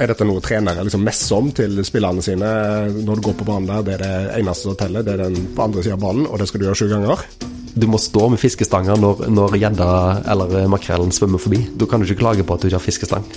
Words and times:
Er 0.00 0.08
dette 0.08 0.24
noe 0.24 0.40
trenere 0.40 0.80
liksom 0.86 1.02
messer 1.04 1.36
om 1.36 1.50
til 1.52 1.76
spillerne 1.84 2.22
sine 2.24 2.48
når 2.94 3.20
du 3.20 3.26
går 3.26 3.34
på 3.42 3.46
banen 3.50 3.68
der? 3.68 3.82
Det 3.84 3.96
er 3.98 4.04
det 4.06 4.38
eneste 4.38 4.70
som 4.70 4.78
teller, 4.80 5.04
det 5.04 5.12
er 5.12 5.26
den 5.26 5.50
på 5.52 5.66
andre 5.66 5.84
sida 5.84 5.98
av 5.98 6.04
banen, 6.06 6.24
og 6.24 6.40
det 6.40 6.48
skal 6.48 6.62
du 6.62 6.66
gjøre 6.70 6.80
sju 6.80 6.86
ganger? 6.88 7.26
Du 7.76 7.86
må 7.86 8.00
stå 8.00 8.30
med 8.32 8.40
fiskestanger 8.40 8.96
når 8.96 9.58
gjedda 9.60 9.90
eller 10.32 10.72
makrellen 10.72 11.12
svømmer 11.14 11.42
forbi. 11.42 11.60
Da 11.76 11.86
kan 11.86 12.00
du 12.00 12.08
ikke 12.08 12.22
klage 12.24 12.46
på 12.48 12.56
at 12.56 12.64
du 12.64 12.70
ikke 12.70 12.80
har 12.80 12.86
fiskestang. 12.88 13.28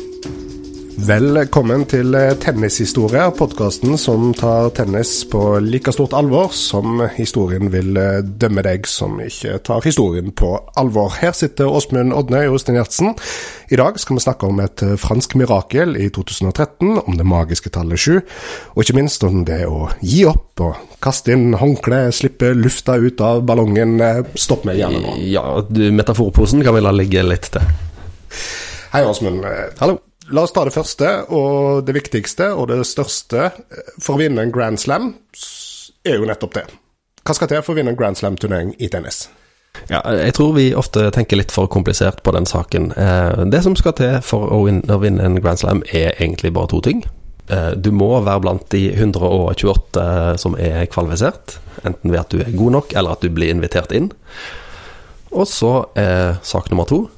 Velkommen 0.94 1.88
til 1.90 2.14
Tennishistorie, 2.38 3.24
podkasten 3.34 3.96
som 3.98 4.28
tar 4.38 4.68
tennis 4.78 5.24
på 5.26 5.40
like 5.66 5.90
stort 5.92 6.14
alvor 6.14 6.52
som 6.54 7.02
historien 7.16 7.72
vil 7.74 7.98
eh, 7.98 8.20
dømme 8.22 8.62
deg 8.62 8.86
som 8.86 9.16
ikke 9.24 9.56
tar 9.66 9.82
historien 9.88 10.30
på 10.38 10.52
alvor. 10.78 11.16
Her 11.18 11.34
sitter 11.34 11.66
Åsmund 11.66 12.14
Odne 12.14 12.44
Jostein 12.46 12.78
Gjertsen. 12.78 13.16
I 13.74 13.82
dag 13.82 13.98
skal 13.98 14.20
vi 14.20 14.26
snakke 14.28 14.52
om 14.52 14.62
et 14.62 14.86
eh, 14.86 14.94
fransk 15.02 15.34
mirakel 15.42 15.98
i 15.98 16.12
2013, 16.14 17.02
om 17.02 17.18
det 17.18 17.26
magiske 17.26 17.74
tallet 17.74 17.98
sju, 17.98 18.22
og 18.78 18.86
ikke 18.86 19.00
minst 19.02 19.26
om 19.26 19.42
det 19.50 19.64
å 19.66 19.90
gi 20.06 20.22
opp 20.30 20.62
og 20.62 20.78
kaste 21.02 21.34
inn 21.34 21.58
håndkle, 21.58 22.06
slippe 22.14 22.54
lufta 22.54 23.00
ut 23.02 23.26
av 23.26 23.42
ballongen. 23.50 23.98
Eh, 23.98 24.24
Stopp 24.38 24.70
meg 24.70 24.78
gjerne 24.84 25.02
nå. 25.02 25.18
Ja, 25.26 25.48
du, 25.66 25.88
metaforposen 25.90 26.62
kan 26.62 26.78
vi 26.78 26.86
la 26.86 26.94
ligge 26.94 27.26
litt 27.26 27.50
til. 27.58 27.66
Hei, 28.94 29.02
Åsmund. 29.10 29.42
Hallo. 29.82 29.98
La 30.32 30.44
oss 30.46 30.54
ta 30.56 30.64
det 30.64 30.74
første 30.76 31.10
og 31.36 31.84
det 31.88 31.96
viktigste 31.98 32.52
og 32.56 32.70
det 32.72 32.80
største. 32.88 33.50
For 34.00 34.16
å 34.16 34.22
vinne 34.22 34.46
en 34.46 34.54
Grand 34.56 34.80
Slam 34.80 35.14
er 36.06 36.20
jo 36.20 36.28
nettopp 36.30 36.56
det. 36.60 36.68
Hva 37.24 37.36
skal 37.36 37.50
til 37.52 37.64
for 37.64 37.74
å 37.74 37.80
vinne 37.80 37.94
en 37.94 38.00
Grand 38.00 38.20
Slam-turnering 38.20 38.74
i 38.84 38.90
tennis? 38.92 39.26
Ja, 39.90 40.00
jeg 40.16 40.36
tror 40.38 40.54
vi 40.56 40.68
ofte 40.78 41.08
tenker 41.16 41.40
litt 41.40 41.52
for 41.52 41.68
komplisert 41.72 42.22
på 42.24 42.32
den 42.36 42.46
saken. 42.46 42.92
Eh, 42.96 43.44
Det 43.52 43.64
som 43.64 43.76
skal 43.76 43.94
til 43.98 44.22
for 44.22 44.52
å 44.54 45.00
vinne 45.02 45.24
en 45.24 45.42
Grand 45.42 45.60
Slam, 45.60 45.84
er 45.92 46.14
egentlig 46.20 46.54
bare 46.54 46.68
to 46.68 46.82
ting. 46.82 47.04
Eh, 47.50 47.72
Du 47.76 47.92
må 47.92 48.22
være 48.24 48.42
blant 48.42 48.70
de 48.70 48.92
128 48.94 50.38
som 50.38 50.56
er 50.56 50.86
kvalifisert, 50.86 51.58
enten 51.84 52.12
ved 52.12 52.20
at 52.20 52.30
du 52.30 52.40
er 52.40 52.52
god 52.56 52.72
nok, 52.72 52.94
eller 52.96 53.12
at 53.12 53.22
du 53.22 53.30
blir 53.30 53.50
invitert 53.50 53.92
inn. 53.92 54.12
Og 55.32 55.48
så 55.48 55.88
er 55.96 56.38
sak 56.44 56.70
nummer 56.70 56.86
to 56.86 57.10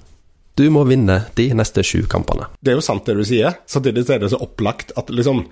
du 0.55 0.69
må 0.71 0.85
vinne 0.87 1.19
de 1.35 1.49
neste 1.57 1.83
sju 1.83 2.05
kampene. 2.11 2.47
Det 2.63 2.73
er 2.73 2.79
jo 2.79 2.85
sant 2.85 3.07
det 3.07 3.17
du 3.17 3.25
sier. 3.27 3.57
Samtidig 3.67 4.05
er 4.09 4.23
det 4.23 4.31
så 4.31 4.41
opplagt 4.43 4.95
at 4.99 5.11
liksom 5.11 5.43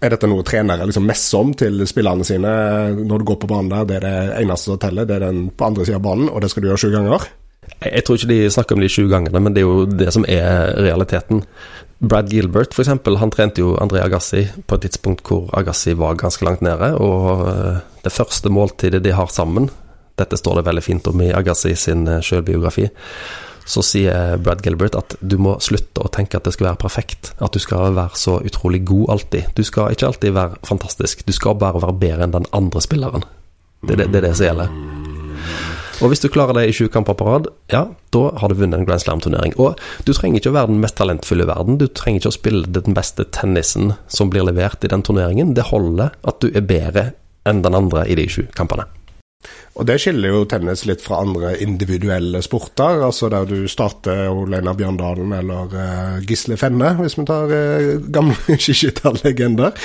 Er 0.00 0.14
dette 0.14 0.28
noe 0.30 0.44
trenere 0.46 0.86
liksom 0.86 1.02
messer 1.04 1.42
om 1.42 1.50
til 1.58 1.82
spillerne 1.84 2.24
sine 2.24 2.50
når 2.94 3.20
du 3.20 3.24
går 3.26 3.38
på 3.42 3.48
banen 3.50 3.68
der? 3.72 3.88
Det 3.88 3.96
er 3.98 4.04
det 4.06 4.36
eneste 4.38 4.70
som 4.70 4.78
teller, 4.80 5.04
det 5.04 5.16
er 5.16 5.24
den 5.26 5.50
på 5.50 5.66
andre 5.66 5.84
sida 5.84 5.98
av 5.98 6.04
banen, 6.06 6.30
og 6.30 6.40
det 6.40 6.48
skal 6.48 6.62
du 6.62 6.68
gjøre 6.70 6.80
sju 6.80 6.92
ganger? 6.94 7.26
Jeg 7.82 8.04
tror 8.06 8.16
ikke 8.16 8.30
de 8.30 8.38
snakker 8.54 8.78
om 8.78 8.84
de 8.84 8.88
sju 8.88 9.10
gangene, 9.10 9.42
men 9.42 9.52
det 9.52 9.60
er 9.60 9.66
jo 9.66 9.82
det 9.90 10.14
som 10.14 10.24
er 10.30 10.72
realiteten. 10.78 11.42
Brad 11.98 12.32
Gilbert, 12.32 12.72
f.eks., 12.72 12.94
han 12.94 13.34
trente 13.34 13.60
jo 13.60 13.74
André 13.82 14.00
Agassi 14.06 14.46
på 14.64 14.78
et 14.78 14.86
tidspunkt 14.86 15.26
hvor 15.26 15.50
Agassi 15.58 15.92
var 15.98 16.16
ganske 16.22 16.46
langt 16.48 16.64
nede, 16.64 16.94
og 16.96 17.44
eh, 17.50 17.82
det 18.06 18.14
første 18.14 18.48
måltidet 18.48 19.02
de 19.04 19.12
har 19.12 19.28
sammen, 19.28 19.68
dette 20.16 20.38
står 20.38 20.60
det 20.60 20.68
veldig 20.70 20.86
fint 20.86 21.12
om 21.12 21.26
i 21.26 21.32
Agassi 21.34 21.74
sin 21.74 22.06
sjølbiografi. 22.06 22.88
selvbiografi, 22.88 23.49
så 23.68 23.82
sier 23.86 24.38
Brad 24.42 24.64
Gilbert 24.64 24.96
at 24.98 25.16
du 25.20 25.36
må 25.42 25.56
slutte 25.62 26.04
å 26.04 26.10
tenke 26.12 26.38
at 26.38 26.46
det 26.46 26.54
skal 26.56 26.70
være 26.70 26.82
perfekt, 26.82 27.32
at 27.38 27.54
du 27.54 27.60
skal 27.62 27.94
være 27.96 28.18
så 28.18 28.38
utrolig 28.46 28.82
god 28.88 29.16
alltid. 29.16 29.52
Du 29.56 29.64
skal 29.66 29.94
ikke 29.94 30.10
alltid 30.10 30.36
være 30.36 30.60
fantastisk, 30.66 31.26
du 31.26 31.34
skal 31.36 31.58
bare 31.60 31.82
være 31.82 31.98
bedre 32.00 32.26
enn 32.26 32.36
den 32.38 32.48
andre 32.56 32.82
spilleren. 32.84 33.26
Det 33.86 33.96
er 33.96 34.02
det, 34.02 34.10
det, 34.12 34.20
er 34.20 34.28
det 34.28 34.36
som 34.36 34.50
gjelder. 34.50 34.74
Og 36.00 36.08
hvis 36.08 36.22
du 36.22 36.30
klarer 36.32 36.56
det 36.56 36.66
i 36.68 36.72
sju 36.72 36.86
kamper 36.92 37.16
på 37.16 37.26
rad, 37.28 37.48
ja, 37.72 37.82
da 38.14 38.22
har 38.40 38.48
du 38.48 38.56
vunnet 38.56 38.78
en 38.78 38.86
Grand 38.88 39.02
Slam-turnering. 39.02 39.52
Og 39.60 39.76
du 40.08 40.14
trenger 40.16 40.40
ikke 40.40 40.52
å 40.52 40.56
være 40.56 40.72
den 40.72 40.80
mest 40.80 40.96
talentfulle 40.96 41.44
i 41.44 41.50
verden, 41.50 41.76
du 41.80 41.86
trenger 41.88 42.22
ikke 42.22 42.32
å 42.32 42.38
spille 42.38 42.80
den 42.80 42.96
beste 42.96 43.26
tennisen 43.36 43.94
som 44.08 44.32
blir 44.32 44.48
levert 44.48 44.84
i 44.84 44.92
den 44.92 45.04
turneringen. 45.04 45.52
Det 45.56 45.68
holder 45.68 46.16
at 46.24 46.40
du 46.40 46.48
er 46.54 46.64
bedre 46.64 47.10
enn 47.48 47.60
den 47.64 47.76
andre 47.76 48.06
i 48.08 48.16
de 48.16 48.26
sju 48.32 48.46
kampene. 48.56 48.88
Og 49.80 49.86
det 49.88 49.96
skiller 50.02 50.34
jo 50.34 50.44
tennis 50.50 50.82
litt 50.88 51.00
fra 51.04 51.22
andre 51.24 51.54
individuelle 51.64 52.42
sporter, 52.44 53.00
altså 53.06 53.30
der 53.32 53.46
du 53.48 53.68
starter 53.70 54.28
Olena 54.28 54.74
Bjørndalen 54.76 55.32
eller 55.38 55.76
eh, 55.80 56.16
Gisle 56.28 56.58
Fenne, 56.60 56.92
hvis 57.00 57.16
vi 57.16 57.24
tar 57.28 57.54
uh, 57.54 57.94
gamle 58.12 58.58
skiskytterlegender. 58.60 59.76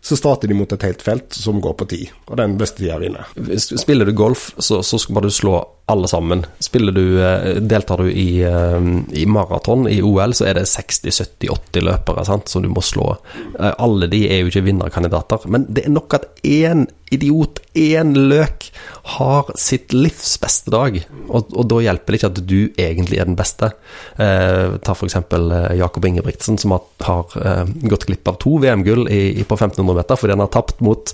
Så 0.00 0.16
starter 0.16 0.48
de 0.48 0.56
mot 0.56 0.70
et 0.72 0.84
helt 0.86 1.02
felt 1.04 1.34
som 1.36 1.58
går 1.60 1.74
på 1.76 1.88
ti, 1.90 2.00
og 2.30 2.38
den 2.40 2.54
beste 2.60 2.80
tida 2.80 2.96
vinner. 3.02 3.26
Spiller 3.60 4.08
du 4.08 4.14
golf, 4.16 4.46
så, 4.56 4.80
så 4.86 5.00
skal 5.00 5.18
bare 5.18 5.28
du 5.28 5.34
slå 5.34 5.58
alle 5.90 6.08
sammen. 6.08 6.44
Spiller 6.58 6.92
du, 6.92 7.04
eh, 7.24 7.60
deltar 7.60 7.96
du 7.96 8.10
i, 8.12 8.42
eh, 8.42 8.80
i 9.10 9.26
maraton 9.26 9.88
i 9.88 10.00
OL, 10.02 10.32
så 10.32 10.46
er 10.46 10.60
det 10.60 10.68
60-70-80 10.70 11.84
løpere 11.86 12.24
sant, 12.26 12.48
som 12.48 12.62
du 12.62 12.70
må 12.70 12.82
slå. 12.84 13.16
Eh, 13.58 13.74
Alle 13.78 14.06
de 14.10 14.24
er 14.30 14.40
jo 14.40 14.50
ikke 14.50 14.64
vinnerkandidater, 14.68 15.46
men 15.50 15.66
det 15.68 15.86
er 15.86 15.94
nok 15.94 16.14
at 16.14 16.28
én 16.44 16.86
idiot, 17.10 17.58
én 17.74 18.14
løk, 18.14 18.68
har 19.16 19.48
sitt 19.58 19.92
livs 19.92 20.36
beste 20.38 20.70
dag. 20.70 21.00
Og, 21.28 21.50
og 21.56 21.66
da 21.66 21.80
hjelper 21.82 22.12
det 22.12 22.20
ikke 22.20 22.30
at 22.30 22.42
du 22.46 22.58
egentlig 22.78 23.18
er 23.18 23.26
den 23.26 23.38
beste. 23.38 23.72
Eh, 24.14 24.76
ta 24.78 24.94
f.eks. 24.94 25.16
Jakob 25.74 26.06
Ingebrigtsen, 26.06 26.58
som 26.60 26.76
har, 26.76 26.84
har 27.02 27.66
gått 27.82 28.06
glipp 28.06 28.30
av 28.30 28.38
to 28.38 28.60
VM-gull 28.62 29.08
på 29.10 29.58
1500 29.58 29.96
meter 29.96 30.20
fordi 30.20 30.36
han 30.36 30.44
har 30.44 30.54
tapt 30.54 30.84
mot 30.84 31.10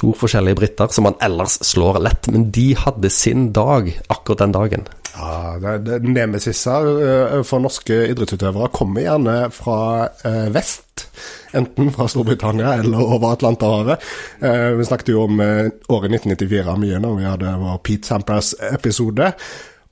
to 0.00 0.12
forskjellige 0.16 0.58
briter 0.58 0.92
som 0.94 1.08
han 1.08 1.18
ellers 1.22 1.58
slår 1.66 2.00
lett, 2.02 2.28
men 2.32 2.50
de 2.54 2.72
hadde 2.78 3.10
sin 3.12 3.50
dag 3.56 3.90
akkurat 4.08 4.44
den 4.44 4.56
dagen. 4.56 4.88
Ja, 5.12 5.58
det, 5.60 5.78
det, 5.84 5.98
Nemesisser 6.08 6.86
eh, 7.04 7.42
for 7.44 7.60
norske 7.60 7.98
idrettsutøvere 8.08 8.70
kommer 8.72 9.04
gjerne 9.04 9.36
fra 9.52 10.08
eh, 10.24 10.48
vest. 10.54 11.06
Enten 11.52 11.92
fra 11.92 12.06
Storbritannia 12.08 12.78
eller 12.80 13.02
over 13.04 13.34
Atlanterhavet. 13.34 14.06
Eh, 14.40 14.70
vi 14.78 14.88
snakket 14.88 15.12
jo 15.12 15.26
om 15.26 15.40
eh, 15.44 15.68
året 15.92 16.16
1994 16.16 16.78
mye 16.80 17.02
når 17.04 17.18
vi 17.18 17.28
hadde 17.28 17.52
vår 17.60 17.78
Pete 17.84 18.08
Sampras-episode. 18.08 19.32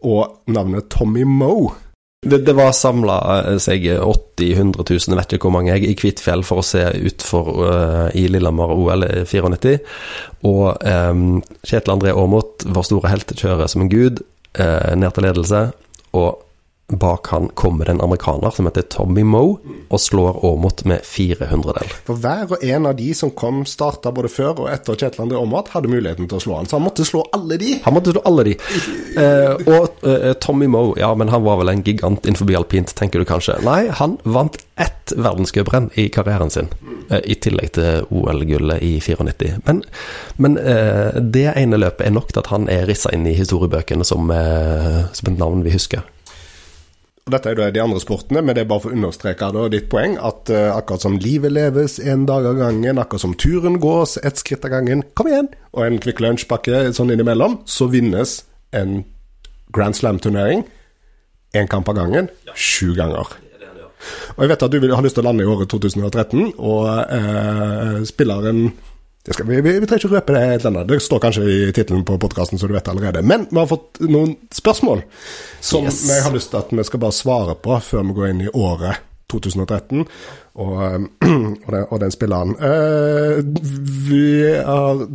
Og 0.09 0.41
navnet 0.49 0.89
Tommy 0.89 1.27
Moe. 1.29 1.75
Det, 2.21 2.39
det 2.45 2.53
var 2.53 2.75
samla 2.77 3.15
seg 3.65 3.87
80 3.97 4.51
100 4.53 4.85
000, 4.85 5.17
vet 5.17 5.31
ikke 5.33 5.49
hvor 5.49 5.55
mange, 5.55 5.73
jeg, 5.73 5.87
i 5.89 5.97
Kvitfjell 5.97 6.43
for 6.45 6.61
å 6.61 6.65
se 6.67 6.83
utfor 7.09 7.47
uh, 7.65 8.09
i 8.13 8.27
Lillehammer-OL 8.29 9.07
i 9.07 9.23
94. 9.25 9.79
Og 10.51 10.67
um, 10.85 11.39
Kjetil 11.65 11.95
André 11.95 12.13
Aamodt, 12.13 12.67
vår 12.69 12.85
store 12.91 13.15
helt, 13.15 13.33
kjører 13.41 13.73
som 13.73 13.87
en 13.87 13.93
gud 13.93 14.21
uh, 14.61 14.93
ned 15.01 15.17
til 15.17 15.27
ledelse. 15.31 15.63
Og 16.21 16.45
bak 16.91 17.27
han 17.27 17.49
kommer 17.55 17.91
en 17.91 18.01
amerikaner 18.01 18.51
som 18.51 18.67
heter 18.67 18.83
Tommy 18.83 19.23
Moe, 19.23 19.59
og 19.91 20.01
slår 20.01 20.41
Aamodt 20.47 20.85
med 20.89 21.05
400-del. 21.07 21.93
For 22.07 22.21
hver 22.21 22.55
og 22.57 22.65
en 22.65 22.89
av 22.91 22.97
de 22.99 23.11
som 23.17 23.33
kom 23.37 23.63
starta 23.69 24.13
både 24.15 24.31
før 24.33 24.65
og 24.65 24.71
etter 24.73 24.99
Kjetil 24.99 25.27
André 25.27 25.41
Aamodt, 25.41 25.73
hadde 25.75 25.91
muligheten 25.93 26.29
til 26.31 26.41
å 26.41 26.45
slå 26.45 26.59
han. 26.61 26.71
Så 26.71 26.79
han 26.79 26.87
måtte 26.87 27.07
slå 27.07 27.25
alle 27.37 27.59
de. 27.61 27.77
Han 27.85 27.97
måtte 27.97 28.15
slå 28.15 28.25
alle 28.29 28.47
de. 28.51 28.57
Eh, 29.21 29.55
og 29.71 30.05
eh, 30.07 30.33
Tommy 30.43 30.71
Moe, 30.71 30.95
ja, 31.01 31.13
men 31.19 31.33
han 31.33 31.45
var 31.47 31.61
vel 31.63 31.73
en 31.73 31.85
gigant 31.87 32.27
innenfor 32.27 32.51
alpint, 32.59 32.95
tenker 32.99 33.23
du 33.23 33.29
kanskje. 33.29 33.59
Nei, 33.67 33.85
han 34.01 34.19
vant 34.23 34.59
ett 34.81 35.13
verdenscuprenn 35.17 35.91
i 35.95 36.09
karrieren 36.09 36.51
sin, 36.51 36.69
eh, 37.11 37.21
i 37.25 37.35
tillegg 37.35 37.73
til 37.77 38.07
OL-gullet 38.11 38.83
i 38.83 38.95
94. 39.01 39.59
Men, 39.67 39.83
men 40.37 40.57
eh, 40.59 41.19
det 41.21 41.51
ene 41.55 41.81
løpet 41.81 42.07
er 42.07 42.15
nok 42.17 42.33
til 42.33 42.43
at 42.43 42.53
han 42.55 42.69
er 42.73 42.87
rissa 42.89 43.13
inn 43.15 43.27
i 43.29 43.37
historiebøkene 43.37 44.07
som, 44.07 44.31
eh, 44.31 45.05
som 45.13 45.33
et 45.33 45.39
navn 45.39 45.65
vi 45.67 45.75
husker. 45.75 46.07
Og 47.31 47.37
Dette 47.37 47.53
er 47.53 47.59
da 47.61 47.69
de 47.71 47.79
andre 47.79 48.01
sportene, 48.03 48.41
men 48.43 48.57
det 48.59 48.65
er 48.65 48.71
bare 48.73 48.83
for 48.83 48.91
å 48.91 48.97
understreke 48.97 49.53
da 49.55 49.69
ditt 49.71 49.85
poeng 49.93 50.17
at 50.19 50.51
uh, 50.51 50.73
akkurat 50.75 51.05
som 51.05 51.19
livet 51.23 51.53
leves 51.55 52.01
en 52.03 52.25
dag 52.27 52.49
av 52.51 52.57
gangen, 52.59 52.99
akkurat 52.99 53.23
som 53.23 53.37
turen 53.39 53.77
gås 53.79 54.17
ett 54.19 54.41
skritt 54.41 54.67
av 54.67 54.73
gangen, 54.73 55.05
kom 55.15 55.31
igjen, 55.31 55.47
og 55.71 55.85
en 55.87 56.01
Kvikk 56.03 56.19
Lunsj-pakke 56.25 56.89
sånn 56.97 57.15
innimellom, 57.15 57.61
så 57.71 57.87
vinnes 57.93 58.41
en 58.75 59.05
Grand 59.71 59.95
Slam-turnering 59.95 60.65
én 61.55 61.71
kamp 61.71 61.87
av 61.93 62.01
gangen 62.01 62.33
sju 62.59 62.97
ganger. 62.99 63.31
Og 64.35 64.43
jeg 64.43 64.51
vet 64.51 64.67
at 64.67 64.75
du 64.75 64.81
vil, 64.83 64.97
har 64.97 65.07
lyst 65.07 65.15
til 65.21 65.23
å 65.23 65.29
lande 65.29 65.47
i 65.47 65.55
året 65.55 65.71
2013, 65.71 66.57
og 66.59 66.91
eh, 67.15 67.97
spilleren 68.11 68.73
skal, 69.35 69.47
vi, 69.49 69.61
vi, 69.61 69.77
vi 69.83 69.87
trenger 69.87 70.07
ikke 70.07 70.17
røpe 70.17 70.35
det 70.37 70.43
helt 70.47 70.65
ennå. 70.71 70.85
Det 70.89 71.01
står 71.03 71.23
kanskje 71.23 71.45
i 71.47 71.59
tittelen 71.77 72.05
på 72.09 72.19
podkasten, 72.23 72.59
så 72.59 72.69
du 72.69 72.75
vet 72.77 72.85
det 72.87 72.95
allerede. 72.95 73.23
Men 73.27 73.47
vi 73.51 73.59
har 73.61 73.69
fått 73.71 74.01
noen 74.07 74.35
spørsmål 74.55 75.05
som 75.61 75.87
Yes. 75.87 76.03
jeg 76.09 76.25
har 76.25 76.35
lyst 76.35 76.51
til 76.51 76.61
at 76.63 76.73
vi 76.75 76.87
skal 76.89 77.03
bare 77.03 77.17
svare 77.17 77.55
på 77.55 77.79
før 77.85 78.07
vi 78.09 78.17
går 78.19 78.33
inn 78.33 78.45
i 78.47 78.53
året 78.55 79.07
2013 79.31 80.05
og, 80.55 80.73
og, 81.67 81.71
den, 81.71 81.85
og 81.87 82.01
den 82.03 82.15
spilleren. 82.15 82.57
Uh, 82.59 83.39
vi 84.09 84.25
har 84.57 85.07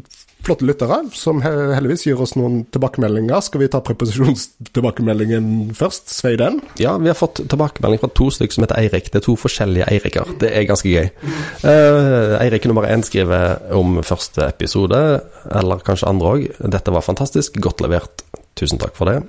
flotte 0.45 0.67
lyttere 0.67 1.01
som 1.15 1.41
heldigvis 1.43 2.05
gir 2.07 2.21
oss 2.21 2.35
noen 2.37 2.63
tilbakemeldinger. 2.73 3.41
Skal 3.45 3.63
vi 3.63 3.69
ta 3.71 3.81
preposisjonstilbakemeldingen 3.85 5.71
først? 5.77 6.11
Svei 6.13 6.35
den. 6.39 6.61
Ja, 6.81 6.95
vi 7.01 7.11
har 7.11 7.17
fått 7.19 7.41
tilbakemelding 7.43 8.01
fra 8.03 8.11
to 8.15 8.29
stykker 8.33 8.57
som 8.57 8.67
heter 8.67 8.79
Eirik. 8.81 9.11
Det 9.11 9.21
er 9.21 9.27
to 9.27 9.37
forskjellige 9.39 9.89
Eiriker. 9.91 10.35
Det 10.41 10.51
er 10.53 10.67
ganske 10.69 10.91
gøy. 10.91 11.09
Uh, 11.65 12.37
Eirik 12.41 12.67
nummer 12.69 12.87
én 12.89 13.05
skriver 13.05 13.59
om 13.75 13.99
første 14.05 14.49
episode, 14.51 15.01
eller 15.51 15.85
kanskje 15.85 16.11
andre 16.11 16.35
òg. 16.35 16.47
Dette 16.77 16.93
var 16.93 17.05
fantastisk. 17.05 17.59
Godt 17.61 17.83
levert. 17.85 18.25
Tusen 18.55 18.79
takk 18.81 18.95
for 18.97 19.11
det. 19.11 19.23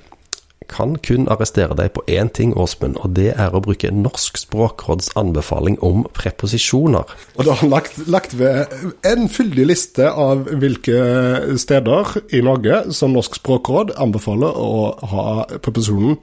Kan 0.71 0.97
kun 1.05 1.27
arrestere 1.33 1.77
deg 1.79 1.93
på 1.97 2.05
én 2.11 2.31
ting, 2.33 2.55
Åsmund, 2.57 2.99
og 3.03 3.15
det 3.17 3.33
er 3.35 3.55
å 3.55 3.63
bruke 3.65 3.91
Norsk 3.95 4.39
språkråds 4.41 5.13
anbefaling 5.19 5.79
om 5.85 6.05
preposisjoner. 6.17 7.09
Og 7.37 7.47
da 7.47 7.55
har 7.55 7.63
han 7.63 7.73
lagt, 7.73 7.99
lagt 8.11 8.37
ved 8.39 8.73
en 9.07 9.29
fyldig 9.33 9.69
liste 9.71 10.11
av 10.11 10.47
hvilke 10.51 11.57
steder 11.61 12.17
i 12.37 12.43
Norge 12.45 12.85
som 12.97 13.17
Norsk 13.17 13.41
språkråd 13.41 13.97
anbefaler 13.97 14.57
å 14.57 14.93
ha 15.13 15.27
preposisjonen 15.59 16.19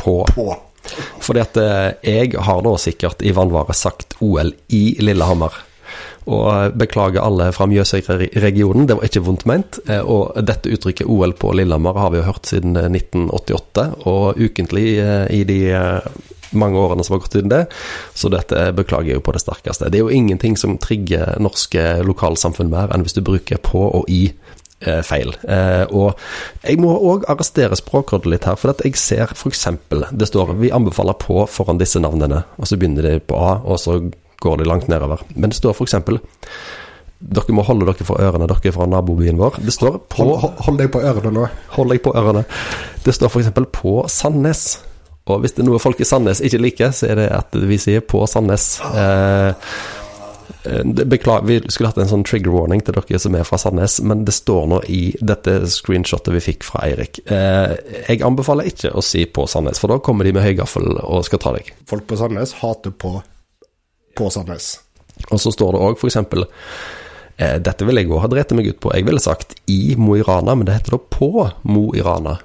På. 0.00 0.24
på. 0.34 0.48
Fordi 1.24 1.40
at 1.40 1.56
eh, 1.60 1.92
jeg 2.04 2.34
har 2.46 2.64
da 2.64 2.74
sikkert 2.80 3.22
i 3.24 3.32
vannvare 3.34 3.76
sagt 3.76 4.18
OL 4.24 4.52
i 4.74 4.82
Lillehammer. 5.00 5.54
Og 6.24 6.76
beklager 6.80 7.20
alle 7.20 7.50
fra 7.52 7.66
Mjøsøy-regionen, 7.68 8.86
det 8.88 8.96
var 8.96 9.04
ikke 9.08 9.24
vondt 9.26 9.44
ment. 9.50 9.78
Eh, 9.88 10.00
Og 10.00 10.32
dette 10.46 10.70
uttrykket 10.72 11.08
OL 11.10 11.34
på 11.36 11.52
Lillehammer 11.52 11.98
har 12.00 12.10
vi 12.14 12.22
jo 12.22 12.28
hørt 12.30 12.48
siden 12.48 12.76
eh, 12.80 12.88
1988, 12.88 13.88
og 14.08 14.40
ukentlig 14.40 14.86
eh, 15.02 15.26
i 15.36 15.42
de 15.44 15.58
eh, 15.76 16.08
mange 16.54 16.78
årene 16.78 17.04
som 17.04 17.16
har 17.16 17.24
gått 17.24 17.36
siden 17.36 17.52
det. 17.52 17.62
Så 18.14 18.30
dette 18.32 18.70
beklager 18.76 19.12
jeg 19.12 19.20
jo 19.20 19.26
på 19.26 19.34
det 19.36 19.42
sterkeste. 19.44 19.90
Det 19.90 20.00
er 20.00 20.06
jo 20.06 20.16
ingenting 20.16 20.56
som 20.56 20.78
trigger 20.78 21.36
norske 21.42 21.82
lokalsamfunn 22.06 22.70
mer 22.72 22.94
enn 22.94 23.04
hvis 23.04 23.16
du 23.18 23.24
bruker 23.26 23.60
på 23.60 23.82
og 23.90 24.08
i 24.08 24.22
eh, 24.80 25.02
feil. 25.04 25.34
Eh, 25.44 25.84
og 25.90 26.14
jeg 26.64 26.80
må 26.80 26.94
òg 26.94 27.26
arrestere 27.28 27.76
Språkrådet 27.76 28.30
litt 28.32 28.48
her, 28.48 28.56
for 28.60 28.72
at 28.72 28.84
jeg 28.86 28.96
ser 29.00 29.34
f.eks. 29.34 29.66
det 30.14 30.30
står 30.30 30.54
vi 30.62 30.72
anbefaler 30.74 31.18
på 31.20 31.42
foran 31.50 31.80
disse 31.82 32.00
navnene, 32.00 32.44
og 32.56 32.70
så 32.70 32.78
begynner 32.80 33.10
de 33.12 33.18
på 33.20 33.36
A, 33.40 33.58
og 33.64 33.80
så 33.82 33.98
går 34.44 34.60
de 34.60 34.68
langt 34.68 34.90
nedover. 34.92 35.24
Men 35.34 35.52
det 35.52 35.58
står 35.58 35.76
f.eks. 35.76 35.96
Dere 37.24 37.54
må 37.56 37.64
holde 37.64 37.86
dere 37.88 38.04
for 38.04 38.20
ørene, 38.20 38.48
dere 38.50 38.72
fra 38.74 38.88
nabobyen 38.90 39.38
vår. 39.40 39.60
Det 39.64 39.72
står 39.72 40.00
på 40.12 40.20
Hold, 40.20 40.34
hold, 40.42 40.58
hold 40.66 40.82
deg 40.82 40.90
på 40.92 41.00
ørene 41.00 41.32
nå. 41.32 41.46
Hold 41.78 41.94
deg 41.94 42.02
på 42.04 42.12
ørene. 42.12 42.44
Det 43.04 43.14
står 43.16 43.32
f.eks. 43.32 43.54
på 43.72 43.96
Sandnes. 44.12 44.66
Og 45.32 45.40
hvis 45.40 45.56
det 45.56 45.64
er 45.64 45.70
noe 45.70 45.80
folk 45.80 46.00
i 46.04 46.08
Sandnes 46.08 46.42
ikke 46.44 46.60
liker, 46.60 46.92
så 46.92 47.08
er 47.12 47.20
det 47.22 47.28
at 47.32 47.56
vi 47.56 47.78
sier 47.80 48.04
på 48.04 48.20
Sandnes. 48.28 48.66
Eh, 48.84 49.70
eh, 50.68 50.82
Beklager, 50.84 51.46
vi 51.48 51.58
skulle 51.72 51.94
hatt 51.94 52.00
en 52.02 52.10
sånn 52.10 52.26
trigger 52.28 52.52
warning 52.52 52.84
til 52.84 52.96
dere 52.98 53.20
som 53.22 53.36
er 53.38 53.48
fra 53.48 53.56
Sandnes, 53.62 54.02
men 54.04 54.26
det 54.28 54.36
står 54.36 54.68
nå 54.74 54.82
i 54.92 55.02
dette 55.24 55.62
screenshotet 55.72 56.34
vi 56.36 56.44
fikk 56.44 56.68
fra 56.68 56.84
Eirik. 56.90 57.22
Eh, 57.24 57.72
jeg 58.04 58.20
anbefaler 58.26 58.68
ikke 58.68 58.92
å 58.92 59.04
si 59.04 59.24
på 59.24 59.48
Sandnes, 59.48 59.80
for 59.80 59.94
da 59.94 60.02
kommer 60.04 60.28
de 60.28 60.34
med 60.36 60.44
høygaffel 60.44 60.92
og 61.00 61.24
skal 61.24 61.40
ta 61.40 61.56
deg. 61.56 61.72
Folk 61.88 62.04
på 62.10 62.20
Sandnes 62.20 62.58
hater 62.60 62.92
på 62.92 63.16
på 64.16 64.30
Sandnes. 64.32 64.72
Og 65.30 65.40
så 65.40 65.52
står 65.54 65.76
det 65.76 65.84
òg 65.86 66.00
f.eks. 66.00 66.16
Eh, 67.36 67.58
dette 67.62 67.86
vil 67.86 67.98
jeg 67.98 68.10
òg 68.10 68.24
ha 68.24 68.30
drept 68.30 68.54
meg 68.54 68.68
ut 68.70 68.80
på. 68.82 68.92
Jeg 68.94 69.06
ville 69.06 69.22
sagt 69.22 69.56
i 69.70 69.94
Mo 69.98 70.16
i 70.18 70.24
Rana, 70.26 70.54
men 70.54 70.66
det 70.68 70.76
heter 70.78 70.96
da 70.98 71.04
på 71.18 71.48
Mo 71.70 71.88
i 71.96 72.02
Rana. 72.04 72.38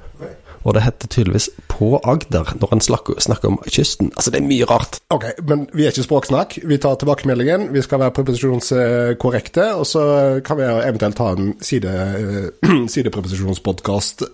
Og 0.68 0.74
det 0.76 0.82
heter 0.84 1.08
tydeligvis 1.08 1.46
på 1.72 1.94
Agder, 2.04 2.50
når 2.60 2.74
en 2.76 2.82
snakker, 2.84 3.16
snakker 3.24 3.48
om 3.54 3.60
kysten. 3.72 4.10
Altså, 4.18 4.34
det 4.34 4.42
er 4.42 4.48
mye 4.50 4.66
rart. 4.68 4.98
Ok, 5.16 5.24
men 5.48 5.62
vi 5.72 5.86
er 5.86 5.94
ikke 5.94 6.04
språksnakk. 6.04 6.58
Vi 6.68 6.78
tar 6.84 6.98
tilbakemeldingen. 7.00 7.70
Vi 7.74 7.84
skal 7.86 8.02
være 8.04 8.12
preposisjonskorrekte, 8.18 9.70
og 9.80 9.88
så 9.88 10.04
kan 10.46 10.60
vi 10.60 10.68
eventuelt 10.68 11.22
ha 11.24 11.30
en 11.38 11.54
side, 11.64 11.94
eh, 11.96 12.76
sidepreposisjonspodkast. 12.96 14.26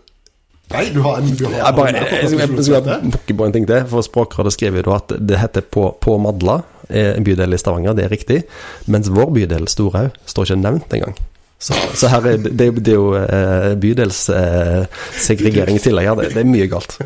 Nei, 0.73 0.87
du 0.95 1.03
har 1.05 1.19
en 1.21 1.29
du 1.29 1.45
har 1.45 1.59
Jeg, 1.59 1.75
bare, 1.77 1.89
en 1.93 1.95
jeg, 1.99 2.07
jeg, 2.09 2.23
jeg, 2.23 2.39
jeg, 2.39 2.49
preposisjonsrette. 2.49 3.11
bukke 3.13 3.37
på 3.37 3.45
en 3.45 3.53
ting 3.53 3.67
til, 3.69 3.83
for 3.93 4.07
Språkrådet 4.09 4.55
skriver 4.55 4.89
jo 4.89 4.95
at 4.97 5.13
det 5.21 5.37
heter 5.37 5.61
på, 5.61 5.91
på 6.01 6.17
Madla, 6.17 6.63
eh, 6.89 7.13
en 7.15 7.23
bydel 7.25 7.53
i 7.53 7.61
Stavanger, 7.61 7.93
det 7.97 8.05
er 8.05 8.13
riktig, 8.13 8.39
mens 8.91 9.09
vår 9.13 9.29
bydel, 9.39 9.67
Storhaug, 9.71 10.09
står 10.25 10.43
ikke 10.49 10.61
nevnt 10.63 10.93
engang. 10.97 11.15
Så, 11.59 11.73
så 11.95 12.07
her 12.11 12.25
er, 12.33 12.37
det, 12.43 12.67
det 12.83 12.91
er 12.93 12.99
jo 12.99 13.15
eh, 13.17 13.71
bydelssegregering 13.81 15.75
i 15.79 15.83
tillegg 15.83 16.05
her, 16.11 16.19
det, 16.19 16.33
det 16.35 16.41
er 16.43 16.51
mye 16.51 16.69
galt. 16.71 16.99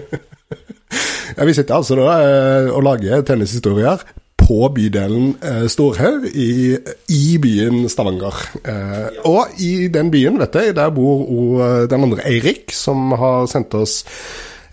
Ja, 1.37 1.45
vi 1.45 1.53
sitter 1.53 1.77
altså 1.77 1.97
da 1.99 2.15
eh, 2.23 2.71
og 2.73 2.81
lager 2.83 3.21
tennishistorier 3.23 4.01
på 4.39 4.69
bydelen 4.73 5.35
eh, 5.45 5.65
Storhaug 5.71 6.25
i, 6.31 6.77
i 7.13 7.37
byen 7.41 7.85
Stavanger. 7.91 8.39
Eh, 8.63 9.19
og 9.29 9.59
i 9.61 9.87
den 9.93 10.09
byen, 10.11 10.39
vet 10.41 10.57
jeg, 10.57 10.75
der 10.75 10.89
bor 10.95 11.85
den 11.91 12.07
andre 12.07 12.25
Eirik, 12.27 12.73
som 12.75 13.13
har 13.19 13.45
sendt 13.51 13.77
oss 13.77 14.01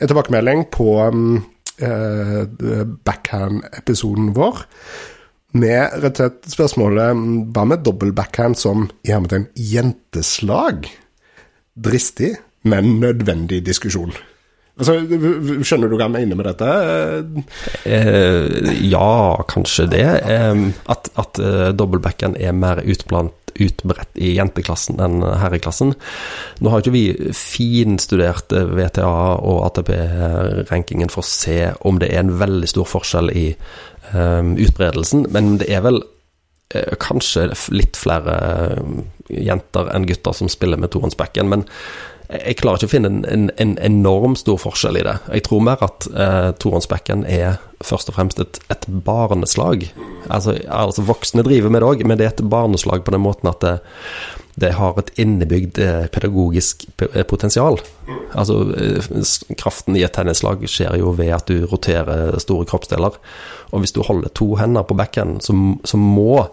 en 0.01 0.09
tilbakemelding 0.09 0.67
på 0.73 0.97
um, 1.07 1.39
eh, 1.83 2.87
backhand-episoden 3.07 4.33
vår. 4.37 4.63
Med 5.57 5.97
rett 6.03 6.21
og 6.21 6.21
slett 6.21 6.53
spørsmålet 6.53 7.25
hva 7.55 7.65
med 7.69 7.85
dobbel 7.87 8.13
backhand 8.17 8.59
som 8.61 8.89
i 9.07 9.13
hermetegn 9.15 9.49
jenteslag? 9.57 10.89
Dristig, 11.77 12.35
men 12.67 12.97
nødvendig 13.01 13.63
diskusjon. 13.65 14.15
Altså, 14.77 14.99
skjønner 15.65 15.89
du 15.89 15.97
hva 15.97 16.05
jeg 16.05 16.13
mener 16.13 16.37
med 16.37 16.51
dette? 16.51 16.69
Eh, 17.89 18.73
ja, 18.85 19.13
kanskje 19.49 19.87
det. 19.95 20.05
Eh, 20.21 20.67
at 20.93 21.09
at 21.17 21.41
eh, 21.41 21.71
dobbeltbacken 21.73 22.37
er 22.37 22.53
mer 22.53 22.83
utblant, 22.85 23.46
utbredt 23.63 24.19
i 24.19 24.35
jenteklassen 24.37 25.01
enn 25.03 25.25
herreklassen. 25.41 25.95
Nå 26.61 26.73
har 26.73 26.83
ikke 26.83 26.95
vi 26.95 27.33
finstudert 27.37 28.53
VTA 28.53 29.09
og 29.37 29.63
ATP-rankingen 29.71 31.13
for 31.13 31.25
å 31.25 31.31
se 31.31 31.73
om 31.87 32.01
det 32.03 32.13
er 32.13 32.25
en 32.25 32.37
veldig 32.41 32.71
stor 32.71 32.89
forskjell 32.91 33.33
i 33.35 33.47
um, 34.13 34.55
utbredelsen, 34.61 35.27
men 35.35 35.57
det 35.63 35.71
er 35.73 35.85
vel 35.87 36.03
eh, 36.75 36.95
kanskje 37.03 37.51
litt 37.75 37.99
flere 38.01 38.37
eh, 38.37 38.83
jenter 39.29 39.91
enn 39.95 40.07
gutter 40.09 40.37
som 40.37 40.51
spiller 40.53 40.81
med 40.81 40.93
tohåndsbacken, 40.95 41.51
men 41.53 41.67
jeg 42.27 42.57
klarer 42.59 42.81
ikke 42.81 42.89
å 42.89 42.91
finne 42.91 43.11
en, 43.13 43.21
en, 43.31 43.51
en 43.63 43.77
enorm 43.87 44.35
stor 44.39 44.59
forskjell 44.59 44.99
i 44.99 45.05
det. 45.07 45.15
Jeg 45.31 45.45
tror 45.47 45.61
mer 45.63 45.83
at 45.87 46.09
eh, 46.11 46.49
tohåndsbacken 46.59 47.23
er 47.31 47.61
først 47.87 48.11
og 48.11 48.17
fremst 48.17 48.41
et, 48.43 48.59
et 48.73 48.87
barneslag. 49.07 49.87
Altså, 50.27 50.57
altså 50.67 51.05
voksne 51.07 51.45
driver 51.47 51.71
med 51.71 51.85
det 51.85 51.91
òg, 51.93 52.03
men 52.03 52.19
det 52.19 52.27
er 52.27 52.35
et 52.35 52.43
barneslag 52.51 53.05
på 53.07 53.15
den 53.15 53.23
måten 53.23 53.53
at 53.53 53.63
det, 53.63 53.77
det 54.59 54.73
har 54.75 54.99
et 54.99 55.13
innebygd 55.23 55.79
eh, 55.85 56.09
pedagogisk 56.11 56.89
eh, 57.13 57.23
potensial. 57.31 57.79
Altså, 58.35 58.59
eh, 58.75 59.07
kraften 59.55 59.95
i 59.95 60.03
et 60.03 60.17
tennislag 60.19 60.67
skjer 60.67 60.99
jo 60.99 61.15
ved 61.15 61.31
at 61.37 61.47
du 61.53 61.63
roterer 61.71 62.41
store 62.43 62.67
kroppsdeler. 62.67 63.23
Og 63.71 63.85
hvis 63.85 63.95
du 63.95 64.03
holder 64.03 64.35
to 64.35 64.57
hender 64.59 64.89
på 64.89 64.99
backen, 64.99 65.39
så, 65.45 65.55
så 65.87 66.01
må 66.01 66.47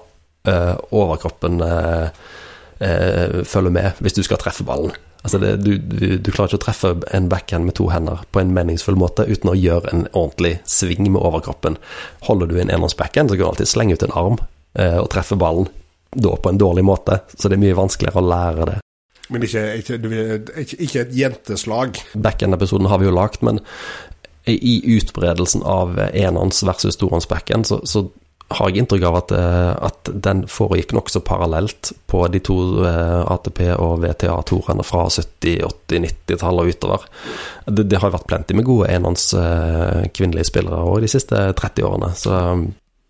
overkroppen 0.44 1.62
eh, 1.64 2.10
eh, 2.84 3.42
følge 3.48 3.74
med 3.74 4.04
hvis 4.04 4.18
du 4.18 4.24
skal 4.26 4.42
treffe 4.42 4.66
ballen. 4.68 4.94
Altså 5.24 5.40
det, 5.40 5.54
du, 5.64 5.78
du, 5.80 6.18
du 6.20 6.32
klarer 6.34 6.52
ikke 6.52 6.60
å 6.60 6.66
treffe 6.66 6.90
en 7.16 7.30
backhand 7.32 7.64
med 7.68 7.78
to 7.80 7.88
hender 7.94 8.26
på 8.36 8.42
en 8.42 8.52
meningsfull 8.56 8.98
måte 9.00 9.24
uten 9.30 9.54
å 9.54 9.56
gjøre 9.56 9.94
en 9.94 10.06
ordentlig 10.12 10.58
sving 10.68 11.08
med 11.08 11.22
overkroppen. 11.22 11.78
Holder 12.28 12.52
du 12.52 12.58
en 12.60 12.74
enhåndsbackhand, 12.74 13.32
så 13.32 13.38
kan 13.38 13.46
du 13.46 13.52
alltid 13.54 13.72
slenge 13.72 13.96
ut 13.96 14.04
en 14.04 14.16
arm 14.20 14.40
eh, 14.76 15.00
og 15.00 15.08
treffe 15.14 15.40
ballen, 15.40 15.70
da 16.12 16.36
på 16.36 16.52
en 16.52 16.60
dårlig 16.60 16.84
måte. 16.88 17.22
Så 17.38 17.48
det 17.48 17.56
er 17.56 17.64
mye 17.64 17.80
vanskeligere 17.80 18.20
å 18.20 18.32
lære 18.34 18.72
det. 18.74 18.80
Men 19.32 19.46
ikke, 19.48 19.62
ikke, 19.80 19.98
ikke, 20.76 21.06
et 21.06 21.14
jenteslag. 21.16 22.02
Backhand-episoden 22.20 22.92
har 22.92 23.00
vi 23.00 23.08
jo 23.08 23.16
lagt, 23.16 23.40
men 23.48 23.64
i 24.44 24.76
utbredelsen 24.98 25.64
av 25.64 25.96
enhånds 26.12 26.66
versus 26.68 27.00
tohåndsbackhand, 27.00 27.64
så, 27.70 27.80
så 27.88 28.10
har 28.58 28.70
jeg 28.70 28.84
inntrykk 28.84 29.06
av 29.10 29.18
at, 29.20 29.34
eh, 29.38 29.72
at 29.90 30.12
den 30.28 30.44
foregikk 30.52 30.94
nokså 30.96 31.24
parallelt 31.26 31.94
på 32.10 32.22
de 32.34 32.42
to 32.44 32.58
eh, 32.88 33.24
ATP- 33.34 33.74
og 33.78 34.04
VTA-torene 34.04 34.86
fra 34.88 35.08
70-, 35.10 35.66
80-, 35.68 36.06
90-tallet 36.08 36.64
og 36.64 36.72
utover. 36.76 37.10
Det, 37.66 37.88
det 37.92 38.00
har 38.04 38.14
vært 38.14 38.30
plenty 38.30 38.58
med 38.58 38.68
gode 38.68 38.92
enhånds 38.94 39.32
eh, 39.40 40.06
kvinnelige 40.14 40.52
spillere 40.52 40.86
òg 40.86 41.04
de 41.04 41.12
siste 41.12 41.44
30 41.60 41.90
årene, 41.90 42.14
så 42.18 42.40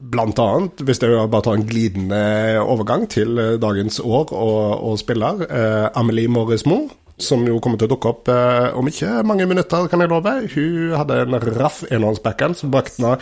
Blant 0.03 0.35
annet, 0.41 0.81
hvis 0.83 0.99
jeg 0.99 1.29
bare 1.31 1.45
tar 1.45 1.55
en 1.55 1.63
glidende 1.63 2.17
overgang 2.59 3.05
til 3.07 3.37
dagens 3.61 4.01
år 4.03 4.33
og, 4.35 4.65
og 4.89 4.97
spiller, 4.99 5.45
eh, 5.47 5.85
Amelie 5.95 6.27
Morrismo, 6.27 6.81
som 7.21 7.43
jo 7.47 7.59
kommer 7.61 7.79
til 7.79 7.87
å 7.87 7.93
dukke 7.93 8.11
opp 8.11 8.31
eh, 8.31 8.69
om 8.77 8.89
ikke 8.89 9.21
mange 9.27 9.47
minutter, 9.49 9.87
kan 9.89 10.01
jeg 10.01 10.11
love. 10.11 10.33
Hun 10.53 10.95
hadde 10.97 11.19
en 11.23 11.37
raff 11.59 11.83
enhåndsbackhand 11.87 12.57
som 12.59 12.73
brakte 12.73 13.19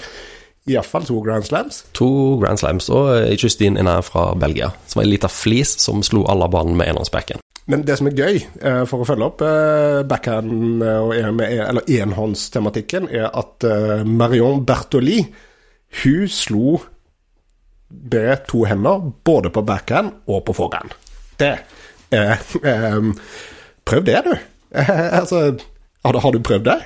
iallfall 0.70 1.06
to 1.08 1.22
Grand 1.26 1.46
Slams. 1.48 1.84
to 1.98 2.38
Grand 2.42 2.60
Slams 2.62 2.90
og 2.94 3.16
eh, 3.18 3.34
Justine 3.38 3.80
Inner 3.82 4.02
fra 4.06 4.34
Belgia, 4.38 4.70
som 4.88 5.00
var 5.00 5.08
en 5.08 5.14
liten 5.14 5.32
flis 5.34 5.76
som 5.82 6.04
slo 6.06 6.26
alle 6.30 6.50
banen 6.52 6.78
med 6.78 6.92
enhåndsbacken. 6.92 7.42
Men 7.72 7.84
det 7.86 7.98
som 7.98 8.08
er 8.10 8.18
gøy, 8.18 8.40
eh, 8.62 8.84
for 8.90 9.02
å 9.04 9.08
følge 9.08 9.28
opp 9.30 9.42
eh, 9.46 10.02
backhand 10.10 10.84
eh, 10.84 11.68
eller 11.70 11.90
enhåndstematikken, 12.02 13.10
er 13.10 13.30
at 13.30 13.64
eh, 13.68 14.02
Marion 14.06 14.66
Bertoli 14.66 15.22
hun 16.04 16.28
slo 16.32 16.80
med 17.90 18.46
to 18.48 18.64
hender 18.66 19.12
både 19.28 19.52
på 19.52 19.62
backhand 19.68 20.14
og 20.32 20.46
på 20.48 20.56
forehand. 20.56 20.94
Det 21.40 21.54
eh, 22.12 22.38
eh, 22.72 23.12
Prøv 23.86 24.06
det, 24.06 24.22
du. 24.26 24.34
Eh, 24.78 24.90
altså, 25.20 25.58
har 26.04 26.32
du 26.32 26.40
prøvd 26.40 26.66
det? 26.70 26.80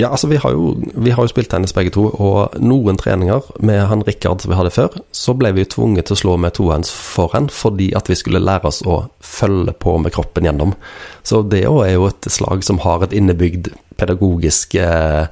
Ja, 0.00 0.10
altså 0.10 0.28
vi 0.30 0.38
har, 0.42 0.52
jo, 0.52 0.74
vi 0.94 1.12
har 1.14 1.24
jo 1.24 1.30
spilt 1.30 1.50
tennis 1.52 1.74
begge 1.76 1.92
to, 1.94 2.08
og 2.10 2.56
noen 2.60 2.98
treninger 3.00 3.46
med 3.64 3.84
han 3.90 4.04
Rikard 4.06 4.42
som 4.42 4.52
vi 4.52 4.58
hadde 4.58 4.74
før, 4.74 4.98
så 5.14 5.34
ble 5.38 5.52
vi 5.56 5.66
tvunget 5.70 6.08
til 6.08 6.16
å 6.16 6.20
slå 6.22 6.36
med 6.42 6.56
tohands 6.58 6.90
foran 6.90 7.48
fordi 7.52 7.92
at 7.96 8.10
vi 8.10 8.18
skulle 8.18 8.42
lære 8.42 8.70
oss 8.70 8.82
å 8.86 9.04
følge 9.24 9.76
på 9.82 9.96
med 10.02 10.14
kroppen 10.16 10.48
gjennom. 10.48 10.74
Så 11.26 11.42
det 11.46 11.64
òg 11.70 11.82
er 11.86 11.96
jo 11.96 12.10
et 12.10 12.30
slag 12.30 12.66
som 12.66 12.82
har 12.84 13.06
et 13.06 13.14
innebygd 13.16 13.72
pedagogisk 13.96 14.76
eh, 14.80 15.26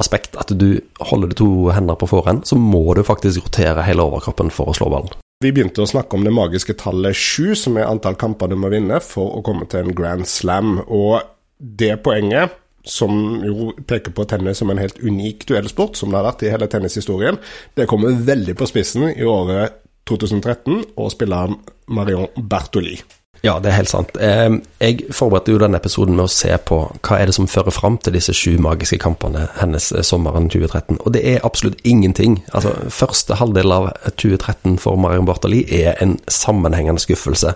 aspekt. 0.00 0.36
At 0.40 0.50
du 0.56 0.80
holder 1.10 1.30
de 1.30 1.38
to 1.38 1.50
hendene 1.70 1.98
på 2.00 2.08
forhånd, 2.10 2.46
så 2.48 2.58
må 2.58 2.82
du 2.96 3.04
faktisk 3.06 3.44
rotere 3.44 3.84
hele 3.86 4.06
overkroppen 4.06 4.50
for 4.54 4.72
å 4.72 4.76
slå 4.76 4.90
ballen. 4.92 5.14
Vi 5.44 5.52
begynte 5.52 5.84
å 5.84 5.88
snakke 5.88 6.16
om 6.16 6.24
det 6.24 6.32
magiske 6.32 6.78
tallet 6.80 7.16
sju, 7.16 7.52
som 7.58 7.76
er 7.76 7.90
antall 7.90 8.16
kamper 8.16 8.48
du 8.48 8.56
må 8.56 8.70
vinne 8.72 9.02
for 9.04 9.36
å 9.36 9.42
komme 9.44 9.68
til 9.68 9.84
en 9.84 9.96
grand 9.96 10.24
slam. 10.28 10.78
Og 10.86 11.20
det 11.60 11.98
poenget 12.04 12.56
som 12.86 13.42
jo 13.44 13.72
peker 13.86 14.14
på 14.14 14.24
tennis 14.30 14.62
som 14.62 14.70
en 14.70 14.80
helt 14.80 14.98
unik 15.02 15.48
duellsport, 15.50 15.98
som 15.98 16.12
det 16.12 16.20
har 16.20 16.28
vært 16.30 16.46
i 16.46 16.52
hele 16.54 16.70
tennishistorien, 16.70 17.40
det 17.74 17.88
kommer 17.90 18.14
veldig 18.28 18.54
på 18.58 18.70
spissen 18.70 19.10
i 19.10 19.26
året 19.26 19.82
2013 20.06 20.84
og 20.94 21.12
spilleren 21.12 21.58
Marion 21.90 22.30
Bertoli. 22.38 23.00
Ja, 23.44 23.58
det 23.60 23.70
er 23.70 23.76
helt 23.76 23.90
sant. 23.90 24.16
Jeg 24.16 25.10
forberedte 25.14 25.52
jo 25.52 25.58
denne 25.60 25.78
episoden 25.78 26.16
med 26.16 26.24
å 26.24 26.32
se 26.32 26.50
på 26.66 26.78
hva 26.94 27.18
er 27.18 27.28
det 27.28 27.36
som 27.36 27.48
fører 27.50 27.74
fram 27.74 27.98
til 28.00 28.16
disse 28.16 28.34
sju 28.34 28.56
magiske 28.62 28.98
kampene 29.02 29.44
hennes 29.60 29.90
eh, 29.92 30.04
sommeren 30.06 30.48
2013, 30.50 30.98
og 31.02 31.12
det 31.14 31.22
er 31.34 31.44
absolutt 31.46 31.82
ingenting. 31.84 32.40
Altså, 32.56 32.72
Første 32.90 33.36
halvdel 33.38 33.74
av 33.74 33.90
2013 34.16 34.80
for 34.82 34.98
Marion 35.00 35.28
Bartali 35.28 35.62
er 35.68 36.00
en 36.02 36.16
sammenhengende 36.32 37.02
skuffelse. 37.02 37.54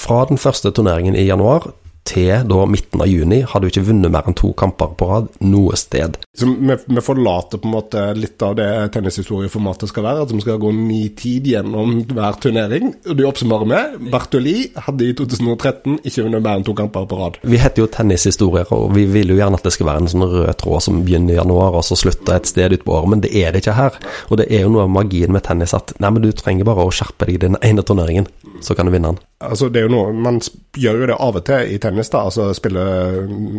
Fra 0.00 0.24
den 0.30 0.40
første 0.40 0.72
turneringen 0.74 1.18
i 1.18 1.28
januar 1.28 1.68
til 2.08 2.46
da 2.48 2.64
midten 2.66 3.02
av 3.02 3.08
juni 3.10 3.42
hadde 3.46 3.68
hun 3.68 3.72
ikke 3.72 3.86
vunnet 3.86 4.12
mer 4.12 4.28
enn 4.28 4.36
to 4.38 4.52
kamper 4.58 4.94
på 4.98 5.08
rad 5.10 5.28
noe 5.44 5.76
sted. 5.78 6.16
Så 6.36 6.48
vi, 6.48 6.76
vi 6.86 7.04
forlater 7.04 7.60
på 7.60 7.68
en 7.68 7.74
måte 7.74 8.04
litt 8.16 8.40
av 8.42 8.56
det 8.58 8.68
tennishistorieformatet 8.94 9.90
skal 9.90 10.06
være, 10.06 10.24
at 10.26 10.34
vi 10.34 10.42
skal 10.42 10.60
gå 10.62 10.72
ni 10.74 11.02
tid 11.16 11.48
gjennom 11.50 12.00
hver 12.10 12.38
turnering. 12.42 12.94
Og 13.06 13.18
du 13.18 13.24
oppsummerer 13.28 13.68
med 13.70 14.10
Bertoli 14.12 14.56
hadde 14.86 15.10
i 15.10 15.14
2013 15.18 16.00
ikke 16.00 16.26
vunnet 16.26 16.44
mer 16.44 16.60
enn 16.60 16.66
to 16.66 16.74
kamper 16.78 17.06
på 17.10 17.20
rad. 17.20 17.40
Vi 17.42 17.60
heter 17.60 17.84
jo 17.84 17.90
tennishistorier, 17.92 18.70
og 18.74 18.94
vi 18.96 19.06
vil 19.10 19.34
jo 19.34 19.38
gjerne 19.38 19.60
at 19.60 19.66
det 19.66 19.74
skal 19.76 19.90
være 19.90 20.04
en 20.04 20.12
sånn 20.12 20.26
rød 20.26 20.52
tråd 20.60 20.86
som 20.86 21.02
begynner 21.06 21.36
i 21.36 21.40
januar 21.40 21.78
og 21.78 21.86
så 21.86 21.98
slutter 21.98 22.38
et 22.38 22.50
sted 22.50 22.78
utpå 22.78 22.96
året, 22.96 23.12
men 23.14 23.24
det 23.24 23.32
er 23.36 23.52
det 23.52 23.64
ikke 23.64 23.76
her. 23.78 23.98
Og 24.30 24.40
det 24.40 24.48
er 24.50 24.64
jo 24.64 24.74
noe 24.74 24.86
av 24.88 24.94
magien 24.94 25.32
med 25.34 25.44
tennis 25.46 25.76
at 25.76 25.94
nei, 26.00 26.10
men 26.10 26.24
du 26.24 26.32
trenger 26.36 26.68
bare 26.68 26.86
å 26.86 26.94
skjerpe 26.94 27.28
deg 27.28 27.38
i 27.38 27.44
den 27.46 27.60
ene 27.66 27.84
turneringen, 27.86 28.28
så 28.64 28.76
kan 28.76 28.88
du 28.88 28.94
vinne 28.94 29.12
den. 29.12 29.22
Altså, 29.40 29.70
det 29.72 29.80
er 29.80 29.86
jo 29.88 29.92
noe, 29.94 30.12
Man 30.12 30.40
gjør 30.76 30.98
jo 31.00 31.06
det 31.08 31.16
av 31.16 31.36
og 31.38 31.44
til 31.48 31.70
i 31.72 31.78
tennis, 31.80 31.99
da, 32.08 32.22
altså 32.24 32.54
spille 32.56 32.82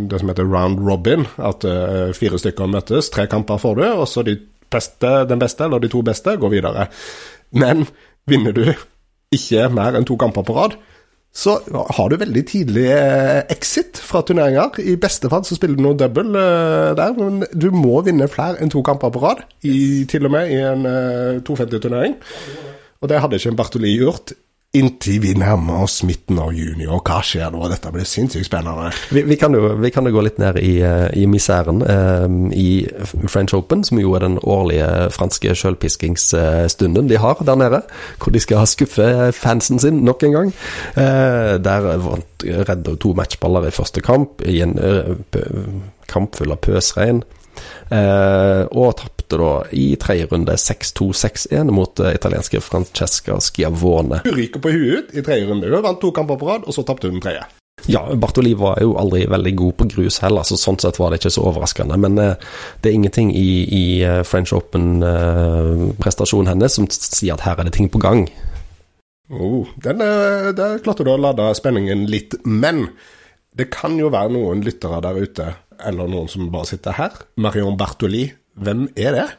det 0.10 0.20
som 0.20 0.32
heter 0.32 0.48
round 0.50 0.82
robin. 0.82 1.28
At 1.38 1.66
uh, 1.68 2.10
fire 2.18 2.40
stykker 2.42 2.72
møtes, 2.72 3.12
tre 3.14 3.28
kamper 3.30 3.62
får 3.62 3.76
du, 3.78 3.86
og 3.92 4.08
så 4.10 4.24
de 4.26 4.40
beste, 4.72 5.12
den 5.30 5.40
beste 5.40 5.68
eller 5.68 5.84
de 5.84 5.92
to 5.92 6.02
beste 6.02 6.38
går 6.42 6.50
videre. 6.56 6.88
Men 7.52 7.86
vinner 8.30 8.56
du 8.56 8.64
ikke 9.32 9.68
mer 9.72 9.96
enn 9.96 10.08
to 10.08 10.18
kamper 10.20 10.44
på 10.48 10.56
rad, 10.58 10.80
så 11.32 11.54
har 11.96 12.10
du 12.12 12.18
veldig 12.20 12.42
tidlig 12.48 12.90
eh, 12.92 13.46
exit 13.54 14.00
fra 14.04 14.20
turneringer. 14.28 14.82
I 14.84 14.98
beste 15.00 15.30
fall 15.32 15.46
så 15.48 15.56
spiller 15.56 15.80
du 15.80 15.86
noe 15.86 15.96
double 16.00 16.36
uh, 16.36 16.92
der, 16.98 17.16
men 17.16 17.46
du 17.56 17.70
må 17.72 18.02
vinne 18.04 18.28
flere 18.32 18.60
enn 18.60 18.72
to 18.72 18.84
kamper 18.84 19.14
på 19.14 19.22
rad, 19.24 19.46
i, 19.64 20.04
til 20.12 20.28
og 20.28 20.34
med 20.36 20.52
i 20.52 20.60
en 20.60 20.84
uh, 20.84 21.40
250-turnering. 21.48 22.18
Og 23.02 23.10
det 23.10 23.22
hadde 23.24 23.40
ikke 23.40 23.54
en 23.54 23.62
Bartoli 23.62 23.96
gjort 23.96 24.36
Inntil 24.72 25.18
vi 25.20 25.34
nærmer 25.36 25.82
oss 25.84 25.98
midten 26.08 26.38
av 26.40 26.54
juni, 26.56 26.86
og 26.88 27.02
hva 27.04 27.18
skjer 27.28 27.50
da? 27.52 27.66
Dette 27.74 27.90
blir 27.92 28.06
sinnssykt 28.08 28.48
spennende. 28.48 28.86
Vi, 29.12 29.26
vi, 29.28 29.36
kan, 29.36 29.52
jo, 29.52 29.74
vi 29.84 29.90
kan, 29.92 30.08
jo, 30.08 30.14
gå 30.16 30.24
litt 30.24 30.40
ned 30.40 30.62
i, 30.64 30.78
eh, 30.88 31.10
i 31.20 31.26
miseren 31.28 31.82
eh, 31.84 32.38
i 32.56 32.70
French 33.28 33.52
Open, 33.58 33.84
som 33.84 34.00
jo 34.00 34.14
er 34.16 34.24
den 34.24 34.40
årlige 34.40 35.10
franske 35.12 35.58
sjølpiskingsstunden 35.60 37.12
de 37.12 37.20
har 37.20 37.44
der 37.44 37.60
nede. 37.60 37.82
Hvor 38.16 38.32
de 38.32 38.40
skal 38.40 38.64
skuffe 38.72 39.10
fansen 39.36 39.84
sin 39.84 40.00
nok 40.08 40.24
en 40.24 40.38
gang. 40.38 40.56
Eh, 40.96 41.58
der 41.60 41.92
vant 42.08 42.48
redda 42.72 42.96
to 42.96 43.12
matchballer 43.20 43.68
i 43.68 43.76
første 43.76 44.00
kamp, 44.08 44.40
i 44.48 44.62
en 44.64 44.80
kamp 46.08 46.40
full 46.40 46.56
av 46.56 46.64
pøsregn. 46.64 47.26
Eh, 47.92 48.64
og 48.72 48.94
tapte 49.02 49.21
da 49.40 49.54
i 49.72 49.96
tredje 50.02 50.28
runde 50.32 50.58
6-2-6-1 50.60 51.72
mot 51.72 52.04
uh, 52.04 52.12
italienske 52.12 52.60
Francesca 52.66 53.40
Schiavone. 53.40 54.22
Hun 54.26 54.38
ryker 54.38 54.64
på 54.64 54.74
huet 54.76 55.12
ut 55.12 55.16
i 55.16 55.24
tredje 55.24 55.48
runde. 55.48 55.72
Hun 55.72 55.84
vant 55.86 56.02
to 56.02 56.12
kamper 56.12 56.40
på 56.42 56.50
rad, 56.50 56.68
og 56.68 56.76
så 56.76 56.84
tapte 56.88 57.08
hun 57.08 57.20
den 57.20 57.26
tredje. 57.26 57.48
Ja, 57.90 58.16
Bartoli 58.16 58.54
var 58.54 58.78
jo 58.82 58.94
aldri 59.00 59.24
veldig 59.30 59.54
god 59.58 59.78
på 59.80 59.88
grus 59.96 60.20
heller, 60.22 60.46
så 60.46 60.58
sånn 60.60 60.78
sett 60.82 61.00
var 61.02 61.12
det 61.12 61.22
ikke 61.22 61.34
så 61.34 61.46
overraskende. 61.50 61.98
Men 62.02 62.20
eh, 62.22 62.36
det 62.82 62.92
er 62.92 62.98
ingenting 62.98 63.32
i, 63.34 63.50
i 63.66 63.86
eh, 64.06 64.22
French 64.28 64.54
Open-prestasjonen 64.54 66.48
eh, 66.50 66.54
hennes 66.54 66.78
som 66.78 66.90
sier 66.92 67.36
at 67.36 67.46
her 67.48 67.58
er 67.58 67.70
det 67.70 67.76
ting 67.80 67.90
på 67.92 68.02
gang. 68.04 68.28
Oh, 69.32 69.66
den, 69.82 70.04
der 70.58 70.82
klarte 70.84 71.08
du 71.08 71.14
å 71.14 71.20
lade 71.20 71.48
spenningen 71.58 72.06
litt. 72.12 72.36
Men 72.46 72.90
det 73.58 73.72
kan 73.74 73.98
jo 74.00 74.12
være 74.14 74.36
noen 74.36 74.64
lyttere 74.66 75.02
der 75.04 75.22
ute 75.24 75.50
eller 75.82 76.10
noen 76.12 76.30
som 76.30 76.52
bare 76.54 76.70
sitter 76.70 76.98
her. 77.00 77.16
Marion 77.42 77.80
Bartoli, 77.80 78.28
hvem 78.56 78.88
er 78.96 79.16
det? 79.16 79.30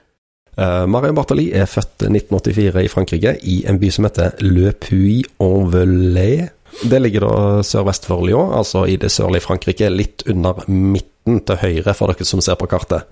Uh, 0.53 0.85
Marion 0.85 1.17
Bartoli 1.17 1.47
er 1.57 1.69
født 1.71 2.05
1984 2.05 2.83
i 2.85 2.91
Frankrike, 2.93 3.37
i 3.49 3.63
en 3.69 3.81
by 3.81 3.89
som 3.93 4.09
heter 4.09 4.37
Le 4.45 4.73
Puy-en-Velay. 4.77 6.49
Det 6.89 7.01
ligger 7.01 7.25
da 7.25 7.63
sørvest 7.65 8.09
for 8.09 8.25
Lyon, 8.25 8.53
altså 8.57 8.85
i 8.89 8.99
det 9.01 9.13
sørlige 9.13 9.45
Frankrike, 9.47 9.89
litt 9.93 10.25
under 10.29 10.65
midten 10.69 11.41
til 11.49 11.61
høyre 11.61 11.97
for 11.97 12.13
dere 12.13 12.29
som 12.29 12.45
ser 12.45 12.61
på 12.61 12.69
kartet. 12.69 13.09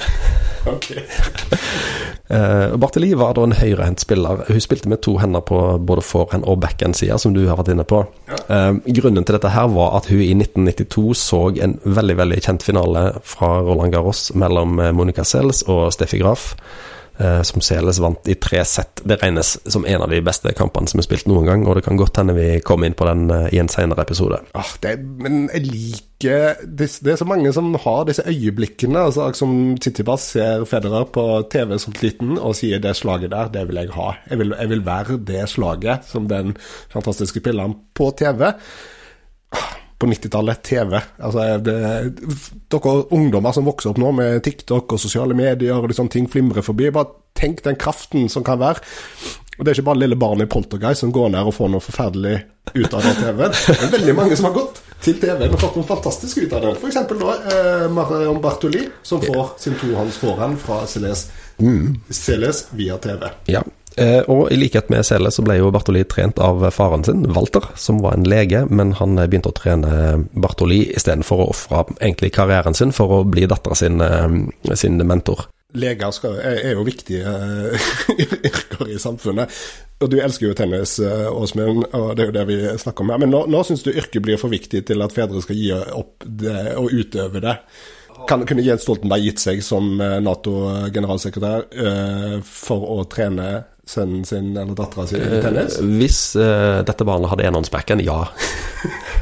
ok. 0.74 0.92
Uh, 2.30 2.76
Barteli 2.78 3.10
var 3.18 3.34
da 3.34 3.42
en 3.42 3.56
høyrehendt 3.58 4.04
spiller. 4.04 4.44
Hun 4.46 4.62
spilte 4.62 4.90
med 4.90 5.02
to 5.02 5.16
hender 5.18 5.42
på 5.42 5.58
både 5.82 6.04
forehand 6.06 6.46
og 6.46 6.60
backhand-sida, 6.62 7.18
som 7.18 7.34
du 7.34 7.42
har 7.48 7.58
vært 7.58 7.72
inne 7.74 7.86
på. 7.88 8.04
Uh, 8.46 8.78
grunnen 8.86 9.26
til 9.26 9.36
dette 9.36 9.50
her 9.50 9.66
var 9.74 9.96
at 9.98 10.06
hun 10.12 10.22
i 10.22 10.30
1992 10.36 11.08
så 11.18 11.42
en 11.64 11.78
veldig 11.82 12.16
veldig 12.22 12.38
kjent 12.44 12.66
finale 12.66 13.04
fra 13.26 13.56
Roland 13.66 13.94
Garros 13.94 14.28
mellom 14.38 14.78
eh, 14.78 14.92
Monica 14.94 15.24
Sells 15.26 15.64
og 15.66 15.88
Steffi 15.94 16.20
Graf. 16.22 16.52
Eh, 17.20 17.42
som 17.42 17.60
Seles 17.60 17.98
vant 18.00 18.28
i 18.28 18.34
tre 18.40 18.62
sett. 18.64 19.02
Det 19.04 19.18
regnes 19.20 19.58
som 19.68 19.84
en 19.84 20.04
av 20.06 20.08
de 20.08 20.22
beste 20.24 20.54
kampene 20.56 20.88
som 20.88 21.02
er 21.02 21.04
spilt 21.04 21.26
noen 21.28 21.44
gang, 21.44 21.66
og 21.68 21.76
det 21.76 21.82
kan 21.84 21.98
godt 22.00 22.16
hende 22.16 22.32
vi 22.36 22.62
kommer 22.64 22.88
inn 22.88 22.96
på 22.96 23.04
den 23.08 23.26
eh, 23.34 23.50
i 23.52 23.60
en 23.60 23.68
senere 23.68 24.06
episode. 24.06 24.38
Ah, 24.56 24.70
det, 24.80 24.94
men 25.20 25.42
jeg 25.50 25.66
liker 25.66 26.56
det, 26.64 26.88
det, 27.00 27.12
er 27.12 27.20
så 27.20 27.28
mange 27.28 27.52
som 27.52 27.74
har 27.84 28.06
disse 28.08 28.24
øyeblikkene. 28.24 29.04
altså 29.10 29.30
Som 29.36 29.76
Tsitsipas 29.76 30.30
ser 30.32 30.64
Federer 30.68 31.04
på 31.12 31.26
TV 31.52 31.76
som 31.80 31.96
liten 32.00 32.38
og 32.38 32.56
sier 32.56 32.80
'det 32.80 32.96
slaget 32.96 33.32
der, 33.32 33.52
det 33.52 33.68
vil 33.68 33.82
jeg 33.82 33.92
ha'. 33.96 34.16
Jeg 34.30 34.38
vil, 34.38 34.54
jeg 34.60 34.68
vil 34.68 34.86
være 34.86 35.20
det 35.20 35.48
slaget 35.48 36.08
som 36.08 36.28
den 36.28 36.56
fantastiske 36.88 37.40
pilleren 37.40 37.76
på 37.94 38.12
TV. 38.16 38.52
Ah, 39.52 39.76
på 40.00 40.08
90-tallet, 40.08 40.62
TV. 40.64 40.96
Altså, 41.20 41.46
det, 41.60 41.76
dere 42.72 42.94
ungdommer 43.12 43.52
som 43.52 43.68
vokser 43.68 43.92
opp 43.92 44.00
nå 44.00 44.12
med 44.16 44.40
TikTok 44.46 44.96
og 44.96 45.02
sosiale 45.02 45.36
medier 45.36 45.76
og 45.76 45.92
sånne 45.96 46.14
ting 46.14 46.28
flimrer 46.30 46.64
forbi, 46.64 46.88
bare 46.94 47.12
tenk 47.36 47.62
den 47.66 47.78
kraften 47.80 48.28
som 48.32 48.44
kan 48.46 48.60
være. 48.60 48.82
Og 49.58 49.64
Det 49.64 49.72
er 49.72 49.76
ikke 49.76 49.90
bare 49.90 50.00
lille 50.00 50.16
barnet 50.16 50.48
i 50.48 50.50
Poltergeist 50.50 51.04
som 51.04 51.12
går 51.12 51.34
ned 51.34 51.48
og 51.48 51.52
får 51.52 51.68
noe 51.68 51.84
forferdelig 51.84 52.38
ut 52.72 52.94
av 52.96 53.02
den 53.04 53.18
TV-en. 53.18 53.58
Det 53.66 53.74
er 53.76 53.92
veldig 53.92 54.14
mange 54.16 54.38
som 54.38 54.48
har 54.48 54.54
gått 54.56 54.80
til 55.04 55.18
TV-en 55.20 55.52
og 55.52 55.60
fått 55.60 55.76
noe 55.76 55.88
fantastisk 55.88 56.40
ut 56.40 56.54
av 56.56 56.64
den. 56.64 56.78
F.eks. 56.80 57.00
da 57.20 57.34
eh, 57.52 57.84
Marion 57.92 58.40
Bartoli, 58.40 58.86
som 59.04 59.20
får 59.20 59.52
sin 59.60 59.76
tohånds 59.80 60.16
forhånd 60.22 60.56
fra 60.64 60.80
Celes, 60.88 61.26
mm. 61.60 62.00
Via 62.80 62.96
TV. 63.04 63.28
Ja, 63.52 63.60
Eh, 63.60 63.79
og 64.32 64.48
i 64.52 64.56
likhet 64.56 64.88
med 64.92 65.04
Sele 65.06 65.32
så 65.32 65.42
ble 65.44 65.58
jo 65.58 65.70
Bartoli 65.74 66.02
trent 66.08 66.38
av 66.40 66.62
faren 66.72 67.04
sin, 67.04 67.26
Walter, 67.34 67.66
som 67.76 68.00
var 68.04 68.16
en 68.16 68.24
lege, 68.28 68.64
men 68.70 68.94
han 69.00 69.18
begynte 69.20 69.52
å 69.52 69.56
trene 69.56 69.92
Bartoli 70.32 70.82
istedenfor 70.94 71.44
å 71.44 71.48
ofre 71.52 71.84
karrieren 72.32 72.76
sin 72.76 72.94
for 72.96 73.20
å 73.20 73.22
bli 73.28 73.46
dattera 73.50 73.76
sin, 73.76 74.00
eh, 74.00 74.74
sin, 74.74 75.00
mentor. 75.06 75.46
Leger 75.74 76.10
skal, 76.10 76.40
er, 76.42 76.72
jo 76.74 76.82
viktige 76.86 77.30
yrker 78.50 78.88
i 78.90 78.98
samfunnet. 78.98 79.52
Og 80.00 80.10
du 80.10 80.16
elsker 80.18 80.48
jo 80.48 80.56
tennis, 80.56 80.96
Åsmund, 81.00 81.84
og 81.92 82.16
det 82.16 82.24
er 82.24 82.30
jo 82.30 82.36
det 82.38 82.44
vi 82.48 82.58
snakker 82.80 83.04
om 83.04 83.12
her. 83.12 83.20
Men 83.22 83.30
nå, 83.34 83.44
nå 83.52 83.62
syns 83.68 83.84
du 83.84 83.92
yrket 83.92 84.24
blir 84.24 84.40
for 84.40 84.50
viktig 84.50 84.82
til 84.88 85.04
at 85.04 85.14
fedre 85.14 85.42
skal 85.44 85.60
gi 85.60 85.70
opp 85.76 86.24
det 86.24 86.72
og 86.80 86.90
utøve 86.90 87.44
det. 87.44 87.58
Kan, 88.28 88.44
kunne 88.46 88.62
Jens 88.64 88.84
Stoltenberg 88.84 89.24
gitt 89.24 89.42
seg 89.42 89.62
som 89.64 89.92
Nato-generalsekretær 89.98 91.66
uh, 91.70 92.36
for 92.46 92.84
å 92.98 93.04
trene 93.10 93.50
sønnen 93.90 94.24
sin 94.24 94.52
eller 94.56 94.76
dattera 94.78 95.06
si 95.08 95.18
i 95.18 95.40
tennis? 95.42 95.78
Uh, 95.80 95.90
hvis 95.98 96.20
uh, 96.38 96.80
dette 96.86 97.06
barnet 97.06 97.32
hadde 97.32 97.48
enhåndsbacken, 97.48 98.02
ja. 98.04 98.22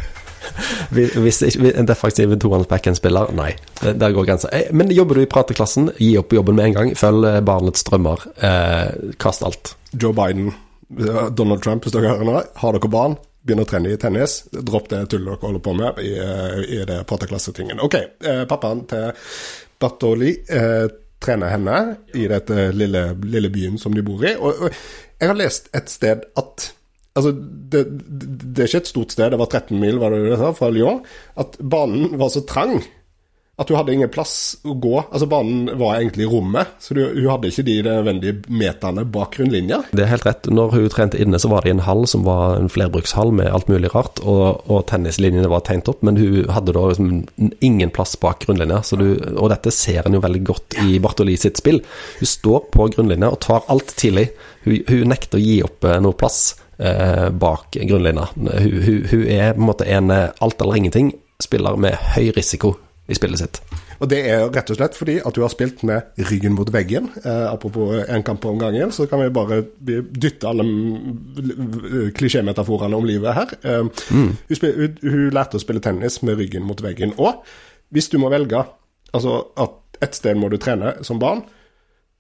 hvis 1.25 1.43
en 1.43 1.88
defensiv 1.88 2.35
tohåndsbacken-spiller, 2.43 3.33
nei. 3.38 3.52
Der 3.83 4.14
går 4.14 4.28
grensa. 4.28 4.50
Eh, 4.52 4.73
men 4.75 4.93
jobber 4.95 5.19
du 5.19 5.25
i 5.25 5.31
prateklassen, 5.31 5.93
gi 5.99 6.14
opp 6.21 6.35
jobben 6.35 6.59
med 6.59 6.71
en 6.71 6.78
gang. 6.78 6.95
Følg 6.99 7.28
barnets 7.47 7.87
drømmer. 7.88 8.26
Eh, 8.37 9.14
kast 9.23 9.47
alt. 9.47 9.75
Joe 9.93 10.17
Biden, 10.17 10.50
Donald 10.88 11.62
Trump, 11.64 11.85
hvis 11.85 11.95
dere 11.95 12.14
hører 12.14 12.28
nå, 12.28 12.43
har 12.62 12.76
dere 12.76 12.93
barn? 12.93 13.19
Begynn 13.49 13.64
å 13.64 13.69
trene 13.69 13.93
i 13.95 13.99
tennis. 14.00 14.43
Dropp 14.52 14.88
det 14.93 15.05
tullet 15.12 15.33
dere 15.33 15.43
holder 15.47 15.64
på 15.64 15.75
med 15.78 16.00
i, 16.05 16.14
eh, 16.21 16.62
i 16.78 16.81
det 16.88 17.02
prateklassetingen. 17.09 17.81
Ok, 17.85 17.97
eh, 17.99 18.45
pappaen 18.49 18.85
til 18.90 19.12
Bartoli 19.81 20.35
eh, 20.49 20.87
trener 21.19 21.55
henne 21.55 21.78
i 22.14 22.26
dette 22.31 22.71
lille, 22.76 23.11
lille, 23.25 23.50
byen 23.50 23.78
som 23.78 23.95
de 23.95 24.05
bor 24.07 24.25
i. 24.26 24.35
Og, 24.37 24.67
og 24.69 24.83
jeg 25.19 25.31
har 25.31 25.38
lest 25.38 25.73
et 25.76 25.90
sted 25.93 26.28
at 26.37 26.73
Altså, 27.19 27.33
det, 27.35 27.81
det, 28.55 28.61
er 28.62 28.69
ikke 28.69 28.78
et 28.85 28.90
stort 28.93 29.11
sted, 29.11 29.33
det 29.33 29.38
var 29.40 29.49
13 29.50 29.81
mil 29.81 29.97
var 29.99 30.14
det 30.14 30.37
det 30.38 30.50
fra 30.55 30.69
Lyon. 30.71 31.00
At 31.35 31.57
banen 31.59 32.12
var 32.21 32.28
så 32.31 32.45
trang 32.47 32.76
at 33.59 33.71
hun 33.71 33.79
hadde 33.79 33.95
ingen 33.95 34.11
plass 34.11 34.35
å 34.62 34.75
gå. 34.79 34.95
Altså 35.03 35.27
Banen 35.31 35.67
var 35.81 35.97
egentlig 35.99 36.29
i 36.29 36.31
rommet, 36.31 36.77
så 36.83 36.95
hun 36.95 37.27
hadde 37.27 37.50
ikke 37.50 37.65
de 37.67 37.75
nødvendige 37.83 38.55
meterne 38.55 39.03
bak 39.11 39.35
grunnlinja. 39.35 39.81
Det 39.91 40.05
er 40.05 40.12
helt 40.12 40.27
rett. 40.29 40.47
Når 40.55 40.77
hun 40.77 40.87
trente 40.95 41.19
inne, 41.19 41.41
så 41.43 41.50
var 41.50 41.67
det 41.67 41.73
i 41.73 41.75
en 41.75 41.83
hall 41.88 42.05
som 42.11 42.23
var 42.27 42.55
en 42.61 42.71
flerbrukshall 42.71 43.35
med 43.35 43.50
alt 43.50 43.71
mulig 43.71 43.91
rart, 43.97 44.23
og, 44.23 44.62
og 44.71 44.87
tennislinjene 44.91 45.50
var 45.50 45.67
tegnet 45.67 45.91
opp, 45.91 46.07
men 46.07 46.21
hun 46.21 46.47
hadde 46.55 46.77
da 46.77 46.87
liksom 46.93 47.11
ingen 47.67 47.95
plass 47.95 48.15
bak 48.23 48.47
grunnlinja. 48.47 48.81
Du, 48.99 49.09
og 49.35 49.50
dette 49.50 49.75
ser 49.75 50.07
en 50.07 50.15
jo 50.15 50.23
veldig 50.23 50.45
godt 50.47 50.79
i 50.87 51.03
Bartoli 51.03 51.35
sitt 51.41 51.59
spill. 51.59 51.83
Hun 52.23 52.35
står 52.38 52.71
på 52.75 52.91
grunnlinja 52.95 53.35
og 53.35 53.43
tar 53.43 53.67
alt 53.75 53.91
tidlig. 53.99 54.31
Hun, 54.69 54.81
hun 54.87 55.15
nekter 55.17 55.41
å 55.41 55.43
gi 55.43 55.61
opp 55.67 55.87
eh, 55.87 55.99
noe 56.03 56.15
plass 56.19 56.43
eh, 56.79 57.29
bak 57.35 57.75
grunnlinja. 57.83 58.31
Hun, 58.38 58.53
hun, 58.87 59.07
hun, 59.11 59.25
er 59.27 59.57
på 59.57 59.65
en 59.65 59.71
måte 59.75 59.91
en 59.99 60.15
eh, 60.15 60.29
alt 60.38 60.62
eller 60.62 60.79
ingenting 60.79 61.17
spiller 61.43 61.79
med 61.79 61.99
høy 62.15 62.31
risiko 62.35 62.79
i 63.09 63.17
spillet 63.17 63.41
sitt. 63.41 63.61
Og 63.99 64.11
det 64.12 64.19
er 64.29 64.45
rett 64.53 64.71
og 64.71 64.77
slett 64.77 64.97
fordi 64.99 65.17
at 65.25 65.37
du 65.37 65.41
har 65.41 65.53
spilt 65.53 65.81
med 65.88 66.21
ryggen 66.29 66.55
mot 66.55 66.69
veggen. 66.73 67.09
Eh, 67.23 67.47
apropos 67.49 67.95
én 68.05 68.25
kamp 68.27 68.45
om 68.45 68.61
gangen, 68.61 68.93
så 68.93 69.07
kan 69.09 69.23
vi 69.23 69.31
bare 69.33 69.62
dytte 69.81 70.50
alle 70.50 70.67
klisjémetaforene 72.19 72.99
om 72.99 73.09
livet 73.09 73.37
her. 73.38 73.55
Eh, 73.62 73.87
mm. 73.88 74.33
hun, 74.50 74.59
spil, 74.61 74.75
hun, 74.77 74.99
hun, 75.03 75.31
lærte 75.35 75.57
å 75.57 75.65
spille 75.65 75.83
tennis 75.85 76.21
med 76.23 76.37
ryggen 76.41 76.69
mot 76.69 76.83
veggen. 76.85 77.17
Og 77.17 77.41
hvis 77.95 78.11
du 78.12 78.19
må 78.21 78.29
velge 78.33 78.67
altså 79.17 79.41
at 79.57 80.03
et 80.05 80.15
sted 80.15 80.37
må 80.38 80.50
du 80.53 80.59
trene 80.61 80.99
som 81.07 81.19
barn, 81.19 81.43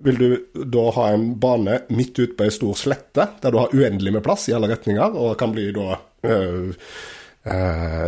vil 0.02 0.18
du 0.18 0.64
da 0.70 0.88
ha 0.94 1.08
en 1.12 1.32
bane 1.42 1.82
midt 1.90 2.18
ute 2.18 2.34
på 2.38 2.46
ei 2.46 2.54
stor 2.54 2.76
slette, 2.78 3.28
der 3.42 3.52
du 3.52 3.58
har 3.60 3.74
uendelig 3.74 4.14
med 4.14 4.24
plass 4.24 4.46
i 4.48 4.54
alle 4.56 4.70
retninger, 4.70 5.14
og 5.18 5.36
kan 5.40 5.52
bli 5.54 5.68
da 5.74 5.98
øh, 6.24 6.32
eh, 6.32 6.92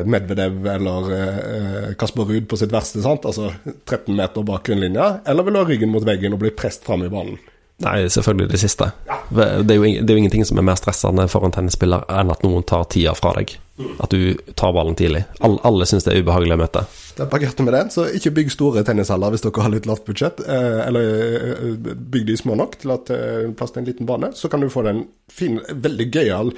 Medvedev 0.07 0.67
eller 0.75 1.13
eh, 1.17 1.87
Kasper 1.99 2.29
Ruud 2.29 2.49
på 2.49 2.59
sitt 2.61 2.73
verste, 2.73 3.03
sant? 3.05 3.27
altså 3.29 3.53
13 3.89 4.15
meter 4.17 4.47
bak 4.47 4.67
grunnlinja, 4.67 5.13
eller 5.29 5.47
vil 5.47 5.57
du 5.57 5.63
ha 5.63 5.69
ryggen 5.69 5.93
mot 5.95 6.07
veggen 6.07 6.37
og 6.37 6.43
bli 6.43 6.53
prest 6.57 6.87
fram 6.87 7.07
i 7.07 7.13
banen? 7.13 7.41
Nei, 7.81 8.09
selvfølgelig 8.13 8.51
det 8.53 8.59
siste. 8.61 8.91
Ja. 9.09 9.17
Det, 9.31 9.45
er 9.45 9.79
jo, 9.79 9.85
det, 10.05 10.05
er 10.05 10.13
jo, 10.13 10.21
ingenting 10.21 10.45
som 10.45 10.59
er 10.61 10.67
mer 10.69 10.77
stressende 10.77 11.25
for 11.33 11.47
en 11.47 11.55
tennisspiller 11.55 12.05
enn 12.13 12.33
at 12.33 12.43
noen 12.45 12.65
tar 12.69 12.85
tida 12.93 13.15
fra 13.17 13.33
deg. 13.39 13.55
Mm. 13.81 13.95
At 14.05 14.13
du 14.13 14.53
tar 14.53 14.75
ballen 14.77 14.99
tidlig. 14.99 15.23
All, 15.41 15.57
alle 15.65 15.87
syns 15.89 16.05
det 16.05 16.13
er 16.13 16.21
ubehagelig 16.21 16.59
å 16.59 16.61
møte. 16.61 16.83
Det 17.17 17.25
er 17.25 17.31
parkert 17.33 17.63
med 17.65 17.73
den, 17.73 17.89
så 17.95 18.05
ikke 18.13 18.35
bygg 18.37 18.53
store 18.53 18.85
tennishaller 18.85 19.33
hvis 19.33 19.47
dere 19.47 19.65
har 19.65 19.73
litt 19.73 19.89
lavt 19.89 20.05
budsjett. 20.09 20.45
Eh, 20.45 20.83
eller 20.85 21.09
eh, 21.39 21.81
bygg 21.97 22.29
de 22.29 22.37
små 22.43 22.59
nok 22.61 22.77
til 22.83 22.93
at 22.93 23.09
det 23.09 23.21
eh, 23.47 23.51
plass 23.57 23.73
til 23.73 23.83
en 23.83 23.89
liten 23.89 24.09
bane. 24.09 24.35
Så 24.37 24.53
kan 24.53 24.61
du 24.61 24.69
få 24.73 24.85
den 24.85 25.07
fin, 25.33 25.57
veldig 25.73 26.11
gøyal 26.13 26.53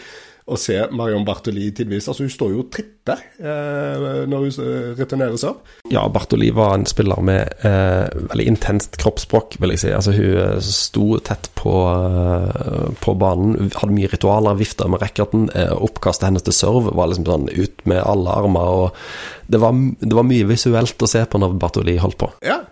å 0.47 0.59
se 0.59 0.79
Marion 0.91 1.25
Bartoli 1.27 1.71
tidvis. 1.75 2.09
Altså, 2.11 2.27
hun 2.27 2.33
står 2.35 2.55
jo 2.55 2.63
og 2.65 2.71
tripper 2.75 3.21
eh, 3.43 4.27
når 4.31 4.47
hun 4.49 4.51
returnerer 4.99 5.23
returneres 5.23 5.45
av. 5.45 5.57
Ja, 5.91 6.09
Bartoli 6.09 6.51
var 6.51 6.75
en 6.75 6.87
spiller 6.87 7.21
med 7.25 7.65
eh, 7.67 8.09
veldig 8.31 8.47
intenst 8.49 8.97
kroppsspråk, 9.01 9.59
vil 9.63 9.75
jeg 9.75 9.83
si. 9.85 9.93
Altså, 9.95 10.15
hun 10.17 10.41
eh, 10.43 10.59
sto 10.65 11.07
tett 11.25 11.51
på, 11.59 11.75
uh, 11.93 12.91
på 13.03 13.15
banen, 13.19 13.71
hadde 13.77 13.95
mye 13.95 14.11
ritualer, 14.13 14.59
vifta 14.59 14.89
med 14.91 15.03
racketen. 15.03 15.49
Eh, 15.55 15.73
oppkastet 15.73 16.31
hennes 16.31 16.47
til 16.47 16.57
serve 16.57 16.95
var 16.97 17.11
liksom 17.11 17.29
sånn 17.29 17.49
ut 17.53 17.87
med 17.89 18.03
alle 18.03 18.37
armer. 18.43 18.77
og 18.83 19.51
det 19.53 19.61
var, 19.61 19.77
det 20.01 20.15
var 20.17 20.29
mye 20.29 20.49
visuelt 20.49 21.03
å 21.03 21.11
se 21.11 21.25
på 21.27 21.41
når 21.41 21.59
Bartoli 21.61 21.99
holdt 22.01 22.21
på. 22.21 22.31
Ja, 22.47 22.63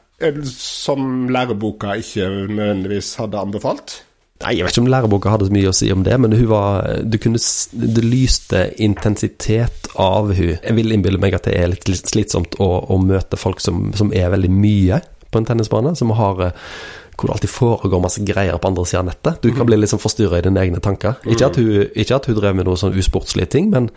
som 0.52 1.28
læreboka 1.32 1.96
ikke 2.00 2.28
nødvendigvis 2.50 3.14
hadde 3.20 3.40
anbefalt. 3.40 4.00
Nei, 4.40 4.54
Jeg 4.56 4.64
vet 4.64 4.72
ikke 4.72 4.84
om 4.86 4.90
læreboka 4.90 5.32
hadde 5.34 5.48
så 5.50 5.52
mye 5.52 5.68
å 5.68 5.76
si 5.76 5.90
om 5.92 6.04
det, 6.06 6.16
men 6.20 6.32
hun 6.32 6.46
var, 6.48 6.86
du 7.04 7.18
kunne, 7.20 7.40
det 7.96 8.04
lyste 8.06 8.62
intensitet 8.80 9.90
av 10.00 10.32
hun. 10.32 10.54
Jeg 10.56 10.76
vil 10.78 10.96
innbille 10.96 11.20
meg 11.20 11.36
at 11.36 11.48
det 11.48 11.58
er 11.58 11.68
litt 11.72 11.90
slitsomt 12.08 12.56
å, 12.62 12.70
å 12.88 12.96
møte 13.02 13.40
folk 13.40 13.60
som, 13.60 13.90
som, 13.98 14.14
er 14.16 14.32
veldig 14.32 14.52
mye 14.54 15.02
på 15.30 15.42
en 15.42 15.48
tennisbane. 15.48 15.92
Som 15.98 16.14
har 16.16 16.40
eh, 16.46 16.56
hvor 17.20 17.28
det 17.28 17.36
alltid 17.36 17.52
foregår 17.52 18.00
masse 18.00 18.24
greier 18.24 18.56
på 18.56 18.70
andre 18.70 18.86
sida 18.88 19.02
av 19.02 19.10
nettet. 19.10 19.42
Du 19.44 19.52
kan 19.52 19.68
bli 19.68 19.76
litt 19.76 19.92
sånn 19.92 20.00
forstyrra 20.00 20.40
i 20.40 20.46
dine 20.46 20.62
egne 20.62 20.80
tanker. 20.80 21.20
Ikke 21.28 21.50
at, 21.50 21.60
hun, 21.60 21.90
ikke 21.92 22.16
at 22.16 22.30
hun 22.30 22.38
drev 22.38 22.56
med 22.56 22.68
noe 22.68 22.80
sånn 22.80 22.96
usportslige 22.96 23.52
ting, 23.58 23.68
men 23.74 23.90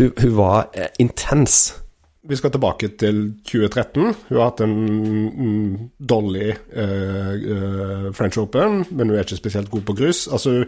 hun, 0.00 0.14
hun 0.16 0.34
var 0.38 0.70
eh, 0.72 0.88
intens 1.02 1.74
vi 2.30 2.38
skal 2.38 2.52
tilbake 2.54 2.92
til 3.00 3.20
2013. 3.42 4.14
Hun 4.28 4.38
har 4.38 4.50
hatt 4.52 4.62
en 4.64 5.90
dårlig 5.98 6.54
uh, 6.76 7.34
uh, 7.34 8.08
French 8.16 8.38
Open, 8.38 8.84
men 8.90 9.10
hun 9.10 9.18
er 9.18 9.26
ikke 9.26 9.40
spesielt 9.40 9.70
god 9.72 9.86
på 9.88 9.98
grus. 9.98 10.26
Altså, 10.30 10.60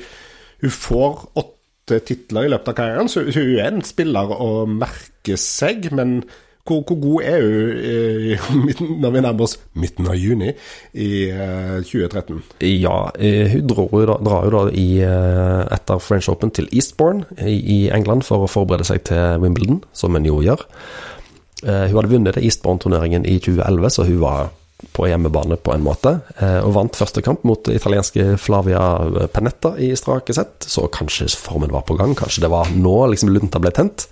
hun 0.63 0.79
får 0.79 1.27
åtte 1.39 2.01
titler 2.07 2.47
i 2.47 2.55
løpet 2.55 2.73
av 2.73 2.79
karrieren, 2.79 3.11
så 3.11 3.27
hun 3.27 3.59
er 3.59 3.69
en 3.69 3.85
spiller 3.87 4.33
å 4.35 4.65
merke 4.71 5.39
seg. 5.39 5.87
Men 5.95 6.25
hvor, 6.67 6.83
hvor 6.87 6.99
god 7.03 7.29
er 7.31 7.47
hun 8.49 8.67
i, 8.67 8.75
når 9.03 9.15
vi 9.15 9.23
nærmer 9.23 9.47
oss 9.47 9.57
midten 9.79 10.11
av 10.11 10.19
juni 10.19 10.51
i 10.95 11.13
uh, 11.31 11.79
2013? 11.87 12.43
Ja, 12.73 12.97
hun 13.55 13.71
drar 13.71 13.87
jo 13.87 14.03
da, 14.11 14.19
drar 14.19 14.51
jo 14.51 14.57
da 14.57 14.65
i, 14.75 14.89
etter 15.79 16.03
French 16.03 16.31
Open 16.35 16.51
til 16.55 16.67
Eastbourne 16.75 17.23
i, 17.39 17.55
i 17.55 17.81
England 17.95 18.27
for 18.27 18.49
å 18.49 18.51
forberede 18.51 18.91
seg 18.91 19.07
til 19.11 19.43
Wimbledon, 19.47 19.85
som 19.95 20.19
en 20.19 20.27
jo 20.27 20.43
gjør. 20.43 20.67
Eh, 21.63 21.87
hun 21.89 21.99
hadde 21.99 22.13
vunnet 22.13 22.41
Eastbourne-turneringen 22.41 23.27
i 23.29 23.39
2011, 23.43 23.91
så 23.97 24.07
hun 24.09 24.21
var 24.23 24.51
på 24.93 25.07
hjemmebane 25.07 25.57
på 25.57 25.73
en 25.75 25.85
måte, 25.85 26.17
eh, 26.39 26.59
og 26.65 26.75
vant 26.75 26.97
første 26.99 27.23
kamp 27.23 27.45
mot 27.47 27.69
italienske 27.71 28.37
Flavia 28.41 28.83
Penetta 29.33 29.75
i 29.79 29.93
strake 29.97 30.35
sett. 30.35 30.67
Så 30.67 30.89
kanskje 30.93 31.31
formen 31.39 31.73
var 31.73 31.87
på 31.87 31.97
gang, 31.99 32.17
kanskje 32.19 32.45
det 32.45 32.51
var 32.53 32.71
nå 32.75 32.97
liksom 33.13 33.31
lunta 33.33 33.63
ble 33.63 33.73
tent. 33.75 34.09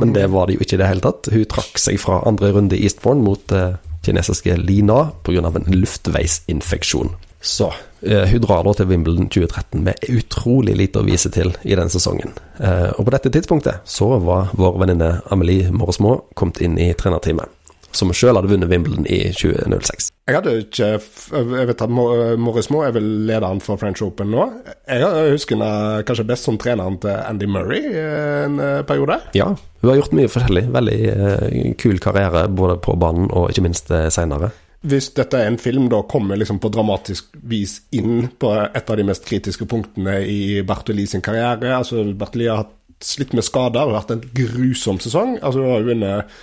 Men 0.00 0.12
det 0.16 0.26
var 0.34 0.48
det 0.48 0.58
jo 0.58 0.66
ikke 0.66 0.78
i 0.78 0.82
det 0.82 0.90
hele 0.90 1.04
tatt. 1.04 1.30
Hun 1.32 1.46
trakk 1.50 1.78
seg 1.80 2.00
fra 2.02 2.22
andre 2.28 2.52
runde 2.56 2.76
i 2.76 2.84
Eastbourne 2.88 3.24
mot 3.24 3.54
eh, 3.54 3.78
kinesiske 4.04 4.56
Lina 4.58 5.10
pga. 5.22 5.46
en 5.54 5.72
luftveisinfeksjon. 5.74 7.14
Så 7.40 7.70
eh, 7.70 7.87
hun 8.02 8.42
drar 8.44 8.64
da 8.66 8.74
til 8.78 8.88
Wimbledon 8.90 9.28
2013 9.32 9.82
med 9.84 10.08
utrolig 10.12 10.76
lite 10.78 11.00
å 11.00 11.06
vise 11.06 11.30
til 11.34 11.52
i 11.66 11.76
den 11.78 11.90
sesongen. 11.92 12.34
Eh, 12.58 12.90
og 12.94 13.06
på 13.06 13.14
dette 13.14 13.32
tidspunktet 13.34 13.84
så 13.88 14.16
var 14.22 14.52
vår 14.58 14.82
venninne 14.84 15.12
Amelie 15.34 15.72
Moresmo 15.74 16.20
kommet 16.38 16.60
inn 16.64 16.78
i 16.80 16.92
trenerteamet. 16.98 17.54
Som 17.96 18.10
sjøl 18.12 18.36
hadde 18.36 18.50
vunnet 18.50 18.68
Wimbledon 18.68 19.06
i 19.08 19.30
2006. 19.32 20.10
Jeg 20.28 20.36
hadde 20.36 20.52
ikke 20.60 20.88
Jeg 21.00 21.68
vet 21.70 21.84
at 21.86 21.90
Morrismo 21.90 22.82
er 22.84 22.92
vel 22.92 23.06
lederen 23.30 23.62
for 23.64 23.80
French 23.80 24.02
Open 24.04 24.28
nå. 24.34 24.44
Jeg 24.84 25.32
husker 25.32 25.56
henne 25.56 26.04
kanskje 26.06 26.26
best 26.28 26.44
som 26.44 26.60
treneren 26.60 27.00
til 27.00 27.16
Andy 27.16 27.48
Murray 27.48 27.80
en 27.88 28.60
eh, 28.60 28.82
periode. 28.86 29.22
Ja, 29.38 29.54
hun 29.80 29.90
har 29.90 30.02
gjort 30.02 30.14
mye 30.18 30.30
forskjellig. 30.30 30.68
Veldig 30.76 31.74
kul 31.80 31.98
karriere 32.04 32.44
både 32.52 32.76
på 32.84 32.94
banen 33.00 33.32
og 33.32 33.48
ikke 33.50 33.64
minst 33.64 33.88
seinere 34.12 34.52
hvis 34.88 35.10
dette 35.16 35.38
er 35.40 35.50
en 35.50 35.60
film, 35.60 35.88
da 35.92 36.00
kommer 36.08 36.38
liksom 36.38 36.60
på 36.62 36.70
dramatisk 36.72 37.34
vis 37.48 37.80
inn 37.94 38.28
på 38.40 38.52
et 38.64 38.90
av 38.90 38.98
de 38.98 39.06
mest 39.06 39.26
kritiske 39.28 39.68
punktene 39.68 40.20
i 40.26 40.60
Bertoli 40.66 41.06
sin 41.08 41.24
karriere. 41.24 41.74
Altså, 41.76 42.04
Bertoli 42.18 42.48
har 42.50 42.68
slitt 43.04 43.34
med 43.36 43.46
skader 43.46 43.86
og 43.86 43.96
vært 43.98 44.14
en 44.14 44.24
grusom 44.40 45.00
sesong. 45.02 45.36
Altså, 45.42 45.62
hun 45.62 45.74
har 45.74 45.86
vunnet 45.86 46.38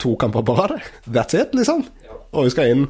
to 0.00 0.14
kamper 0.20 0.44
på 0.46 0.56
rad. 0.58 0.78
That's 1.06 1.36
it, 1.38 1.54
liksom. 1.56 1.84
Og 2.34 2.48
vi 2.48 2.52
skal 2.54 2.72
inn 2.72 2.86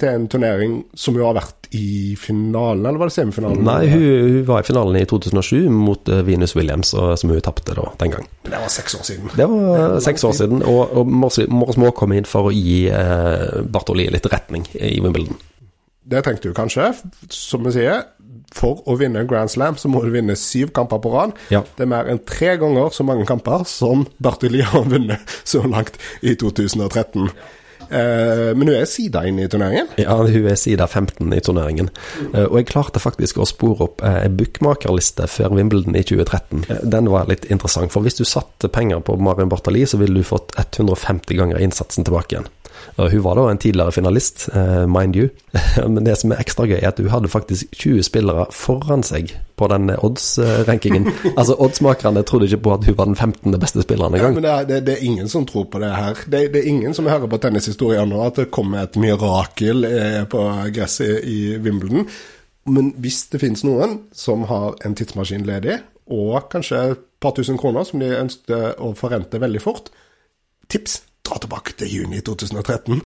til 0.00 0.08
en 0.10 0.26
turnering 0.30 0.76
som 0.98 1.16
jo 1.18 1.26
har 1.28 1.36
vært 1.36 1.68
i 1.76 2.14
finalen, 2.18 2.84
eller 2.86 3.00
var 3.00 3.10
det 3.10 3.16
semifinalen? 3.16 3.64
Nei, 3.66 3.88
hun, 3.90 4.04
hun 4.06 4.44
var 4.48 4.62
i 4.62 4.66
finalen 4.66 4.98
i 5.00 5.04
2007 5.08 5.66
mot 5.72 6.10
uh, 6.12 6.22
Venus 6.26 6.56
Williams, 6.56 6.94
som 6.94 7.32
hun 7.32 7.42
tapte 7.44 7.74
da, 7.76 7.88
den 8.00 8.14
gang. 8.14 8.28
Det 8.46 8.54
var 8.54 8.70
seks 8.72 8.96
år 8.98 9.04
siden. 9.08 9.34
Det 9.36 9.48
var 9.50 9.98
seks 10.04 10.24
år 10.26 10.36
siden, 10.40 10.62
og, 10.66 10.94
og 10.96 11.10
Morris 11.10 11.46
Moore 11.50 11.94
kom 11.96 12.14
inn 12.16 12.28
for 12.28 12.50
å 12.50 12.54
gi 12.54 12.86
eh, 12.92 13.62
Bartoli 13.66 14.08
litt 14.12 14.26
retning 14.32 14.66
i 14.78 14.96
Wimbledon. 15.02 15.38
Det 16.06 16.22
tenkte 16.22 16.50
du 16.50 16.54
kanskje. 16.54 16.92
Som 17.34 17.66
vi 17.66 17.74
sier, 17.74 18.04
for 18.54 18.82
å 18.86 18.94
vinne 18.98 19.22
en 19.22 19.28
Grand 19.28 19.50
Slam 19.50 19.78
så 19.80 19.90
må 19.90 20.04
du 20.04 20.12
vinne 20.14 20.36
syv 20.38 20.70
kamper 20.76 21.00
på 21.02 21.10
rad. 21.12 21.34
Ja. 21.52 21.64
Det 21.76 21.86
er 21.86 21.90
mer 21.90 22.10
enn 22.10 22.22
tre 22.26 22.54
ganger 22.60 22.92
så 22.94 23.06
mange 23.06 23.26
kamper 23.28 23.66
som 23.68 24.06
Bartoli 24.22 24.62
har 24.64 24.86
vunnet 24.86 25.36
så 25.44 25.64
langt 25.66 25.98
i 26.22 26.36
2013. 26.38 27.26
Uh, 27.26 27.54
men 27.90 28.66
hun 28.66 28.74
er 28.74 28.88
sida 28.90 29.22
inn 29.28 29.38
i 29.42 29.48
turneringen? 29.50 29.88
Ja, 30.00 30.16
hun 30.18 30.48
er 30.50 30.58
sida 30.58 30.86
15 30.86 31.32
i 31.32 31.40
turneringen. 31.44 31.90
Uh, 32.32 32.46
og 32.46 32.58
jeg 32.60 32.68
klarte 32.70 33.02
faktisk 33.02 33.40
å 33.40 33.48
spore 33.48 33.88
opp 33.88 34.04
uh, 34.04 34.24
bookmakerliste 34.32 35.28
før 35.30 35.56
Wimbledon 35.56 35.96
i 35.98 36.04
2013. 36.06 36.66
Uh, 36.70 36.82
den 36.96 37.10
var 37.12 37.30
litt 37.30 37.46
interessant, 37.50 37.92
for 37.94 38.06
hvis 38.06 38.18
du 38.20 38.24
satte 38.28 38.70
penger 38.72 39.02
på 39.06 39.18
Marion 39.22 39.52
Bartali, 39.52 39.84
så 39.88 40.00
ville 40.00 40.20
du 40.20 40.26
fått 40.26 40.56
150 40.58 41.38
ganger 41.38 41.62
innsatsen 41.62 42.06
tilbake 42.06 42.36
igjen. 42.36 42.50
Hun 42.96 43.22
var 43.24 43.36
da 43.36 43.46
en 43.50 43.58
tidligere 43.60 43.92
finalist, 43.92 44.48
eh, 44.54 44.86
mind 44.88 45.16
you. 45.16 45.28
Men 45.94 46.04
det 46.04 46.16
som 46.20 46.32
er 46.32 46.40
ekstra 46.40 46.66
gøy, 46.68 46.78
er 46.78 46.88
at 46.88 47.00
hun 47.00 47.10
hadde 47.12 47.30
faktisk 47.32 47.72
20 47.76 48.06
spillere 48.06 48.46
foran 48.54 49.04
seg 49.06 49.34
på 49.56 49.68
den 49.72 49.90
odds-rankingen. 49.94 51.10
altså, 51.38 51.56
oddsmakerne 51.58 52.22
trodde 52.22 52.48
ikke 52.48 52.62
på 52.68 52.74
at 52.76 52.86
hun 52.88 52.96
var 52.98 53.10
den 53.10 53.16
15. 53.16 53.58
beste 53.60 53.84
spilleren 53.84 54.14
engang. 54.14 54.36
Ja, 54.36 54.40
men 54.40 54.46
det 54.46 54.52
er, 54.52 54.68
det, 54.70 54.80
det 54.86 54.94
er, 54.96 55.04
ingen 55.04 55.28
som 55.28 55.46
tror 55.48 55.68
på 55.72 55.80
det 55.82 55.92
her. 55.92 56.22
Det, 56.26 56.46
det 56.54 56.62
er 56.62 56.70
ingen 56.70 56.94
som 56.96 57.08
hører 57.10 57.28
på 57.30 57.40
tennishistorien 57.42 58.08
nå, 58.08 58.22
at 58.24 58.40
det 58.40 58.50
kommer 58.54 58.86
et 58.86 58.96
mirakel 59.00 59.84
eh, 59.88 60.22
på 60.30 60.46
gresset 60.76 61.24
i 61.24 61.56
Wimbledon. 61.56 62.08
Men 62.66 62.90
hvis 62.98 63.26
det 63.30 63.40
finnes 63.44 63.62
noen 63.66 64.00
som 64.16 64.48
har 64.50 64.74
en 64.84 64.96
tidsmaskin 64.98 65.46
ledig, 65.46 65.78
og 66.10 66.48
kanskje 66.50 66.82
et 66.92 67.04
par 67.22 67.34
tusen 67.34 67.58
kroner 67.58 67.86
som 67.86 68.02
de 68.02 68.10
ønsket 68.14 68.80
å 68.82 68.92
forrente 68.98 69.40
veldig 69.42 69.62
fort, 69.62 69.90
tips 70.70 71.00
dra 71.26 71.40
tilbake 71.42 71.76
til 71.80 71.92
juni 72.00 72.22
2013. 72.24 73.02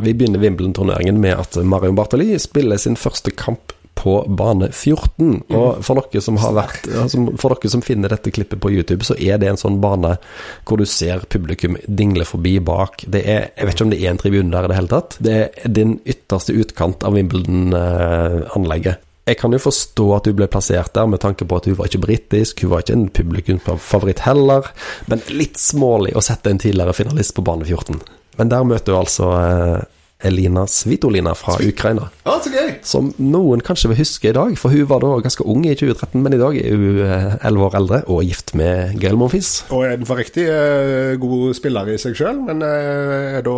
Vi 0.00 0.14
begynner 0.16 0.40
Wimbledon-turneringen 0.40 1.20
med 1.20 1.36
at 1.36 1.56
Marion 1.68 1.96
Bartoli 1.96 2.32
spiller 2.40 2.80
sin 2.80 2.96
første 2.96 3.30
kamp 3.36 3.74
på 3.94 4.14
bane 4.38 4.70
14. 4.72 5.42
Og 5.52 5.82
for 5.84 6.00
dere 6.00 6.22
som 6.24 6.38
har 6.40 6.54
vært 6.56 6.88
For 6.88 7.52
dere 7.52 7.70
som 7.70 7.84
finner 7.84 8.12
dette 8.12 8.32
klippet 8.34 8.60
på 8.62 8.72
YouTube, 8.72 9.04
så 9.06 9.16
er 9.20 9.38
det 9.42 9.50
en 9.50 9.60
sånn 9.60 9.80
bane 9.82 10.16
hvor 10.64 10.80
du 10.80 10.86
ser 10.88 11.26
publikum 11.30 11.76
dingle 11.86 12.26
forbi 12.28 12.56
bak. 12.64 13.04
Det 13.06 13.22
er, 13.22 13.50
Jeg 13.56 13.68
vet 13.68 13.76
ikke 13.76 13.86
om 13.86 13.94
det 13.94 14.02
er 14.02 14.10
en 14.14 14.22
tribune 14.22 14.54
der 14.54 14.66
i 14.66 14.72
det 14.72 14.80
hele 14.80 14.92
tatt. 14.94 15.16
Det 15.20 15.38
er 15.44 15.76
din 15.80 15.98
ytterste 16.08 16.56
utkant 16.56 17.04
av 17.06 17.18
Wimbledon-anlegget. 17.18 19.08
Jeg 19.28 19.38
kan 19.38 19.54
jo 19.54 19.60
forstå 19.62 20.06
at 20.16 20.26
hun 20.26 20.34
ble 20.40 20.48
plassert 20.50 20.94
der 20.96 21.06
med 21.06 21.22
tanke 21.22 21.46
på 21.46 21.60
at 21.60 21.68
hun 21.70 21.76
var 21.78 21.86
ikke 21.86 22.02
britisk, 22.02 22.64
hun 22.64 22.72
var 22.72 22.82
ikke 22.82 22.96
en 22.96 23.08
publikumsfavoritt 23.14 24.24
heller, 24.26 24.66
men 25.06 25.22
litt 25.30 25.60
smålig 25.62 26.16
å 26.18 26.24
sette 26.24 26.50
en 26.50 26.58
tidligere 26.62 26.96
finalist 26.96 27.36
på 27.36 27.44
bane 27.46 27.66
14. 27.68 28.00
Men 28.40 28.50
der 28.50 28.66
møter 28.66 28.96
hun 28.96 29.04
altså 29.04 29.28
eh, 29.38 29.84
Elina 30.22 30.66
Svitolina 30.66 31.34
fra. 31.34 31.56
Ukraina. 31.60 32.08
Ja, 32.24 32.36
så 32.42 32.50
gøy! 32.52 32.70
Som 32.86 33.10
noen 33.18 33.62
kanskje 33.64 33.90
vil 33.92 34.00
huske 34.02 34.30
i 34.30 34.34
dag, 34.36 34.54
for 34.58 34.74
hun 34.74 34.86
var 34.90 35.02
da 35.02 35.10
ganske 35.24 35.44
ung 35.48 35.64
i 35.66 35.74
2013, 35.74 36.22
men 36.22 36.36
i 36.36 36.40
dag 36.40 36.58
er 36.58 36.76
hun 36.78 37.00
eh, 37.02 37.34
elleve 37.48 37.68
år 37.68 37.76
eldre 37.80 38.00
og 38.12 38.22
gift 38.26 38.54
med 38.58 38.96
Gail 39.02 39.18
Monfils. 39.18 39.50
Og 39.74 39.86
er 39.86 39.96
en 39.96 40.06
for 40.08 40.20
riktig 40.20 40.46
uh, 40.46 41.14
god 41.22 41.56
spiller 41.58 41.92
i 41.92 41.98
seg 42.00 42.16
sjøl, 42.18 42.40
men 42.46 42.62
uh, 42.62 43.38
er 43.38 43.46
da 43.46 43.56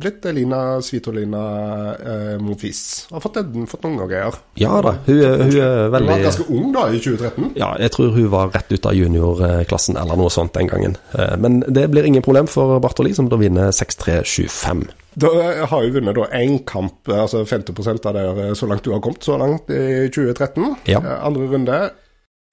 blitt 0.00 0.24
Elina 0.30 0.62
Svitolina 0.84 1.44
eh, 1.94 2.34
Monfils. 2.42 2.82
Har 3.12 3.22
fått, 3.24 3.40
den, 3.42 3.68
fått 3.70 3.84
noen 3.86 4.08
greier. 4.08 4.40
Ja 4.60 4.80
da, 4.84 4.96
hun, 5.06 5.20
hun, 5.20 5.54
er 5.60 5.92
veldig 5.92 6.08
Hun 6.08 6.14
var 6.14 6.26
ganske 6.28 6.48
ung 6.48 6.72
da, 6.74 6.88
i 6.88 7.00
2013? 7.04 7.52
Ja, 7.60 7.70
jeg 7.80 7.94
tror 7.94 8.12
hun 8.16 8.28
var 8.32 8.52
rett 8.54 8.72
ut 8.72 8.88
av 8.88 8.96
juniorklassen 8.96 10.00
eller 10.00 10.18
noe 10.18 10.32
sånt 10.32 10.54
den 10.56 10.70
gangen. 10.70 10.96
Men 11.40 11.62
det 11.68 11.88
blir 11.92 12.06
ingen 12.08 12.24
problem 12.24 12.48
for 12.50 12.78
Bartoli, 12.82 13.14
som 13.16 13.28
da 13.30 13.38
vinner 13.40 13.74
6-3-7-5. 13.74 14.86
Da 15.20 15.30
har 15.70 15.84
jo 15.84 15.92
vunnet 15.94 16.18
én 16.34 16.58
kamp, 16.66 17.06
altså 17.08 17.44
50% 17.46 18.08
av 18.10 18.16
det 18.36 18.48
så 18.58 18.66
langt 18.70 18.82
du 18.86 18.90
har 18.94 19.02
kommet 19.04 19.22
så 19.22 19.36
langt 19.38 19.70
i 19.70 20.08
2013. 20.10 20.74
Ja. 20.90 21.02
Andre 21.22 21.50
runde. 21.52 21.82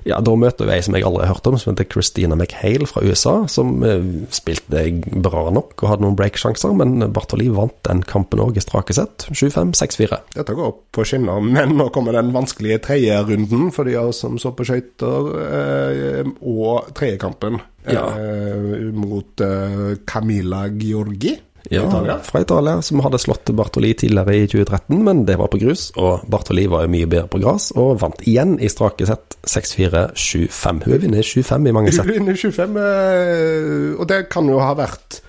Ja, 0.02 0.18
da 0.18 0.34
møter 0.34 0.66
vi 0.66 0.74
ei 0.74 0.82
som 0.82 0.96
jeg 0.98 1.06
aldri 1.06 1.28
har 1.28 1.36
hørt 1.36 1.46
om, 1.46 1.60
som 1.62 1.76
heter 1.76 1.86
Christina 1.92 2.34
McHale 2.34 2.88
fra 2.90 3.04
USA. 3.06 3.34
Som 3.52 3.84
eh, 3.86 4.02
spilte 4.34 4.82
bra 5.22 5.44
nok 5.54 5.76
og 5.78 5.92
hadde 5.92 6.06
noen 6.06 6.18
breaksjanser, 6.18 6.74
men 6.78 7.06
Bartoli 7.14 7.52
vant 7.54 7.76
den 7.86 8.02
kampen 8.10 8.42
òg 8.42 8.58
i 8.58 8.64
strake 8.66 8.96
sett. 8.98 9.28
7-5, 9.30 9.76
6-4. 9.78 10.18
Dette 10.40 10.56
går 10.58 10.74
på 10.98 11.06
skinner, 11.06 11.44
men 11.46 11.76
nå 11.78 11.92
kommer 11.94 12.18
den 12.18 12.34
vanskelige 12.34 12.82
tredje 12.88 13.20
runden 13.30 13.70
for 13.76 13.86
de 13.90 13.94
av 14.02 14.10
oss 14.10 14.24
som 14.26 14.42
så 14.42 14.54
på 14.58 14.66
skøyter, 14.72 15.30
eh, 15.46 16.34
og 16.50 16.90
tredjekampen 16.98 17.62
Ja. 17.90 18.08
eh, 18.18 18.90
mot 18.94 19.42
eh, 19.42 19.96
Camilla 20.10 20.66
Giorgi. 20.70 21.38
Ja, 21.70 21.84
Italia. 21.88 22.18
fra 22.26 22.42
Italia, 22.42 22.82
som 22.82 23.00
hadde 23.06 23.20
slått 23.22 23.52
Bartoli 23.56 23.94
tidligere 23.94 24.36
i 24.36 24.48
2013, 24.50 25.04
men 25.06 25.26
det 25.28 25.38
var 25.40 25.52
på 25.54 25.60
grus. 25.62 25.90
Og 25.96 26.26
Bartoli 26.32 26.66
var 26.72 26.86
jo 26.86 26.94
mye 26.94 27.10
bedre 27.10 27.30
på 27.32 27.42
gress, 27.44 27.70
og 27.78 28.00
vant 28.02 28.22
igjen 28.28 28.58
i 28.60 28.70
strake 28.72 29.06
sett 29.08 29.38
6-4, 29.48 30.06
7-5. 30.18 30.86
Hun 30.88 31.04
vinner 31.06 31.26
7-5 31.26 31.68
i 31.70 31.76
mange 31.76 31.94
sett. 31.94 32.08
Hun 32.08 32.18
vinner 32.18 32.40
25, 32.40 32.80
eh, 32.82 34.00
og 34.00 34.08
det 34.10 34.24
kan 34.34 34.50
jo 34.50 34.62
ha 34.64 34.74
vært 34.80 35.22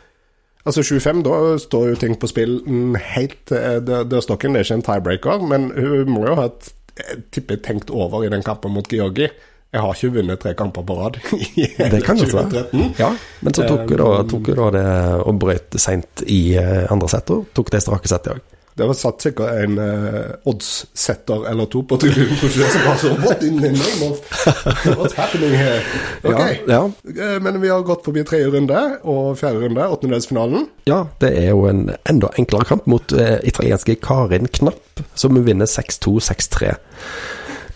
Altså 0.62 0.82
25, 0.86 1.24
da 1.26 1.38
står 1.58 1.88
jo 1.88 1.96
ting 1.98 2.12
på 2.22 2.28
spill 2.30 2.60
mm, 2.62 2.94
helt 2.94 3.40
til 3.50 3.80
dørstokken. 3.82 4.54
Det 4.54 4.60
er 4.60 4.68
ikke 4.68 4.76
en 4.78 4.84
tiebreaker, 4.86 5.46
men 5.50 5.64
hun 5.74 6.12
må 6.14 6.22
jo 6.28 6.36
ha 6.38 6.44
et, 6.52 6.68
tippet 7.34 7.64
tenkt 7.66 7.90
over 7.90 8.22
i 8.22 8.30
den 8.30 8.44
kampen 8.46 8.70
mot 8.70 8.86
Georgi. 8.86 9.26
Jeg 9.72 9.80
har 9.80 9.94
ikke 9.96 10.12
vunnet 10.18 10.40
tre 10.42 10.50
kamper 10.58 10.84
på 10.84 10.94
rad 10.98 11.14
i 11.56 11.64
Det 11.78 12.02
kan 12.04 12.18
2013. 12.20 12.94
Ja, 13.00 13.12
men 13.40 13.54
så 13.56 13.64
tok 13.64 13.86
hun 13.88 13.96
da, 14.02 14.08
da 14.52 14.70
det 14.76 14.86
og 15.24 15.38
brøt 15.40 15.78
seint 15.80 16.24
i 16.28 16.42
eh, 16.60 16.84
andre 16.92 17.08
sett, 17.08 17.30
og 17.32 17.46
tok 17.56 17.72
det 17.72 17.80
strake 17.80 18.10
settet 18.10 18.34
i 18.34 18.34
dag. 18.36 18.48
Det 18.72 18.86
var 18.88 18.96
satt 18.96 19.20
sikkert 19.20 19.50
en 19.66 19.74
uh, 19.76 20.30
oddssetter 20.48 21.42
eller 21.50 21.66
to 21.68 21.82
på 21.84 21.98
tribunen 22.00 22.38
som 22.40 22.86
var 22.86 22.94
sånn 23.02 23.18
What 23.20 23.42
in 23.44 23.58
the 23.60 23.68
name 23.68 24.06
of 24.06 24.22
What's 24.96 25.12
happening 25.18 25.52
here? 25.52 25.82
Ok, 26.24 26.40
Ja, 26.70 26.78
ja. 26.80 27.34
men 27.44 27.60
vi 27.60 27.68
har 27.68 27.84
gått 27.84 28.06
forbi 28.08 28.24
tredje 28.24 28.48
runde 28.54 28.80
og 29.04 29.36
fjerde 29.40 29.66
runde, 29.66 29.88
åttendedelsfinalen. 29.92 30.64
ja, 30.88 31.02
det 31.20 31.34
er 31.42 31.50
jo 31.50 31.66
en 31.68 31.84
enda 32.08 32.32
enklere 32.40 32.64
kamp 32.72 32.88
mot 32.88 33.12
uh, 33.12 33.36
italienske 33.44 33.98
Karin 34.00 34.48
Knapp, 34.48 35.04
som 35.20 35.36
vinner 35.44 35.68
6-2, 35.68 36.16
6-3. 36.32 36.72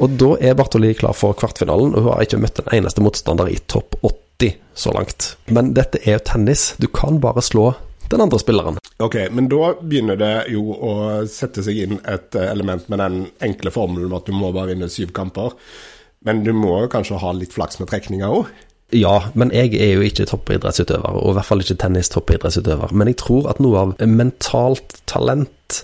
Og 0.02 0.16
da 0.20 0.34
er 0.44 0.56
Bartoli 0.58 0.92
klar 0.96 1.16
for 1.16 1.36
kvartfinalen, 1.38 1.94
og 1.94 2.04
hun 2.04 2.12
har 2.12 2.26
ikke 2.26 2.40
møtt 2.42 2.60
en 2.60 2.72
eneste 2.78 3.04
motstander 3.04 3.48
i 3.52 3.58
topp 3.70 3.96
80 4.02 4.56
så 4.76 4.92
langt. 4.92 5.30
Men 5.48 5.72
dette 5.76 6.02
er 6.04 6.18
jo 6.18 6.24
tennis, 6.28 6.74
du 6.76 6.88
kan 6.92 7.20
bare 7.22 7.44
slå 7.44 7.70
den 8.10 8.22
andre 8.22 8.38
spilleren. 8.38 8.78
Ok, 9.02 9.16
men 9.34 9.48
da 9.50 9.72
begynner 9.80 10.18
det 10.20 10.34
jo 10.52 10.70
å 10.72 10.92
sette 11.30 11.64
seg 11.64 11.80
inn 11.86 11.98
et 12.04 12.36
eh, 12.38 12.48
element 12.52 12.86
med 12.92 13.02
den 13.02 13.18
enkle 13.44 13.72
formelen 13.74 14.14
at 14.16 14.28
du 14.28 14.36
må 14.36 14.52
bare 14.54 14.74
vinne 14.74 14.88
syv 14.92 15.10
kamper. 15.16 15.56
Men 16.26 16.44
du 16.46 16.52
må 16.56 16.76
jo 16.84 16.92
kanskje 16.92 17.18
ha 17.22 17.32
litt 17.36 17.54
flaks 17.56 17.80
med 17.80 17.90
trekninga 17.90 18.30
òg. 18.32 18.52
Ja, 18.94 19.16
men 19.34 19.50
jeg 19.50 19.74
er 19.82 19.96
jo 19.96 20.04
ikke 20.06 20.28
toppidrettsutøver, 20.30 21.18
og 21.18 21.32
i 21.32 21.36
hvert 21.36 21.48
fall 21.48 21.64
ikke 21.64 21.78
tennis-toppidrettsutøver. 21.82 22.94
Men 22.94 23.10
jeg 23.10 23.18
tror 23.24 23.48
at 23.50 23.58
noe 23.62 23.82
av 23.82 23.94
mentalt 24.06 25.00
talent 25.10 25.82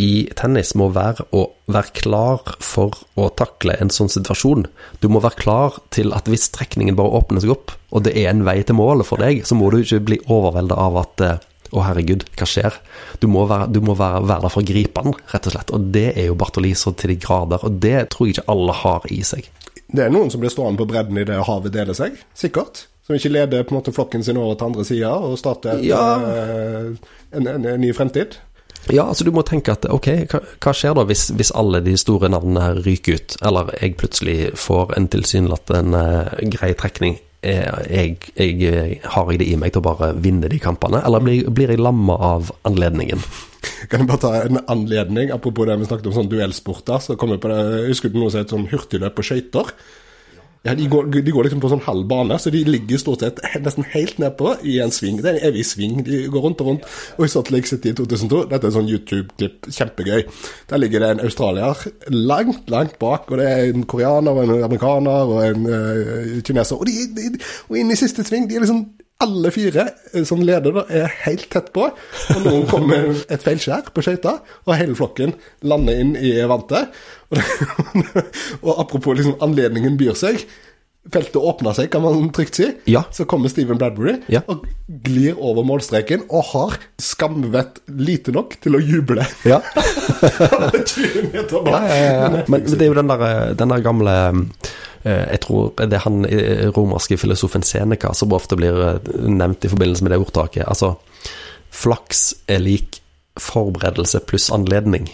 i 0.00 0.28
tennis 0.38 0.72
må 0.78 0.88
være 0.94 1.26
å 1.36 1.44
være 1.72 1.92
klar 2.00 2.40
for 2.64 2.96
å 3.20 3.28
takle 3.38 3.74
en 3.80 3.90
sånn 3.92 4.08
situasjon. 4.12 4.66
Du 5.02 5.08
må 5.12 5.20
være 5.22 5.38
klar 5.42 5.76
til 5.94 6.14
at 6.16 6.28
hvis 6.30 6.48
strekningen 6.48 6.96
bare 6.98 7.12
åpner 7.20 7.44
seg 7.44 7.52
opp, 7.54 7.74
og 7.92 8.04
det 8.06 8.14
er 8.16 8.30
en 8.32 8.44
vei 8.46 8.62
til 8.64 8.78
målet 8.78 9.06
for 9.06 9.20
deg, 9.22 9.44
så 9.46 9.54
må 9.58 9.68
du 9.70 9.82
ikke 9.82 10.00
bli 10.08 10.18
overveldet 10.32 10.78
av 10.80 10.96
at 11.02 11.24
eh, 11.26 11.42
å, 11.72 11.80
herregud, 11.86 12.24
hva 12.36 12.48
skjer? 12.48 12.74
Du 13.22 13.28
må 13.32 13.46
være, 13.48 13.68
du 13.72 13.80
må 13.84 13.94
være, 13.96 14.24
være 14.28 14.44
der 14.46 14.52
for 14.52 14.60
å 14.64 14.68
gripe 14.72 15.04
den, 15.06 15.14
rett 15.32 15.46
og 15.48 15.54
slett. 15.54 15.70
Og 15.76 15.90
det 15.94 16.06
er 16.20 16.26
jo 16.30 16.38
Bartoli 16.40 16.72
så 16.76 16.92
til 16.96 17.14
de 17.14 17.18
grader, 17.22 17.62
og 17.64 17.78
det 17.80 17.98
tror 18.12 18.28
jeg 18.28 18.36
ikke 18.38 18.48
alle 18.52 18.74
har 18.82 19.06
i 19.12 19.20
seg. 19.24 19.48
Det 19.92 20.06
er 20.06 20.12
noen 20.12 20.30
som 20.32 20.40
blir 20.40 20.52
stående 20.52 20.80
på 20.80 20.88
bredden 20.88 21.20
i 21.20 21.24
det 21.28 21.36
havet 21.48 21.72
deler 21.74 21.96
seg, 21.96 22.16
sikkert. 22.36 22.86
Som 23.06 23.16
ikke 23.16 23.32
leder 23.32 23.64
på 23.66 23.74
en 23.74 23.80
måte 23.80 23.92
flokken 23.92 24.22
sin 24.24 24.38
over 24.40 24.54
til 24.56 24.68
andre 24.70 24.84
sida 24.88 25.10
og 25.26 25.34
starter 25.40 25.80
Ja. 25.84 26.02
eh, 26.22 26.92
en, 27.34 27.48
en, 27.50 27.64
en 27.66 27.80
ny 27.82 27.90
fremtid. 27.96 28.36
Ja, 28.90 29.04
altså 29.06 29.24
du 29.24 29.30
må 29.34 29.44
tenke 29.46 29.76
at 29.76 29.86
ok, 29.86 30.08
hva, 30.32 30.72
skjer 30.74 30.96
da 30.98 31.04
hvis, 31.06 31.28
hvis 31.38 31.52
alle 31.54 31.82
de 31.84 31.94
store 32.00 32.30
navnene 32.32 32.64
her 32.64 32.80
ryker 32.82 33.20
ut, 33.20 33.36
eller 33.46 33.70
jeg 33.78 33.94
plutselig 34.00 34.38
får 34.58 34.96
en 34.98 35.06
tilsynelatende 35.12 36.02
uh, 36.32 36.40
grei 36.56 36.72
trekning? 36.78 37.20
Eh, 37.42 37.62
Jeg, 37.90 38.18
jeg, 38.36 38.58
jeg, 38.62 38.98
har 39.14 39.30
jeg 39.30 39.40
det 39.40 39.48
i 39.50 39.56
meg 39.58 39.72
til 39.74 39.82
å 39.82 39.86
bare 39.86 40.12
vinne 40.14 40.50
de 40.50 40.58
kampene, 40.62 41.00
eller 41.02 41.22
blir, 41.22 41.48
blir 41.50 41.72
jeg 41.74 41.82
lamma 41.82 42.18
av 42.32 42.52
anledningen? 42.68 43.22
Kan 43.90 44.02
jeg 44.02 44.10
bare 44.10 44.22
ta 44.22 44.34
en 44.42 44.60
anledning, 44.70 45.30
apropos 45.34 45.66
det 45.66 45.78
vi 45.78 45.88
snakket 45.88 46.10
om 46.10 46.14
sånn 46.18 46.30
duellsporter, 46.30 47.02
så 47.02 47.16
kom 47.18 47.34
jeg 47.34 47.42
på 47.42 47.50
det, 47.50 47.62
Husker 47.88 48.10
du 48.10 48.18
noe 48.18 48.30
som 48.30 48.42
het 48.42 48.54
sånn 48.54 48.68
hurtigløp 48.70 49.18
på 49.18 49.26
skøyter? 49.26 49.74
Ja, 50.62 50.74
de 50.78 50.84
går, 50.86 51.08
de 51.10 51.32
går 51.34 51.48
liksom 51.48 51.60
på 51.62 51.68
sånn 51.72 51.82
halvbane, 51.82 52.36
så 52.38 52.50
de 52.54 52.60
ligger 52.62 53.00
stort 53.00 53.24
sett 53.24 53.40
nesten 53.64 53.86
helt 53.96 54.20
nedpå 54.22 54.52
i 54.62 54.76
en 54.84 54.94
sving. 54.94 55.18
Det 55.18 55.32
er 55.32 55.40
en 55.40 55.48
evig 55.48 55.64
sving. 55.66 55.96
De 56.06 56.20
går 56.30 56.44
rundt 56.44 56.62
og 56.62 56.68
rundt. 56.70 56.86
Og 57.16 57.26
i 57.26 57.30
Salt 57.32 57.50
Lake 57.50 57.66
City 57.66 57.90
i 57.90 57.96
2002, 57.98 58.44
dette 58.52 58.70
er 58.70 58.76
sånn 58.76 58.90
YouTube-klipp, 58.90 59.66
kjempegøy. 59.66 60.22
Der 60.70 60.82
ligger 60.82 61.02
det 61.02 61.10
en 61.16 61.24
australier 61.26 61.82
langt, 62.14 62.70
langt 62.70 62.94
bak, 63.02 63.26
og 63.30 63.42
det 63.42 63.48
er 63.50 63.72
en 63.72 63.88
koreaner 63.90 64.38
og 64.38 64.44
en 64.44 64.66
amerikaner 64.68 65.34
og 65.34 65.42
en 65.48 65.66
uh, 65.66 66.38
kineser. 66.46 66.78
Og, 66.78 66.86
de, 66.86 67.08
de, 67.18 67.42
og 67.66 67.82
inn 67.82 67.90
i 67.90 67.98
siste 67.98 68.22
sving, 68.26 68.46
de 68.46 68.60
er 68.60 68.62
liksom 68.62 68.84
alle 69.22 69.52
fire 69.54 69.86
eh, 70.12 70.24
som 70.28 70.42
leder 70.44 70.74
da, 70.76 70.84
er 70.90 71.14
helt 71.24 71.46
tett 71.52 71.70
på, 71.74 71.86
og 71.92 72.42
noen 72.44 72.66
kommer 72.72 73.12
et 73.26 73.44
feilskjær 73.44 73.92
på 73.94 74.04
skøyta, 74.04 74.38
og 74.66 74.74
hele 74.78 74.98
flokken 74.98 75.36
lander 75.66 76.02
inn 76.02 76.12
i 76.18 76.34
vantet. 76.50 76.92
Og, 78.62 78.74
apropos 78.76 79.16
liksom, 79.16 79.38
anledningen 79.42 79.96
byr 80.00 80.12
seg. 80.18 80.42
Feltet 81.12 81.34
åpner 81.40 81.74
seg, 81.74 81.88
kan 81.90 82.04
man 82.04 82.28
trygt 82.34 82.54
si. 82.60 82.68
Ja. 82.86 83.00
Så 83.10 83.24
kommer 83.26 83.50
Steven 83.50 83.78
Bradbury 83.80 84.20
Ja. 84.30 84.44
og 84.46 84.68
glir 85.02 85.34
over 85.34 85.64
målstreken 85.66 86.22
og 86.28 86.44
har 86.52 86.76
skamvett 87.02 87.80
lite 87.90 88.30
nok 88.36 88.54
til 88.62 88.78
å 88.78 88.82
juble. 88.82 89.24
Ja. 89.48 89.58
20 90.22 91.32
meter 91.32 91.64
bak. 91.66 92.46
Men 92.52 92.68
det 92.68 92.84
er 92.84 92.92
jo 92.92 92.98
den 93.00 93.10
der, 93.10 93.24
den 93.58 93.74
der 93.74 93.82
gamle 93.82 94.14
eh, 94.28 94.70
Jeg 95.04 95.40
tror 95.42 95.72
det 95.80 95.96
er 95.98 96.04
han 96.04 96.26
eh, 96.28 96.68
romerske 96.74 97.18
filosofen 97.18 97.64
Seneca 97.66 98.12
som 98.14 98.34
ofte 98.36 98.58
blir 98.58 98.78
eh, 98.86 99.10
nevnt 99.26 99.66
i 99.66 99.72
forbindelse 99.72 100.06
med 100.06 100.14
det 100.14 100.20
ordtaket. 100.22 100.66
Altså, 100.68 100.94
flaks 101.72 102.28
er 102.46 102.62
lik 102.62 103.00
forberedelse 103.40 104.20
pluss 104.28 104.50
anledning. 104.54 105.08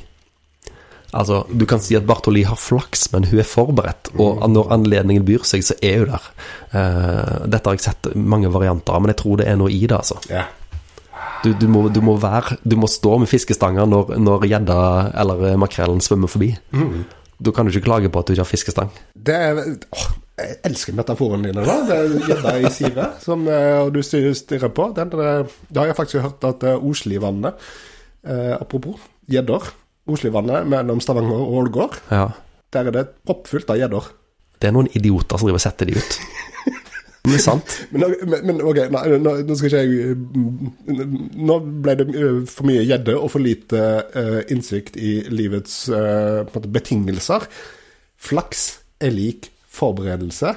Altså, 1.17 1.47
du 1.49 1.65
kan 1.65 1.81
si 1.81 1.97
at 1.97 2.05
Bartoli 2.05 2.43
har 2.45 2.59
flaks, 2.61 3.07
men 3.15 3.25
hun 3.31 3.41
er 3.41 3.49
forberedt. 3.49 4.11
Og 4.21 4.43
når 4.53 4.75
anledningen 4.77 5.25
byr 5.25 5.47
seg, 5.49 5.65
så 5.65 5.79
er 5.81 6.03
hun 6.03 6.13
der. 6.13 6.29
Eh, 6.77 7.49
dette 7.49 7.65
har 7.65 7.79
jeg 7.79 7.87
sett 7.87 8.11
mange 8.15 8.53
varianter 8.53 8.93
av, 8.93 9.05
men 9.05 9.15
jeg 9.15 9.23
tror 9.23 9.41
det 9.41 9.49
er 9.49 9.57
noe 9.61 9.73
i 9.73 9.87
det, 9.87 9.97
altså. 9.97 10.21
Ja. 10.29 10.45
Du, 11.45 11.53
du, 11.55 11.69
må, 11.71 11.87
du, 11.95 12.01
må, 12.03 12.17
være, 12.19 12.59
du 12.67 12.75
må 12.77 12.89
stå 12.91 13.15
med 13.23 13.31
fiskestanger 13.31 13.87
når 13.87 14.47
gjedda 14.51 14.79
eller 15.23 15.55
makrellen 15.61 16.03
svømmer 16.03 16.31
forbi. 16.31 16.51
Da 17.39 17.53
kan 17.55 17.67
du 17.67 17.71
ikke 17.71 17.87
klage 17.87 18.11
på 18.11 18.21
at 18.21 18.27
du 18.27 18.35
ikke 18.35 18.43
har 18.43 18.51
fiskestang. 18.51 18.89
Det 19.15 19.35
er 19.35 19.61
åh, 19.95 20.07
Jeg 20.39 20.57
elsker 20.67 20.95
metaforene 20.95 21.51
dine, 21.51 21.65
da. 21.67 21.77
Det 21.87 21.99
er 21.99 22.17
gjedda 22.31 22.55
i 22.63 22.71
sivet 22.75 23.23
som 23.23 23.45
eh, 23.51 23.79
og 23.83 23.93
du 23.95 24.01
stirrer 24.03 24.73
på. 24.75 24.89
Den, 24.97 25.11
det 25.11 25.79
har 25.79 25.91
jeg 25.91 25.99
faktisk 25.99 26.23
hørt 26.23 26.47
at 26.47 26.67
eh, 26.67 26.85
Oslivannet 26.91 27.59
eh, 28.27 28.55
Apropos 28.59 28.99
gjedder. 29.31 29.71
Oslivannet 30.09 30.67
mellom 30.67 31.03
Stavanger 31.05 31.43
og 31.43 31.57
Ålgård. 31.63 31.99
Ja. 32.11 32.29
Der 32.75 32.91
er 32.91 32.95
det 32.95 33.07
proppfullt 33.27 33.71
av 33.71 33.79
gjedder. 33.81 34.11
Det 34.59 34.71
er 34.71 34.75
noen 34.75 34.91
idioter 34.99 35.39
som 35.39 35.47
driver 35.47 35.61
og 35.61 35.67
setter 35.67 35.91
de 35.91 35.99
ut. 35.99 36.19
Det 37.25 37.35
er 37.35 37.43
sant. 37.43 37.75
Men, 37.93 38.05
men, 38.47 38.61
ok, 38.65 38.79
nei, 38.95 39.03
nå, 39.21 39.33
nå 39.45 39.57
skal 39.59 39.69
ikke 39.69 39.81
jeg 39.83 40.15
mm, 40.17 41.17
Nå 41.49 41.57
ble 41.83 41.95
det 41.99 42.07
eh, 42.15 42.39
for 42.49 42.69
mye 42.69 42.85
gjedde 42.87 43.17
og 43.19 43.33
for 43.35 43.43
lite 43.43 43.83
uh, 44.15 44.39
innsikt 44.53 44.97
i 44.97 45.19
livets 45.33 45.81
uh, 45.93 46.47
betingelser. 46.47 47.49
Flaks 48.17 48.69
er 49.05 49.13
lik 49.15 49.51
forberedelse 49.69 50.55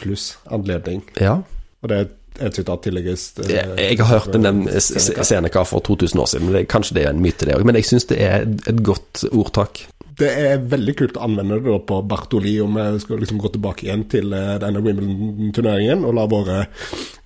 pluss 0.00 0.38
anledning. 0.50 1.04
Ja. 1.20 1.38
Og 1.82 1.92
det 1.92 2.00
er 2.00 2.08
et 2.46 2.56
sitat 2.56 2.84
tillegges 2.86 3.26
eh, 3.42 3.52
Jeg, 3.52 3.98
har 4.00 4.08
hørt 4.14 4.32
den 4.32 4.46
nevne 4.46 4.80
Seneca 4.80 5.64
for 5.68 5.84
2000 5.84 6.20
år 6.20 6.26
siden. 6.30 6.46
men 6.46 6.56
det, 6.56 6.68
Kanskje 6.72 6.96
det 6.96 7.04
er 7.04 7.14
en 7.14 7.22
myte, 7.22 7.46
det 7.46 7.56
òg. 7.56 7.64
Men 7.68 7.76
jeg 7.80 7.88
syns 7.90 8.08
det 8.08 8.20
er 8.24 8.46
et 8.46 8.84
godt 8.86 9.24
ordtak. 9.32 9.84
Det 10.18 10.28
er 10.28 10.62
veldig 10.70 10.94
kult 10.98 11.18
å 11.18 11.24
anvende 11.26 11.58
det 11.60 11.70
da 11.70 11.78
på 11.86 12.00
Bartoli, 12.10 12.56
om 12.62 12.76
vi 12.76 13.02
skal 13.02 13.20
liksom 13.22 13.40
gå 13.40 13.52
tilbake 13.54 13.86
igjen 13.86 14.04
til 14.10 14.34
eh, 14.36 14.56
denne 14.62 14.82
Wimbledon-turneringen 14.84 16.04
og 16.08 16.16
la 16.18 16.26
våre 16.30 16.60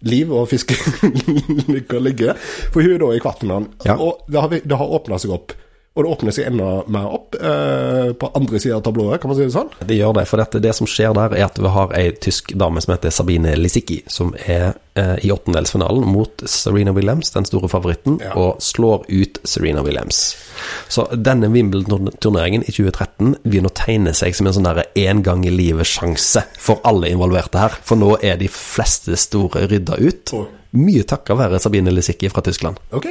liv 0.04 0.32
og 0.34 0.48
fiske 0.52 0.76
ligge. 2.06 2.36
For 2.74 2.84
hun 2.84 2.96
er 2.96 3.02
da 3.02 3.12
i 3.14 3.22
kvartfinalen. 3.24 3.70
Ja. 3.86 3.98
Og 3.98 4.24
det 4.28 4.42
har, 4.42 4.58
det 4.60 4.80
har 4.80 4.96
åpna 4.98 5.20
seg 5.22 5.34
opp. 5.36 5.56
Og 5.94 6.02
det 6.02 6.10
åpner 6.10 6.34
seg 6.34 6.48
enda 6.48 6.68
mer 6.90 7.04
opp 7.14 7.36
eh, 7.38 8.08
på 8.18 8.26
andre 8.34 8.58
sida 8.58 8.80
av 8.80 8.82
tablået, 8.82 9.20
kan 9.22 9.30
man 9.30 9.36
si 9.38 9.44
det 9.46 9.52
sånn? 9.54 9.68
Det 9.86 9.94
gjør 9.94 10.16
det, 10.16 10.24
for 10.26 10.40
dette, 10.42 10.58
det 10.64 10.72
som 10.74 10.88
skjer 10.90 11.12
der, 11.14 11.36
er 11.38 11.44
at 11.46 11.60
vi 11.62 11.70
har 11.70 11.92
ei 11.94 12.08
tysk 12.18 12.50
dame 12.58 12.82
som 12.82 12.96
heter 12.96 13.14
Sabine 13.14 13.52
Lisicki, 13.54 14.00
som 14.10 14.32
er 14.42 14.72
eh, 14.98 15.12
i 15.22 15.30
åttendelsfinalen 15.30 16.02
mot 16.10 16.42
Serena 16.50 16.90
Williams, 16.96 17.30
den 17.36 17.46
store 17.46 17.70
favoritten, 17.70 18.16
Ja. 18.24 18.32
og 18.34 18.58
slår 18.58 19.04
ut 19.06 19.38
Serena 19.46 19.84
Williams. 19.86 20.34
Så 20.90 21.06
denne 21.14 21.46
Wimbledon-turneringen 21.54 22.66
i 22.66 22.74
2013 22.74 23.36
begynner 23.46 23.70
å 23.70 23.78
tegne 23.78 24.16
seg 24.18 24.34
som 24.34 24.50
en 24.50 24.56
sånn 24.58 24.66
derre 24.66 24.88
en 24.98 25.22
gang 25.22 25.46
i 25.46 25.54
livet-sjanse 25.54 26.42
for 26.58 26.82
alle 26.90 27.12
involverte 27.14 27.62
her. 27.62 27.78
For 27.86 27.94
nå 28.02 28.16
er 28.18 28.42
de 28.42 28.50
fleste 28.50 29.14
store 29.14 29.68
rydda 29.70 30.02
ut. 30.02 30.34
Mye 30.74 31.06
takket 31.06 31.38
være 31.38 31.62
Sabine 31.62 31.94
Lisicki 31.94 32.34
fra 32.34 32.42
Tyskland. 32.42 32.82
Ok. 32.90 33.06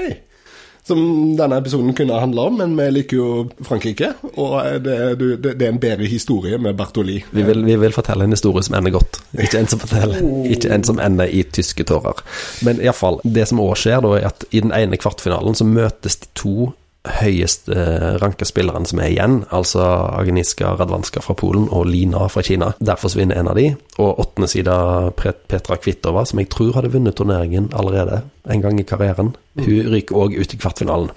Som 0.83 0.99
denne 1.39 1.57
episoden 1.61 1.93
kunne 1.95 2.17
handle 2.19 2.43
om, 2.49 2.57
men 2.59 2.73
vi 2.75 2.89
liker 2.91 3.15
jo 3.15 3.27
Frankrike. 3.63 4.09
Og 4.35 4.57
det, 4.83 4.97
det, 5.19 5.53
det 5.55 5.67
er 5.67 5.71
en 5.71 5.79
bedre 5.79 6.09
historie 6.11 6.59
med 6.59 6.75
Bartoli. 6.75 7.21
Vi 7.31 7.45
vil, 7.47 7.63
vi 7.63 7.77
vil 7.79 7.95
fortelle 7.95 8.27
en 8.27 8.35
historie 8.35 8.65
som 8.67 8.75
ender 8.75 8.97
godt, 8.97 9.21
ikke 9.39 9.61
en 9.61 9.71
som 9.71 9.79
forteller, 9.79 10.19
ikke 10.51 10.73
en 10.75 10.83
som 10.83 10.99
ender 10.99 11.31
i 11.31 11.45
tyske 11.47 11.87
tårer. 11.87 12.19
Men 12.67 12.83
iallfall, 12.83 13.21
det 13.23 13.47
som 13.47 13.63
òg 13.63 13.77
skjer, 13.79 14.03
da, 14.03 14.11
er 14.19 14.31
at 14.33 14.43
i 14.51 14.59
den 14.65 14.75
ene 14.75 14.99
kvartfinalen 14.99 15.55
så 15.55 15.67
møtes 15.67 16.19
de 16.19 16.31
to 16.35 16.73
høyest 17.03 17.67
eh, 17.73 18.13
ranka 18.21 18.45
spillerne 18.47 18.87
som 18.87 19.01
er 19.03 19.11
igjen, 19.11 19.41
altså 19.51 19.83
Agniska 20.15 20.71
Radvanska 20.79 21.23
fra 21.23 21.35
Polen 21.39 21.65
og 21.67 21.89
Lina 21.89 22.29
fra 22.31 22.43
Kina. 22.45 22.71
Der 22.79 22.99
forsvinner 22.99 23.39
en 23.39 23.51
av 23.51 23.59
de, 23.59 23.73
og 23.97 24.21
åttende 24.23 24.47
sida 24.51 24.75
Petra 25.19 25.77
Kvitova, 25.81 26.23
som 26.29 26.39
jeg 26.39 26.51
tror 26.53 26.77
hadde 26.77 26.93
vunnet 26.95 27.17
turneringen 27.19 27.69
allerede 27.75 28.21
en 28.47 28.63
gang 28.63 28.79
i 28.79 28.87
karrieren, 28.87 29.33
hun 29.59 29.91
ryker 29.93 30.21
òg 30.23 30.37
ut 30.39 30.55
i 30.55 30.59
kvartfinalen. 30.59 31.11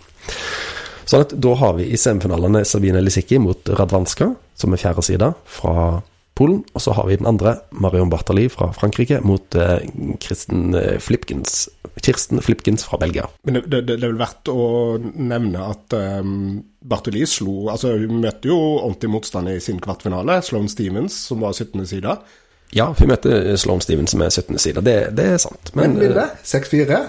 Sånn 1.07 1.23
at 1.23 1.37
da 1.39 1.55
har 1.61 1.77
vi 1.79 1.87
i 1.87 2.01
semifinalene 2.01 2.65
Sabine 2.67 3.01
Lisicki 3.05 3.39
mot 3.39 3.71
Radvanska, 3.79 4.33
som 4.59 4.75
er 4.75 4.83
fjerde 4.83 5.07
side, 5.07 5.31
fra 5.47 6.01
Polen. 6.37 6.65
Og 6.75 6.83
så 6.83 6.93
har 6.99 7.07
vi 7.09 7.17
den 7.17 7.29
andre, 7.31 7.57
Marion 7.71 8.11
Bartali 8.11 8.49
fra 8.53 8.73
Frankrike, 8.77 9.23
mot 9.25 9.55
eh, 9.57 9.87
Kristen 10.21 10.75
eh, 10.77 10.99
Flipkins, 11.01 11.69
Kirsten 12.03 12.43
Flipkins 12.45 12.85
fra 12.85 12.99
Belgia. 13.01 13.27
Men 13.47 13.55
det, 13.61 13.63
det, 13.73 13.81
det 13.89 13.97
er 14.03 14.11
vel 14.13 14.21
verdt 14.21 14.51
å 14.53 14.67
nevne 15.01 15.63
at 15.73 15.97
um, 15.97 16.59
Bartoli 16.87 17.25
slo 17.27 17.71
Altså, 17.73 17.95
hun 17.99 18.21
møtte 18.23 18.51
jo 18.51 18.59
ordentlig 18.83 19.11
motstand 19.15 19.51
i 19.51 19.61
sin 19.65 19.81
kvartfinale. 19.83 20.41
Sloane 20.45 20.71
Stevens, 20.73 21.17
som 21.31 21.41
var 21.43 21.57
17. 21.57 21.87
side. 21.89 22.17
Ja, 22.77 22.91
hun 22.99 23.11
møtte 23.11 23.57
Sloane 23.61 23.85
Stevens, 23.85 24.15
er 24.15 24.31
17. 24.31 24.59
side. 24.59 24.85
Det, 24.87 24.97
det 25.17 25.29
er 25.35 25.43
sant. 25.43 25.73
Men 25.75 25.95
Men, 25.97 26.01
bildet 26.05 26.47
6-4. 26.47 27.03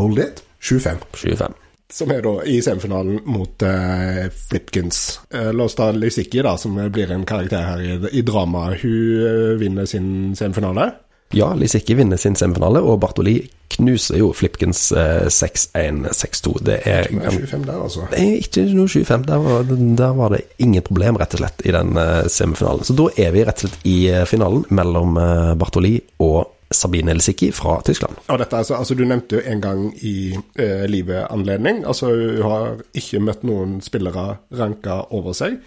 Hold 0.00 0.18
it. 0.18 0.42
7-5. 0.64 0.88
eh, 0.88 0.96
25. 1.36 1.60
Som 1.94 2.10
er 2.10 2.22
da 2.24 2.30
i 2.48 2.56
semifinalen 2.64 3.20
mot 3.28 3.62
uh, 3.62 4.24
Flipkins. 4.48 5.20
Uh, 5.34 5.52
la 5.54 5.66
oss 5.68 5.76
ta 5.78 5.90
Lisicki, 5.92 6.40
da, 6.42 6.56
som 6.58 6.78
blir 6.90 7.12
en 7.12 7.26
karakter 7.28 7.62
her 7.62 7.82
i, 7.84 7.98
i 8.18 8.22
dramaet. 8.26 8.80
Hun 8.82 9.24
uh, 9.24 9.52
vinner 9.60 9.86
sin 9.86 10.08
semifinale. 10.38 10.88
Ja, 11.34 11.50
Lisicki 11.58 11.96
vinner 11.98 12.20
sin 12.20 12.36
semifinale, 12.38 12.80
og 12.80 13.00
Bartoli 13.02 13.40
knuser 13.74 14.20
jo 14.20 14.30
Flipkins 14.36 14.86
eh, 14.94 15.26
6-1-6-2. 15.26 16.52
Det 16.62 16.76
er 16.86 17.08
ikke 17.10 17.18
noe 17.18 17.32
7-5 17.42 17.64
der, 17.66 17.78
altså. 17.82 18.06
Det 18.12 18.20
er 18.22 18.36
ikke 18.38 18.66
noe 18.70 18.92
25. 18.92 19.24
Der 19.26 19.42
var, 19.42 19.72
der 19.98 20.18
var 20.20 20.34
det 20.36 20.42
ingen 20.62 20.84
problem, 20.86 21.18
rett 21.18 21.34
og 21.34 21.42
slett, 21.42 21.64
i 21.66 21.74
den 21.74 21.98
eh, 21.98 22.26
semifinalen. 22.30 22.86
Så 22.86 22.96
da 22.98 23.08
er 23.26 23.34
vi 23.34 23.46
rett 23.48 23.64
og 23.64 23.66
slett 23.66 23.88
i 23.90 23.96
eh, 24.12 24.26
finalen 24.30 24.66
mellom 24.70 25.18
eh, 25.18 25.54
Bartoli 25.58 25.96
og 26.22 26.54
Sabine 26.74 27.14
Lisicki 27.14 27.50
fra 27.54 27.80
Tyskland. 27.86 28.22
Og 28.28 28.38
dette, 28.38 28.56
altså, 28.56 28.78
altså, 28.78 28.94
du 28.94 29.04
nevnte 29.06 29.38
jo 29.38 29.44
en 29.50 29.60
gang 29.62 29.84
i 30.06 30.16
eh, 30.34 30.86
livet 30.90 31.26
anledning. 31.30 31.82
Altså, 31.86 32.10
hun 32.14 32.46
har 32.46 32.80
ikke 32.94 33.22
møtt 33.22 33.44
noen 33.46 33.78
spillere 33.84 34.36
ranka 34.54 35.02
over 35.14 35.36
seg. 35.36 35.58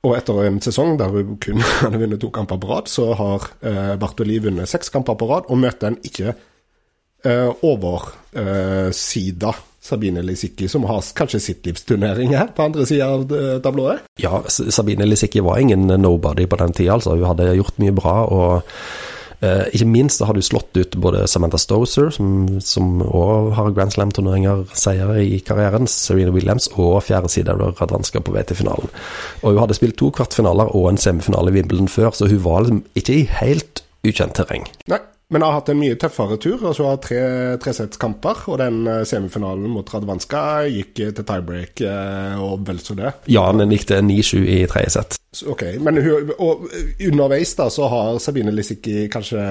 Og 0.00 0.14
etter 0.16 0.38
en 0.46 0.60
sesong 0.64 0.94
der 1.00 1.12
hun 1.12 1.34
kun 1.42 1.60
hadde 1.82 2.00
vunnet 2.00 2.22
to 2.22 2.30
kamper 2.32 2.60
på 2.60 2.70
rad, 2.70 2.88
så 2.88 3.10
har 3.18 3.50
eh, 3.60 3.96
Bartoli 4.00 4.38
vunnet 4.40 4.70
seks 4.70 4.92
kamper 4.92 5.18
på 5.20 5.28
rad, 5.28 5.50
og 5.52 5.60
møter 5.60 5.90
en 5.90 5.98
ikke 6.06 6.32
eh, 6.32 7.50
oversida 7.66 9.52
Sabine 9.80 10.22
Lisicki, 10.22 10.68
som 10.68 10.84
har 10.84 11.04
kanskje 11.16 11.40
sitt 11.40 11.64
livs 11.66 11.86
turnering 11.88 12.34
her 12.36 12.50
på 12.56 12.66
andre 12.68 12.84
sida 12.88 13.06
av 13.14 13.30
eh, 13.32 13.54
tablået. 13.64 14.04
Ja, 14.20 14.42
Sabine 14.48 15.08
Lisicki 15.08 15.40
var 15.44 15.60
ingen 15.60 15.88
nobody 16.00 16.46
på 16.46 16.56
den 16.60 16.72
tida, 16.76 16.98
altså. 16.98 17.16
Hun 17.16 17.30
hadde 17.32 17.54
gjort 17.56 17.80
mye 17.80 17.94
bra. 17.96 18.16
og 18.28 18.50
eh, 18.60 18.90
ikke 19.40 19.86
minst 19.88 20.20
har 20.20 20.36
du 20.36 20.42
slått 20.44 20.76
ut 20.76 20.96
både 21.00 21.22
Samantha 21.30 21.56
Stoser, 21.60 22.10
som, 22.12 22.58
som 22.60 23.00
også 23.00 23.54
har 23.56 23.70
Grand 23.76 23.94
Slam-turneringer 23.94 24.66
seier 24.76 25.14
i 25.22 25.38
karrieren, 25.46 25.88
Serena 25.88 26.34
Williams 26.34 26.68
og 26.76 26.98
fjerde 27.06 27.30
side 27.32 27.54
Radwanska 27.56 28.20
på 28.20 28.34
vei 28.36 28.44
til 28.44 28.60
finalen. 28.60 28.92
Og 29.40 29.54
hun 29.54 29.62
hadde 29.62 29.78
spilt 29.78 29.96
to 30.00 30.10
kvartfinaler 30.12 30.74
og 30.76 30.90
en 30.90 31.00
semifinale 31.00 31.52
i 31.52 31.56
Wimbledon 31.56 31.88
før, 31.88 32.12
så 32.12 32.28
hun 32.28 32.44
var 32.44 32.66
liksom 32.66 32.82
ikke 33.00 33.16
i 33.16 33.24
helt 33.40 33.84
ukjent 34.06 34.36
terreng. 34.36 34.66
Nei, 34.90 35.00
men 35.30 35.44
har 35.46 35.54
hatt 35.60 35.70
en 35.70 35.78
mye 35.78 35.96
tøffere 36.00 36.38
tur. 36.42 36.58
altså 36.66 36.88
Har 36.88 37.00
tre 37.04 37.22
tresettskamper, 37.62 38.44
og 38.50 38.58
den 38.62 38.82
eh, 38.90 39.04
semifinalen 39.06 39.70
mot 39.70 39.94
Radvanska 39.94 40.42
gikk 40.66 41.04
eh, 41.04 41.14
til 41.14 41.26
tiebreak 41.26 41.84
eh, 41.86 42.40
og 42.42 42.66
vel 42.66 42.82
så 42.82 42.98
det. 42.98 43.14
Ja, 43.30 43.46
den 43.54 43.70
gikk 43.76 43.86
til 43.92 44.02
9-7 44.10 44.42
i 44.42 44.60
tredje 44.70 44.96
sett. 44.98 45.19
Ok, 45.46 45.62
men 45.78 46.00
hun, 46.02 46.32
og 46.42 46.66
underveis 47.06 47.54
da 47.58 47.68
så 47.70 47.86
har 47.90 48.18
Sabine 48.22 48.50
Lisicki 48.54 49.04
kanskje 49.12 49.44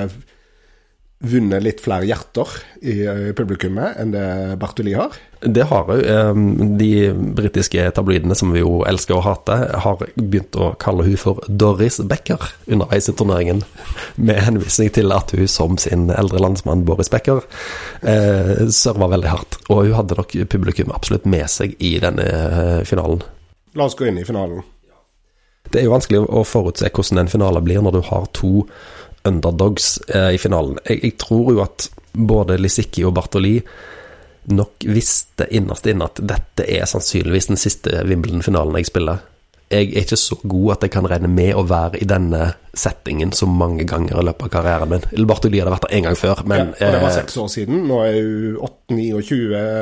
vunnet 1.19 1.63
litt 1.63 1.81
flere 1.83 2.07
hjerter 2.07 2.51
i 2.79 2.93
publikummet 3.35 3.97
enn 3.99 4.13
det 4.13 4.27
Bartoli 4.59 4.93
har. 4.95 5.15
Det 5.43 5.65
har 5.67 5.89
hun. 5.89 6.77
De 6.79 7.11
britiske 7.35 7.89
tabloidene, 7.95 8.35
som 8.39 8.53
vi 8.55 8.61
jo 8.61 8.85
elsker 8.87 9.17
å 9.17 9.23
hate, 9.25 9.57
har 9.83 10.03
begynt 10.15 10.55
å 10.55 10.71
kalle 10.79 11.03
hun 11.07 11.19
for 11.19 11.43
Doris 11.47 11.99
Becker 12.07 12.39
underveis 12.71 13.11
i 13.11 13.15
turneringen, 13.19 13.63
med 14.15 14.39
henvisning 14.47 14.93
til 14.95 15.11
at 15.15 15.35
hun 15.35 15.51
som 15.51 15.75
sin 15.79 16.07
eldre 16.15 16.39
landsmann 16.43 16.85
Boris 16.87 17.11
Becker 17.11 17.43
eh, 17.99 18.67
serva 18.71 19.11
veldig 19.11 19.31
hardt. 19.31 19.59
Og 19.67 19.89
hun 19.89 19.99
hadde 19.99 20.19
nok 20.19 20.35
publikum 20.51 20.95
absolutt 20.95 21.27
med 21.27 21.47
seg 21.51 21.75
i 21.83 21.97
denne 22.03 22.27
eh, 22.27 22.75
finalen. 22.87 23.23
La 23.75 23.91
oss 23.91 23.99
gå 23.99 24.07
inn 24.07 24.23
i 24.23 24.27
finalen. 24.27 24.63
Det 25.69 25.81
er 25.81 25.87
jo 25.87 25.93
vanskelig 25.93 26.23
å 26.25 26.43
forutse 26.47 26.89
hvordan 26.89 27.23
en 27.23 27.31
finale 27.31 27.61
blir 27.65 27.83
når 27.85 27.97
du 27.97 28.01
har 28.09 28.27
to 28.37 28.53
underdogs 29.27 29.97
eh, 30.07 30.33
i 30.35 30.41
finalen. 30.41 30.79
Jeg, 30.87 31.03
jeg 31.03 31.17
tror 31.21 31.51
jo 31.53 31.63
at 31.63 31.89
både 32.13 32.57
Lisicki 32.57 33.05
og 33.05 33.15
Bartoli 33.17 33.59
nok 34.49 34.85
visste 34.89 35.45
innerst 35.53 35.85
inne 35.89 36.07
at 36.09 36.21
dette 36.25 36.65
er 36.65 36.87
sannsynligvis 36.89 37.51
den 37.51 37.59
siste 37.59 38.01
Wimbledon-finalen 38.07 38.79
jeg 38.79 38.89
spiller. 38.89 39.21
Jeg 39.69 39.91
er 39.93 40.01
ikke 40.01 40.17
så 40.17 40.35
god 40.41 40.71
at 40.77 40.85
jeg 40.87 40.93
kan 40.95 41.07
regne 41.09 41.29
med 41.29 41.53
å 41.53 41.61
være 41.67 42.01
i 42.01 42.07
denne 42.09 42.53
settingen 42.79 43.31
så 43.31 43.47
mange 43.49 43.83
ganger 43.87 44.19
i 44.19 44.23
løpet 44.23 44.47
av 44.47 44.51
karrieren 44.53 44.91
min. 44.91 45.25
Bartoli 45.27 45.59
hadde 45.61 45.73
vært 45.73 45.87
der 45.87 45.95
en 45.97 46.05
gang 46.07 46.17
før, 46.17 46.41
men 46.47 46.71
ja, 46.71 46.87
og 46.87 46.93
Det 46.95 47.01
var 47.01 47.09
eh, 47.09 47.15
seks 47.17 47.37
år 47.41 47.49
siden. 47.53 47.81
Nå 47.89 47.99
er 48.05 48.17
hun 48.17 48.57
8-29, 48.69 49.37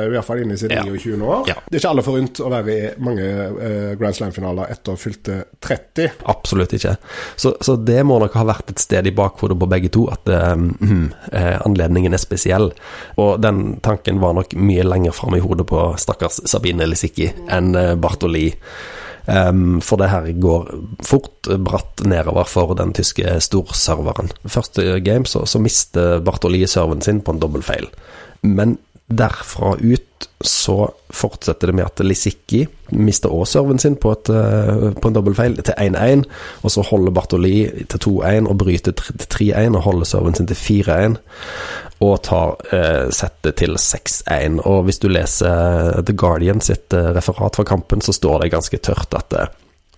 i 0.08 0.10
hvert 0.12 0.26
fall 0.26 0.42
inne 0.42 0.56
i 0.56 0.60
sine 0.60 0.78
Ja. 0.78 0.84
29. 0.84 1.22
år. 1.22 1.48
Ja. 1.48 1.56
Det 1.68 1.78
er 1.78 1.82
ikke 1.82 1.92
alle 1.94 2.04
forunt 2.06 2.40
å 2.44 2.50
være 2.52 2.74
i 2.74 2.90
mange 3.04 3.28
eh, 3.68 3.94
Grand 4.00 4.18
Slam-finaler 4.18 4.72
etter 4.74 5.00
fylte 5.00 5.38
30. 5.64 6.20
Absolutt 6.32 6.76
ikke. 6.78 6.96
Så, 7.36 7.54
så 7.64 7.76
det 7.76 8.00
må 8.08 8.18
nok 8.22 8.36
ha 8.40 8.46
vært 8.48 8.74
et 8.74 8.82
sted 8.82 9.08
i 9.08 9.14
bakhodet 9.16 9.58
på 9.60 9.70
begge 9.70 9.92
to, 9.94 10.06
at 10.12 10.28
eh, 10.32 10.52
mhm, 10.58 11.08
eh, 11.32 11.56
anledningen 11.64 12.16
er 12.16 12.24
spesiell. 12.24 12.72
Og 13.20 13.36
den 13.44 13.78
tanken 13.84 14.20
var 14.24 14.36
nok 14.36 14.56
mye 14.58 14.84
lenger 14.84 15.16
fram 15.16 15.36
i 15.38 15.44
hodet 15.44 15.68
på 15.68 15.90
stakkars 16.00 16.42
Sabine 16.48 16.88
Lisicki 16.88 17.30
enn 17.52 17.74
uh, 17.76 17.94
Bartoli. 18.00 18.48
Ehm, 19.28 19.80
for 19.84 20.00
det 20.00 20.08
her 20.08 20.28
går 20.40 20.70
fort 21.04 21.50
bratt 21.64 22.04
nedover 22.08 22.48
for 22.48 22.74
den 22.78 22.94
tyske 22.96 23.38
storserveren. 23.44 24.32
Første 24.48 24.98
game 25.04 25.28
så, 25.28 25.44
så 25.46 25.60
mister 25.60 26.22
Bartoli 26.24 26.64
serven 26.66 27.04
sin 27.04 27.20
på 27.20 27.34
en 27.34 27.42
dobbeltfeil. 27.42 27.90
Men 28.42 28.78
derfra 29.08 29.74
ut 29.80 30.04
så 30.44 30.90
fortsetter 31.10 31.70
det 31.70 31.74
med 31.74 31.86
at 31.88 32.00
Lisicki 32.04 32.60
mister 32.94 33.32
også 33.32 33.58
serven 33.58 33.80
sin 33.82 33.96
på, 33.98 34.12
et, 34.14 34.30
eh, 34.30 34.92
på 34.94 35.10
en 35.10 35.16
dobbeltfeil 35.16 35.56
til 35.66 35.74
1-1, 35.74 36.24
og 36.62 36.70
så 36.70 36.84
holder 36.86 37.14
Bartoli 37.14 37.56
til 37.90 38.02
2-1 38.04 38.48
og 38.48 38.58
bryter 38.60 38.94
til 38.94 39.26
3-1 39.26 39.76
og 39.76 39.82
holder 39.82 40.10
serven 40.12 40.38
sin 40.38 40.46
til 40.50 40.56
4-1 40.56 41.18
og 42.04 42.20
tar 42.22 42.56
eh, 42.74 43.08
settet 43.14 43.58
til 43.58 43.78
6-1. 43.80 44.60
Og 44.68 44.84
hvis 44.86 45.00
du 45.02 45.08
leser 45.10 45.48
eh, 45.50 46.02
The 46.06 46.14
Guardian 46.14 46.62
sitt 46.62 46.94
eh, 46.94 47.10
referat 47.16 47.58
fra 47.58 47.66
kampen, 47.66 48.02
så 48.04 48.14
står 48.14 48.44
det 48.44 48.52
ganske 48.54 48.78
tørt 48.78 49.16
at 49.18 49.34
eh, 49.34 49.48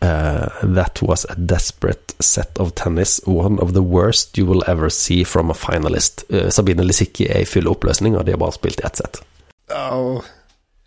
That 0.01 1.03
was 1.05 1.27
a 1.29 1.37
desperate 1.37 2.17
set 2.21 2.59
of 2.59 2.75
tennis, 2.75 3.21
one 3.27 3.61
of 3.61 3.75
the 3.77 3.85
worst 3.85 4.39
you 4.39 4.47
will 4.47 4.65
ever 4.67 4.89
see 4.89 5.25
from 5.25 5.51
a 5.51 5.55
finalist. 5.55 6.25
Eh, 6.33 6.49
Sabine 6.49 6.85
Lisicki 6.89 7.29
er 7.29 7.45
i 7.45 7.49
full 7.49 7.69
oppløsning, 7.69 8.17
og 8.17 8.25
de 8.25 8.33
har 8.37 8.41
bare 8.41 8.57
spilt 8.57 8.81
i 8.81 8.87
ett 8.89 9.03
sett. 9.03 9.23
Oh. 9.71 10.25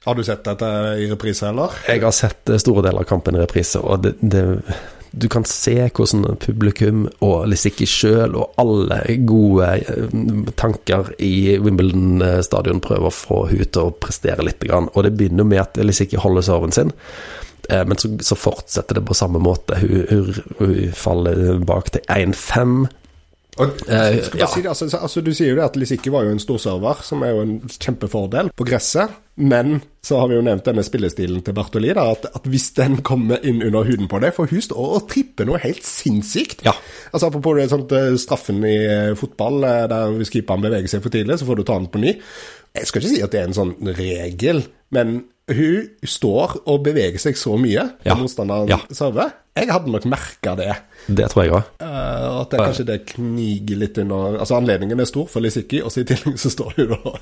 har 0.06 0.16
du 0.16 0.24
sett 0.24 0.44
dette 0.44 0.68
i 1.00 1.06
reprise, 1.08 1.48
eller? 1.48 1.72
Jeg 1.88 2.02
har 2.04 2.12
sett 2.12 2.50
eh, 2.50 2.60
store 2.60 2.84
deler 2.88 3.06
av 3.06 3.08
kampen 3.08 3.38
i 3.38 3.44
reprise, 3.44 3.80
og 3.80 4.04
det, 4.04 4.18
det 4.20 4.44
du 5.14 5.28
kan 5.30 5.46
se 5.46 5.76
hvordan 5.94 6.40
publikum 6.42 7.04
og 7.22 7.46
Lisicki 7.52 7.86
sjøl 7.90 8.34
og 8.34 8.56
alle 8.62 8.98
gode 9.30 9.68
eh, 9.78 10.16
tanker 10.58 11.12
i 11.22 11.60
Wimbledon 11.62 12.24
stadion 12.46 12.82
prøver 12.82 13.12
å 13.12 13.14
få 13.14 13.44
henne 13.52 13.70
til 13.70 13.92
å 13.92 13.94
prestere 13.94 14.46
litt. 14.46 14.66
Og 14.74 15.00
det 15.06 15.14
begynner 15.20 15.46
med 15.46 15.62
at 15.62 15.78
Lisicki 15.86 16.18
holder 16.18 16.48
serven 16.48 16.74
sin, 16.74 16.90
eh, 17.70 17.86
men 17.86 18.00
så, 18.02 18.10
så 18.26 18.40
fortsetter 18.40 18.98
det 18.98 19.06
på 19.06 19.18
samme 19.18 19.42
måte. 19.44 19.78
Hun, 19.84 20.02
hun, 20.10 20.42
hun 20.58 20.98
faller 20.98 21.62
bak 21.62 21.94
til 21.94 22.06
1-5. 22.10 22.88
Og, 23.62 23.84
Eh, 23.88 24.16
ja. 24.40 24.48
si 24.48 24.62
det, 24.64 24.70
altså, 24.72 24.88
altså, 24.98 25.22
du 25.22 25.32
sier 25.34 25.50
jo 25.52 25.56
det 25.60 25.66
at 25.66 25.76
Lisicki 25.78 26.10
var 26.10 26.24
jo 26.26 26.32
en 26.34 26.40
storserver, 26.42 27.04
som 27.06 27.22
er 27.24 27.30
jo 27.36 27.42
en 27.44 27.60
kjempefordel 27.70 28.50
på 28.58 28.66
gresset. 28.66 29.12
Men 29.36 29.80
så 30.06 30.20
har 30.20 30.28
vi 30.30 30.36
jo 30.36 30.44
nevnt 30.46 30.66
denne 30.66 30.84
spillestilen 30.86 31.42
til 31.46 31.54
Bartoli, 31.58 31.90
da, 31.98 32.04
at, 32.14 32.26
at 32.38 32.44
hvis 32.50 32.68
den 32.78 33.00
kommer 33.02 33.42
inn 33.46 33.64
under 33.66 33.84
huden 33.88 34.06
på 34.08 34.20
deg 34.22 34.34
For 34.36 34.46
hun 34.46 34.62
står 34.62 34.92
og 35.00 35.08
tripper 35.10 35.46
noe 35.50 35.58
helt 35.64 35.82
sinnssykt. 35.86 36.62
Ja. 36.66 36.74
Altså 37.12 37.28
Apropos 37.32 37.58
det 37.58 37.70
sånt, 37.72 37.92
eh, 37.98 38.14
straffen 38.22 38.62
i 38.66 38.76
eh, 38.86 39.14
fotball, 39.18 39.62
der 39.90 40.14
hvis 40.20 40.30
keeperen 40.34 40.62
beveger 40.66 40.88
seg 40.92 41.02
for 41.06 41.10
tidlig, 41.14 41.40
så 41.42 41.46
får 41.50 41.56
du 41.62 41.64
ta 41.66 41.78
den 41.82 41.90
på 41.94 42.02
ny. 42.04 42.14
Jeg 42.74 42.90
skal 42.90 43.02
ikke 43.02 43.14
si 43.16 43.22
at 43.26 43.32
det 43.34 43.42
er 43.42 43.50
en 43.52 43.58
sånn 43.58 43.76
regel, 43.98 44.64
men 44.94 45.24
hun 45.50 45.90
står 46.08 46.60
og 46.70 46.84
beveger 46.86 47.20
seg 47.22 47.36
så 47.38 47.58
mye 47.60 47.90
Ja. 48.06 48.16
motstanderen 48.16 48.70
Ja. 48.70 48.78
server. 48.96 49.34
Jeg 49.54 49.70
hadde 49.70 49.92
nok 49.94 50.06
merka 50.10 50.56
det. 50.58 50.72
Det 51.06 51.28
tror 51.30 51.44
jeg 51.44 51.54
òg. 51.54 51.68
Uh, 51.84 52.40
at 52.42 52.54
det, 52.54 52.62
kanskje 52.64 52.88
det 52.88 53.04
kniger 53.14 53.84
litt 53.84 54.00
under 54.02 54.40
Altså 54.40 54.58
Anledningen 54.58 55.04
er 55.04 55.10
stor 55.10 55.28
for 55.30 55.46
Lisicki, 55.46 55.84
og 55.84 55.94
så 55.94 56.02
i 56.02 56.08
tillegg 56.10 56.40
så 56.42 56.50
står 56.54 56.74
hun 56.80 56.96
og 56.98 57.20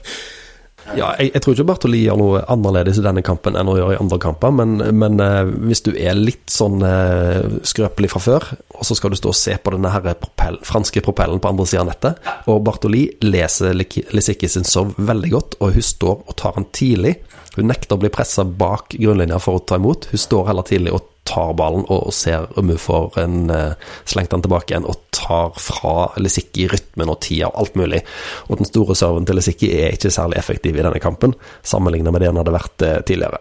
Ja, 0.98 1.12
jeg, 1.20 1.30
jeg 1.36 1.44
tror 1.44 1.54
ikke 1.54 1.66
Bartoli 1.70 2.00
gjør 2.02 2.18
noe 2.18 2.40
annerledes 2.52 2.98
i 2.98 3.04
denne 3.06 3.22
kampen 3.26 3.58
enn 3.60 3.70
å 3.70 3.76
gjøre 3.78 3.94
i 3.94 4.00
andre 4.02 4.18
kamper, 4.24 4.54
men, 4.56 4.80
men 4.98 5.22
eh, 5.22 5.52
hvis 5.70 5.84
du 5.86 5.92
er 5.94 6.18
litt 6.18 6.50
sånn 6.50 6.82
eh, 6.88 7.60
skrøpelig 7.70 8.10
fra 8.12 8.22
før, 8.24 8.48
og 8.74 8.88
så 8.88 8.98
skal 8.98 9.14
du 9.14 9.20
stå 9.20 9.30
og 9.30 9.38
se 9.38 9.56
på 9.62 9.76
denne 9.76 9.92
her 9.94 10.18
propell, 10.18 10.58
franske 10.66 11.04
propellen 11.06 11.40
på 11.44 11.52
andre 11.52 11.68
siden 11.70 11.86
av 11.86 11.92
nettet, 11.94 12.32
og 12.50 12.64
Bartoli 12.66 13.04
leser 13.22 13.78
Lisicki 13.78 14.50
sin 14.50 14.66
sov 14.68 14.96
veldig 14.98 15.32
godt, 15.36 15.60
og 15.62 15.78
hun 15.78 15.86
står 15.86 16.26
og 16.26 16.38
tar 16.42 16.58
han 16.58 16.68
tidlig. 16.74 17.20
Hun 17.56 17.68
nekter 17.68 17.98
å 17.98 18.02
bli 18.02 18.12
pressa 18.14 18.46
bak 18.46 18.96
grunnlinja 18.96 19.40
for 19.44 19.60
å 19.60 19.64
ta 19.68 19.80
imot. 19.80 20.08
Hun 20.12 20.22
står 20.24 20.52
heller 20.52 20.68
tidlig 20.68 20.94
og 20.96 21.08
tar 21.28 21.54
ballen 21.58 21.84
og, 21.92 22.10
ser 22.16 22.48
om 22.60 22.72
hun 22.72 22.80
får 22.82 23.18
en, 23.22 23.50
eh, 23.54 23.74
slengt 24.10 24.32
den 24.34 24.42
tilbake 24.42 24.74
igjen, 24.74 24.88
og 24.88 24.98
tar 25.12 25.52
fra 25.60 26.12
Lisicki 26.18 26.68
rytmen 26.72 27.12
og 27.12 27.20
tida 27.22 27.52
og 27.52 27.60
alt 27.62 27.76
mulig. 27.76 28.02
Og 28.50 28.58
den 28.58 28.66
store 28.66 28.96
serven 28.96 29.26
til 29.26 29.36
Lisicki 29.36 29.72
er 29.78 29.92
ikke 29.96 30.12
særlig 30.12 30.40
effektiv 30.42 30.78
i 30.78 30.84
denne 30.84 31.00
kampen, 31.00 31.36
sammenlignet 31.64 32.12
med 32.12 32.22
det 32.22 32.32
han 32.32 32.42
hadde 32.42 32.58
vært 32.58 32.88
eh, 32.88 33.02
tidligere. 33.02 33.40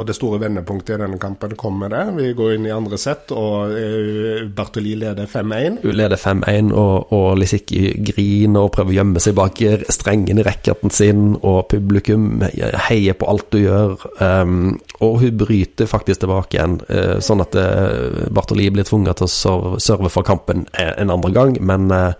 Og 0.00 0.06
det 0.08 0.16
store 0.16 0.40
vendepunktet 0.40 0.96
i 0.96 1.00
denne 1.02 1.18
kampen 1.20 1.54
kommer 1.60 1.92
det. 1.92 2.02
Vi 2.16 2.30
går 2.36 2.54
inn 2.56 2.68
i 2.68 2.72
andre 2.74 2.98
sett, 3.00 3.32
og 3.36 3.74
eh, 3.76 4.46
Bartoli 4.48 4.94
leder 5.00 5.28
5-1. 5.28 5.82
Hun 5.84 5.98
leder 5.98 6.20
5-1, 6.20 6.72
og, 6.72 7.12
og 7.12 7.28
Lisicki 7.40 7.92
griner 8.12 8.66
og 8.66 8.72
prøver 8.76 8.94
å 8.94 8.98
gjemme 9.00 9.22
seg 9.22 9.36
bak 9.36 9.60
strengen 9.92 10.40
i 10.40 10.46
racketen 10.46 10.92
sin, 10.94 11.34
og 11.42 11.66
publikum 11.72 12.44
heier 12.88 13.18
på 13.18 13.28
alt 13.28 13.50
du 13.52 13.60
gjør. 13.64 13.96
Um, 14.22 14.78
og 15.04 15.20
hun 15.24 15.36
bryter 15.40 15.90
faktisk 15.90 16.24
tilbake 16.24 16.56
igjen, 16.56 16.78
uh, 16.88 17.18
sånn 17.24 17.44
at 17.44 17.56
uh, 17.58 18.30
Bartoli 18.32 18.70
blir 18.72 18.86
tvunget 18.88 19.20
til 19.20 19.28
å 19.28 19.76
serve, 19.82 20.08
for 20.12 20.24
kampen 20.26 20.66
en, 20.72 21.10
andre 21.10 21.30
gang, 21.32 21.56
men 21.60 21.90
eh, 21.90 22.12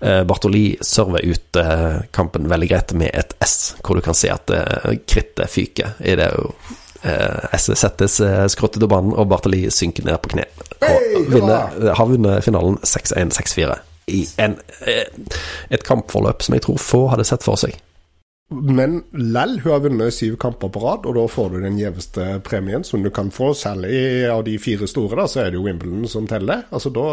eh, 0.00 0.24
Bartoli 0.24 0.76
server 0.80 1.24
ut 1.24 1.56
eh, 1.56 2.00
kampen 2.10 2.48
veldig 2.48 2.68
greit 2.70 2.92
med 2.98 3.10
et 3.14 3.34
S, 3.44 3.76
hvor 3.82 3.98
du 3.98 4.04
kan 4.04 4.16
se 4.16 4.30
at 4.32 4.50
uh, 4.52 4.92
krittet 5.08 5.50
fyker. 5.50 5.96
I 6.00 6.16
det 6.18 6.30
eh, 6.34 6.76
settes 7.02 8.18
skrottet 8.18 8.54
skråttet 8.54 8.82
til 8.82 8.90
banen, 8.90 9.12
og 9.14 9.28
Bartoli 9.30 9.66
synker 9.70 10.06
ned 10.08 10.18
på 10.24 10.32
kne. 10.34 10.48
Og 10.88 11.30
vinner, 11.32 11.94
har 11.94 12.10
vunnet 12.10 12.44
finalen 12.46 12.78
6-1, 12.82 13.36
6-4 13.38 13.78
i 14.08 14.28
en, 14.36 14.56
eh, 14.86 15.04
et 15.70 15.84
kampforløp 15.84 16.42
som 16.42 16.56
jeg 16.56 16.64
tror 16.64 16.80
få 16.82 17.02
hadde 17.12 17.26
sett 17.28 17.44
for 17.46 17.60
seg. 17.60 17.76
Men 18.48 19.02
lell, 19.12 19.58
hun 19.60 19.74
har 19.74 19.82
vunnet 19.84 20.14
syv 20.16 20.38
kamper 20.40 20.70
på 20.72 20.80
rad, 20.80 21.04
og 21.04 21.18
da 21.18 21.26
får 21.28 21.50
du 21.52 21.58
den 21.60 21.76
gjeveste 21.76 22.28
premien 22.46 22.84
som 22.86 23.02
du 23.04 23.10
kan 23.12 23.28
få. 23.34 23.52
Særlig 23.52 24.24
av 24.32 24.46
de 24.46 24.56
fire 24.62 24.88
store, 24.88 25.18
da, 25.20 25.26
så 25.28 25.42
er 25.42 25.50
det 25.50 25.60
jo 25.60 25.66
Wimbledon 25.66 26.08
som 26.08 26.28
teller. 26.30 26.64
Altså 26.72 26.92
da 26.94 27.08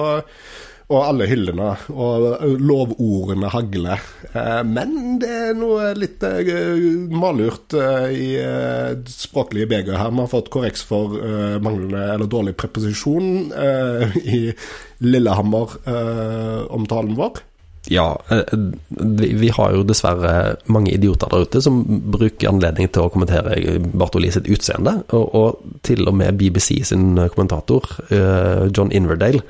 Og 0.85 0.99
alle 1.01 1.25
hyllene 1.25 1.71
og 1.89 2.43
lovordene 2.61 3.49
hagler. 3.49 3.97
Eh, 4.29 4.61
Men 4.69 5.17
det 5.21 5.29
er 5.47 5.55
noe 5.57 5.93
litt 5.97 6.21
eh, 6.27 6.45
malurt 7.09 7.73
eh, 7.73 8.13
i 8.13 8.37
språklige 9.09 9.65
beger 9.71 9.97
her. 9.97 10.13
Vi 10.13 10.21
har 10.21 10.29
fått 10.29 10.51
korreks 10.53 10.85
for 10.85 11.17
manglende 11.65 12.13
eller 12.13 12.29
dårlig 12.29 12.53
preposisjon 12.59 13.51
i 14.21 14.53
Lillehammer-omtalen 15.05 17.15
vår. 17.17 17.41
Ja, 17.89 18.21
vi, 18.89 19.49
har 19.53 19.73
jo 19.75 19.83
dessverre 19.85 20.55
mange 20.73 20.91
idioter 20.95 21.29
der 21.29 21.43
ute 21.45 21.61
som 21.61 21.83
bruker 21.85 22.49
anledning 22.49 22.89
til 22.89 23.05
å 23.05 23.11
kommentere 23.13 23.77
Bartoli 23.93 24.31
sitt 24.33 24.49
utseende, 24.49 25.05
og, 25.13 25.61
til 25.85 26.01
og 26.09 26.17
med 26.17 26.33
BBC 26.39 26.81
sin 26.89 27.13
kommentator, 27.35 27.85
John 28.73 28.89
Inverdale, 28.89 29.45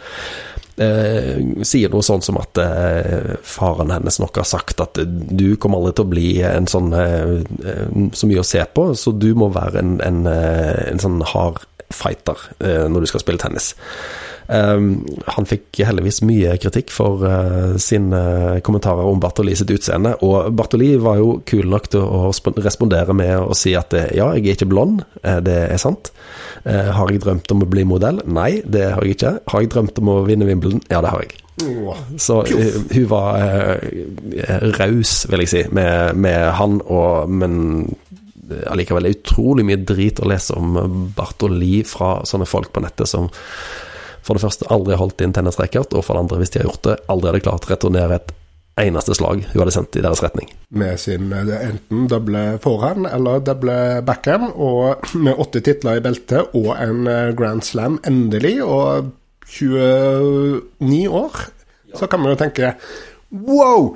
eh, 0.81 1.39
sier 1.67 1.91
noe 1.93 2.05
sånn 2.05 2.23
som 2.25 2.39
at 2.41 2.59
eh, 2.61 3.35
faren 3.45 3.93
hennes 3.93 4.19
nok 4.21 4.41
har 4.41 4.47
sagt 4.49 4.83
at 4.83 4.99
du 5.05 5.55
kommer 5.55 5.81
aldri 5.81 5.95
til 5.97 6.05
å 6.05 6.11
bli 6.13 6.27
en 6.47 6.69
sånn 6.71 6.91
eh, 6.95 7.33
så 8.15 8.29
mye 8.29 8.43
å 8.43 8.47
se 8.47 8.63
på, 8.75 8.89
så 8.97 9.15
du 9.15 9.31
må 9.37 9.49
være 9.55 9.81
en, 9.81 9.95
en, 10.05 10.21
en 10.27 11.01
sånn 11.01 11.21
hard 11.33 11.63
fighter 11.93 12.39
når 12.59 13.03
du 13.03 13.09
skal 13.11 13.21
spille 13.21 13.39
tennis. 13.41 13.75
Um, 14.45 15.05
han 15.35 15.47
fikk 15.49 15.81
heldigvis 15.81 16.21
mye 16.27 16.55
kritikk 16.61 16.91
for 16.93 17.23
uh, 17.25 17.75
sine 17.81 18.21
kommentarer 18.65 19.07
om 19.07 19.21
Bartoli 19.21 19.55
sitt 19.57 19.71
utseende, 19.73 20.15
og 20.25 20.51
Bartoli 20.55 20.93
var 21.01 21.19
jo 21.21 21.39
kul 21.47 21.65
nok 21.71 21.89
til 21.93 22.05
å 22.05 22.29
respondere 22.61 23.15
med 23.17 23.37
å 23.39 23.55
si 23.57 23.73
at 23.77 23.93
eh, 23.97 24.11
ja, 24.17 24.31
jeg 24.35 24.45
er 24.45 24.57
ikke 24.57 24.69
blond, 24.69 25.03
eh, 25.23 25.39
det 25.45 25.57
er 25.73 25.81
sant. 25.81 26.11
Eh, 26.65 26.91
har 26.97 27.11
jeg 27.11 27.21
drømt 27.23 27.51
om 27.53 27.63
å 27.65 27.69
bli 27.69 27.85
modell? 27.87 28.21
Nei, 28.25 28.59
det 28.65 28.87
har 28.95 29.05
jeg 29.05 29.17
ikke. 29.19 29.33
Har 29.51 29.63
jeg 29.63 29.71
drømt 29.73 29.99
om 30.01 30.13
å 30.13 30.21
vinne 30.25 30.47
Wimbledon? 30.49 30.81
Ja, 30.89 31.01
det 31.05 31.13
har 31.13 31.25
jeg. 31.25 31.41
Så 32.19 32.41
eh, 32.49 32.79
hun 32.95 33.05
var 33.11 33.37
eh, 33.39 34.71
raus, 34.79 35.23
vil 35.31 35.45
jeg 35.45 35.51
si, 35.51 35.63
med, 35.75 36.17
med 36.19 36.49
han, 36.57 36.79
og, 36.85 37.29
men 37.31 37.85
allikevel 38.69 39.09
utrolig 39.09 39.65
mye 39.65 39.81
drit 39.81 40.21
å 40.21 40.27
lese 40.29 40.57
om 40.57 40.75
Bartoli 41.17 41.79
fra 41.87 42.19
sånne 42.27 42.45
folk 42.49 42.73
på 42.73 42.83
nettet 42.83 43.09
som 43.09 43.29
for 44.25 44.37
det 44.37 44.45
første 44.45 44.67
aldri 44.73 44.97
holdt 44.97 45.21
inn 45.21 45.35
tennisracket, 45.35 45.93
og 45.93 46.05
for 46.05 46.17
det 46.17 46.25
andre, 46.25 46.39
hvis 46.41 46.53
de 46.53 46.61
har 46.61 46.69
gjort 46.71 46.87
det, 46.87 46.97
aldri 47.11 47.31
hadde 47.31 47.45
klart 47.45 47.67
å 47.67 47.71
returnere 47.73 48.19
et 48.19 48.33
eneste 48.81 49.15
slag 49.15 49.45
hun 49.51 49.61
hadde 49.61 49.71
sendt 49.71 49.95
i 49.95 50.03
deres 50.03 50.21
retning. 50.23 50.49
Med 50.75 50.99
sin 50.99 51.29
eh, 51.31 51.51
enten 51.69 52.09
doble 52.11 52.43
forhand 52.63 53.07
eller 53.07 53.43
doble 53.45 53.77
backhand, 54.07 54.49
og 54.55 55.05
med 55.15 55.39
åtte 55.39 55.61
titler 55.63 55.99
i 55.99 56.03
beltet 56.03 56.57
og 56.57 56.73
en 56.75 57.05
eh, 57.11 57.31
Grand 57.37 57.63
Slam 57.63 57.99
endelig, 58.07 58.57
og 58.65 59.13
29 59.45 61.05
år, 61.13 61.39
så 61.95 62.09
kan 62.11 62.23
man 62.23 62.33
jo 62.33 62.41
tenke 62.41 62.73
Wow! 63.31 63.93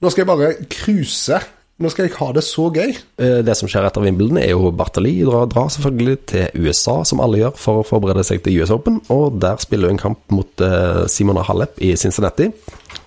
Nå 0.00 0.08
skal 0.08 0.22
jeg 0.22 0.28
bare 0.30 0.52
cruise. 0.72 1.40
Nå 1.80 1.88
skal 1.88 2.06
jeg 2.06 2.16
ha 2.18 2.26
det 2.36 2.42
så 2.44 2.66
gøy. 2.68 2.90
Eh, 2.92 3.38
Det 3.40 3.54
som 3.56 3.68
skjer 3.70 3.86
etter 3.88 4.04
Wimbledon, 4.04 4.36
er 4.36 4.50
jo 4.52 4.70
Bartali 4.76 5.14
drar, 5.24 5.46
drar 5.48 5.70
selvfølgelig 5.72 6.16
til 6.28 6.66
USA, 6.66 6.98
som 7.08 7.22
alle 7.24 7.40
gjør, 7.40 7.54
for 7.56 7.80
å 7.80 7.86
forberede 7.88 8.24
seg 8.26 8.42
til 8.44 8.60
US 8.60 8.72
Open. 8.74 8.98
Og 9.08 9.38
der 9.40 9.56
spiller 9.62 9.88
hun 9.88 9.96
en 9.96 10.02
kamp 10.02 10.20
mot 10.28 10.60
eh, 10.60 11.06
Simona 11.08 11.44
Halep 11.48 11.80
i 11.80 11.94
Cincinnati, 11.96 12.50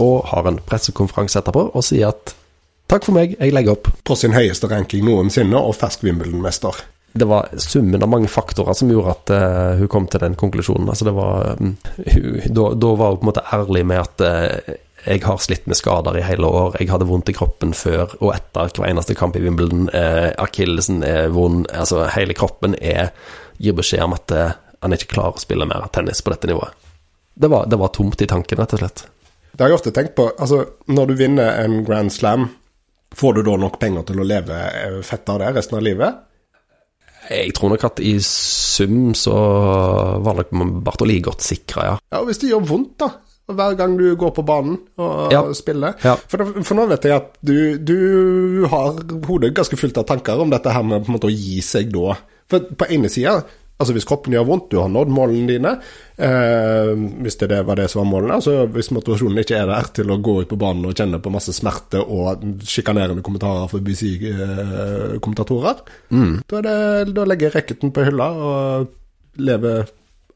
og 0.02 0.26
har 0.32 0.50
en 0.50 0.58
pressekonferanse 0.58 1.38
etterpå 1.44 1.68
og 1.70 1.86
sier 1.86 2.10
at 2.10 2.34
takk 2.90 3.06
for 3.06 3.14
meg, 3.14 3.36
jeg 3.38 3.54
legger 3.54 3.78
opp. 3.78 3.92
På 4.04 4.18
sin 4.18 4.34
høyeste 4.34 4.70
ranking 4.72 5.06
noensinne, 5.06 5.60
og 5.60 5.78
fersk 5.78 6.02
Wimbledon-mester. 6.08 6.82
Det 7.14 7.28
var 7.30 7.52
summen 7.62 8.02
av 8.02 8.10
mange 8.10 8.26
faktorer 8.26 8.74
som 8.74 8.90
gjorde 8.90 9.14
at 9.14 9.34
eh, 9.38 9.84
hun 9.84 9.92
kom 9.94 10.10
til 10.10 10.24
den 10.24 10.34
konklusjonen. 10.34 10.90
Altså 10.90 11.06
det 11.06 11.14
var, 11.14 11.54
mm, 11.62 11.76
da, 12.58 12.72
da 12.74 12.96
var 12.98 13.14
hun 13.14 13.22
på 13.22 13.28
en 13.28 13.30
måte 13.30 13.46
ærlig 13.54 13.86
med 13.86 14.02
at 14.02 14.26
jeg 15.04 15.24
har 15.26 15.40
slitt 15.44 15.66
med 15.68 15.78
skader 15.78 16.16
i 16.18 16.24
hele 16.24 16.48
år, 16.48 16.78
jeg 16.80 16.90
hadde 16.92 17.08
vondt 17.10 17.32
i 17.32 17.36
kroppen 17.36 17.74
før 17.76 18.14
og 18.22 18.30
etter 18.36 18.72
hver 18.72 18.88
eneste 18.88 19.16
kamp 19.20 19.36
i 19.36 19.44
Wimbledon. 19.44 19.90
Eh, 19.92 20.32
Akillesen 20.40 21.04
er 21.04 21.32
vond, 21.34 21.66
altså 21.76 22.06
hele 22.14 22.36
kroppen 22.38 22.78
er, 22.80 23.12
gir 23.60 23.76
beskjed 23.76 24.06
om 24.06 24.16
at 24.16 24.32
eh, 24.32 24.56
han 24.84 24.96
ikke 24.96 25.12
klarer 25.16 25.40
å 25.40 25.44
spille 25.44 25.68
mer 25.68 25.90
tennis 25.96 26.24
på 26.24 26.32
dette 26.34 26.48
nivået. 26.52 26.76
Det 27.34 27.50
var, 27.50 27.68
det 27.68 27.80
var 27.82 27.92
tomt 27.96 28.22
i 28.22 28.30
tanken, 28.30 28.60
rett 28.62 28.76
og 28.78 28.84
slett. 28.84 29.06
Det 29.54 29.64
har 29.64 29.74
jeg 29.74 29.80
ofte 29.80 29.94
tenkt 29.94 30.16
på. 30.18 30.28
Altså, 30.38 30.64
når 30.90 31.10
du 31.10 31.16
vinner 31.18 31.60
en 31.64 31.82
Grand 31.86 32.14
Slam, 32.14 32.48
får 33.14 33.36
du 33.38 33.44
da 33.46 33.58
nok 33.60 33.80
penger 33.82 34.06
til 34.08 34.22
å 34.22 34.28
leve 34.28 34.60
eh, 34.70 35.02
fett 35.06 35.30
av 35.34 35.42
det 35.42 35.52
resten 35.58 35.80
av 35.80 35.86
livet? 35.86 36.22
Jeg 37.24 37.54
tror 37.56 37.72
nok 37.72 37.86
at 37.88 38.02
i 38.04 38.18
sum 38.24 39.14
så 39.16 39.36
var 40.24 40.40
nok 40.40 40.56
Bartoli 40.84 41.22
godt 41.24 41.44
sikra, 41.46 41.86
ja. 41.92 42.00
Ja, 42.12 42.24
hvis 42.28 42.42
det 42.42 42.52
gjør 42.52 42.66
vondt, 42.68 42.98
da. 43.04 43.14
Hver 43.52 43.74
gang 43.76 43.98
du 44.00 44.06
går 44.16 44.32
på 44.38 44.44
banen 44.48 44.78
og 44.98 45.32
Ja. 45.34 45.42
spiller. 45.54 45.98
Ja. 46.04 46.16
For, 46.32 46.46
for 46.64 46.76
nå 46.80 46.86
vet 46.88 47.04
jeg 47.04 47.18
at 47.18 47.34
du, 47.44 47.76
du 47.78 48.64
har 48.72 48.96
hodet 49.28 49.52
ganske 49.56 49.76
fullt 49.76 49.98
av 50.00 50.08
tanker 50.08 50.40
om 50.40 50.50
dette 50.54 50.72
her 50.72 50.84
med 50.84 51.10
måte 51.12 51.28
å 51.28 51.34
gi 51.34 51.60
seg 51.62 51.92
da. 51.92 52.16
For 52.48 52.64
på 52.80 52.88
ene 52.88 53.10
sida, 53.12 53.42
altså 53.80 53.94
hvis 53.98 54.08
kroppen 54.08 54.34
gjør 54.36 54.48
vondt, 54.48 54.70
du 54.72 54.78
har 54.80 54.88
nådd 54.92 55.12
målene 55.12 55.48
dine, 55.50 55.74
eh, 56.16 56.94
hvis 57.26 57.36
det, 57.42 57.52
var 57.68 57.76
det 57.80 57.90
som 57.92 58.00
var 58.04 58.12
målene, 58.14 58.38
altså 58.40 58.64
hvis 58.72 58.92
motivasjonen 58.96 59.42
ikke 59.44 59.60
er 59.60 59.68
der 59.68 59.92
til 60.00 60.12
å 60.14 60.20
gå 60.24 60.38
ut 60.44 60.52
på 60.52 60.60
banen 60.60 60.88
og 60.88 60.96
kjenne 60.96 61.20
på 61.24 61.34
masse 61.34 61.52
smerte 61.56 62.00
og 62.00 62.44
sjikanerende 62.64 63.24
kommentarer 63.26 63.68
fra 63.72 63.80
BC-kommentatorer, 63.84 65.84
da, 65.84 66.16
mm. 66.16 66.36
da, 66.48 66.64
da 67.12 67.28
legger 67.28 67.50
jeg 67.50 67.56
racketen 67.58 67.92
på 67.96 68.08
hylla 68.08 68.28
og 68.32 68.88
lever 69.44 69.84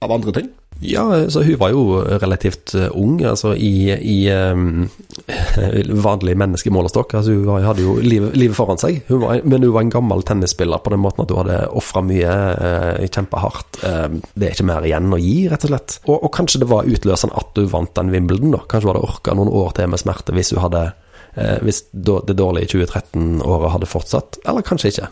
av 0.03 0.11
andre 0.13 0.31
ting. 0.35 0.51
Ja, 0.79 1.29
så 1.29 1.41
hun 1.43 1.57
var 1.57 1.71
jo 1.73 2.01
relativt 2.21 2.75
eh, 2.77 2.89
ung, 2.93 3.17
altså 3.25 3.55
i, 3.55 3.89
i 3.97 4.17
um, 4.29 4.85
vanlig 6.07 6.35
menneskemålestokk. 6.37 7.15
Altså 7.17 7.33
hun 7.33 7.47
var, 7.49 7.65
hadde 7.65 7.85
jo 7.85 7.95
livet, 8.03 8.35
livet 8.37 8.57
foran 8.57 8.79
seg, 8.81 9.01
hun 9.09 9.23
var, 9.23 9.41
men 9.43 9.65
hun 9.65 9.73
var 9.73 9.87
en 9.87 9.93
gammel 9.93 10.21
tennisspiller 10.27 10.83
på 10.83 10.93
den 10.93 11.01
måten 11.01 11.25
at 11.25 11.33
hun 11.33 11.41
hadde 11.41 11.59
ofra 11.81 12.03
mye, 12.05 12.37
uh, 12.61 13.07
kjempehardt. 13.09 13.81
Uh, 13.81 14.19
det 14.35 14.49
er 14.49 14.57
ikke 14.57 14.69
mer 14.69 14.87
igjen 14.87 15.11
å 15.13 15.21
gi, 15.21 15.35
rett 15.51 15.65
og 15.65 15.73
slett. 15.73 15.99
Og, 16.05 16.15
og 16.19 16.33
kanskje 16.37 16.61
det 16.63 16.71
var 16.71 16.89
utløsende 16.89 17.41
at 17.41 17.61
hun 17.61 17.73
vant 17.73 17.95
den 17.97 18.13
Wimbledon, 18.13 18.53
da. 18.53 18.63
Kanskje 18.69 18.91
hun 18.91 18.95
hadde 18.95 19.05
orka 19.09 19.37
noen 19.37 19.53
år 19.63 19.77
til 19.77 19.91
med 19.91 20.03
smerte 20.03 20.35
hvis 20.37 20.53
hun 20.53 20.65
hadde 20.67 20.89
uh, 20.93 21.57
Hvis 21.65 21.87
det 21.93 22.37
dårlige 22.37 22.75
2013-året 22.75 23.73
hadde 23.73 23.89
fortsatt, 23.89 24.43
eller 24.45 24.65
kanskje 24.65 24.93
ikke. 24.93 25.09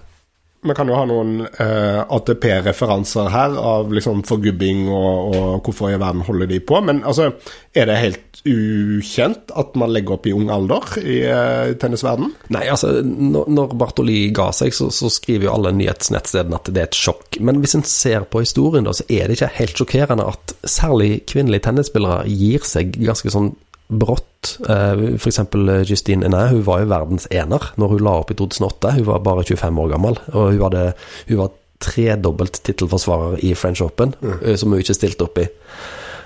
Vi 0.66 0.74
kan 0.78 0.90
jo 0.90 0.98
ha 0.98 1.06
noen 1.06 1.44
eh, 1.46 2.02
ATP-referanser 2.02 3.30
her 3.34 3.58
av 3.60 3.92
liksom 3.94 4.24
forgubbing 4.26 4.88
og, 4.90 5.36
og 5.36 5.68
hvorfor 5.68 5.94
i 5.94 6.00
verden 6.02 6.24
holder 6.26 6.50
de 6.50 6.60
på. 6.66 6.80
Men 6.86 7.04
altså, 7.06 7.30
er 7.76 7.90
det 7.90 8.00
helt 8.02 8.42
ukjent 8.46 9.54
at 9.58 9.78
man 9.80 9.94
legger 9.94 10.18
opp 10.18 10.26
i 10.30 10.34
ung 10.36 10.50
alder 10.54 10.98
i 11.02 11.20
eh, 11.30 11.76
tennisverden? 11.82 12.34
Nei, 12.56 12.66
altså, 12.74 12.96
når, 13.06 13.52
når 13.54 13.76
Bartoli 13.82 14.18
ga 14.36 14.50
seg, 14.56 14.74
så, 14.76 14.90
så 14.94 15.12
skriver 15.14 15.50
jo 15.50 15.54
alle 15.54 15.74
nyhetsnettstedene 15.78 16.58
at 16.58 16.72
det 16.72 16.82
er 16.82 16.90
et 16.90 16.98
sjokk. 16.98 17.40
Men 17.46 17.62
hvis 17.62 17.78
en 17.78 17.86
ser 17.86 18.26
på 18.30 18.42
historien, 18.46 18.88
da, 18.88 18.96
så 18.98 19.06
er 19.06 19.28
det 19.30 19.38
ikke 19.38 19.54
helt 19.60 19.84
sjokkerende 19.84 20.30
at 20.34 20.58
særlig 20.66 21.22
kvinnelige 21.30 21.68
tennisspillere 21.70 22.26
gir 22.32 22.66
seg 22.66 22.98
ganske 23.06 23.34
sånn 23.34 23.54
brått. 23.90 24.32
F.eks. 24.62 25.22
For 25.22 25.32
eksempel 25.32 25.70
Justine 25.88 26.28
Henin, 26.28 26.52
hun 26.54 26.66
var 26.68 26.84
jo 26.84 26.90
verdens 26.92 27.26
ener 27.34 27.72
når 27.82 27.96
hun 27.96 28.04
la 28.06 28.18
opp 28.22 28.34
i 28.34 28.38
2008. 28.38 28.96
Hun 29.00 29.08
var 29.10 29.24
bare 29.26 29.46
25 29.46 29.84
år 29.84 29.94
gammel, 29.96 30.20
og 30.34 30.52
hun, 30.54 30.64
hadde, 30.68 30.88
hun 31.30 31.42
var 31.42 31.54
tredobbelt 31.86 32.62
tittelforsvarer 32.64 33.42
i 33.46 33.54
French 33.58 33.84
Open, 33.84 34.16
mm. 34.22 34.58
som 34.58 34.72
hun 34.72 34.82
ikke 34.82 34.98
stilte 34.98 35.28
opp 35.28 35.42
i. 35.42 35.48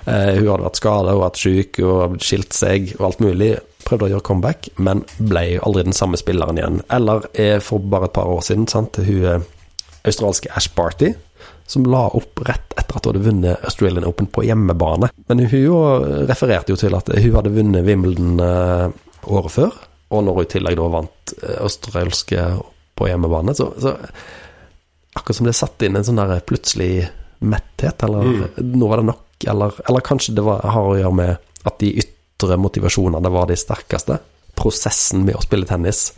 Eh, 0.10 0.36
hun 0.39 0.47
hadde 0.49 0.66
vært 0.66 0.80
skada, 0.80 1.14
hun 1.14 1.24
vært 1.24 1.41
syk, 1.41 1.82
hun 1.84 2.20
skilt 2.24 2.55
seg 2.55 2.93
og 2.97 3.10
alt 3.10 3.24
mulig. 3.24 3.53
Prøvde 3.86 4.07
å 4.07 4.12
gjøre 4.14 4.26
comeback, 4.26 4.70
men 4.78 5.03
ble 5.18 5.45
aldri 5.66 5.86
den 5.88 5.97
samme 5.97 6.20
spilleren 6.20 6.60
igjen. 6.60 6.84
Eller 6.93 7.26
eh, 7.34 7.57
for 7.64 7.84
bare 7.84 8.10
et 8.10 8.16
par 8.16 8.30
år 8.32 8.43
siden, 8.45 8.68
sant? 8.72 9.01
hun 9.01 9.26
eh, 9.26 9.47
australske 10.07 10.51
Ash 10.55 10.72
Barty, 10.76 11.14
som 11.70 11.86
la 11.86 12.08
opp 12.18 12.42
rett 12.48 12.74
etter 12.80 12.98
at 12.98 13.06
hun 13.06 13.14
hadde 13.14 13.26
vunnet 13.28 13.68
Australian 13.68 14.08
Open 14.10 14.30
på 14.34 14.44
hjemmebane. 14.48 15.12
Men 15.30 15.44
hun 15.46 15.62
jo 15.62 15.78
refererte 16.30 16.74
jo 16.74 16.80
til 16.82 16.98
at 16.98 17.12
hun 17.14 17.38
hadde 17.38 17.54
vunnet 17.54 17.86
Wimbledon 17.86 18.42
eh, 18.42 18.90
året 19.30 19.54
før, 19.54 19.80
og 20.10 20.26
når 20.26 20.40
hun 20.40 20.48
i 20.48 20.52
tillegg 20.56 20.78
da 20.80 20.90
vant 20.96 21.34
eh, 21.38 21.58
australske 21.62 22.46
på 22.98 23.10
hjemmebane, 23.12 23.54
så, 23.56 23.70
så 23.78 23.94
akkurat 25.14 25.38
som 25.38 25.50
det 25.50 25.58
satt 25.58 25.86
inn 25.86 26.00
en 26.00 26.08
sånn 26.08 26.20
der 26.20 26.42
plutselig 26.48 26.94
metthet, 27.40 28.02
eller 28.08 28.50
nå 28.60 28.90
var 28.90 29.02
det 29.04 29.12
nok, 29.12 29.26
eller, 29.54 29.78
eller 29.88 30.06
kanskje 30.06 30.36
det 30.40 30.44
var, 30.44 30.66
har 30.66 30.90
å 30.90 30.98
gjøre 30.98 31.16
med 31.22 31.70
at 31.70 31.80
de 31.84 31.94
ytre 32.02 32.58
motivasjonene 32.60 33.32
var 33.32 33.48
de 33.50 33.58
sterkeste. 33.60 34.18
Prosessen 34.60 35.22
med 35.28 35.38
å 35.38 35.46
spille 35.46 35.70
tennis 35.70 36.10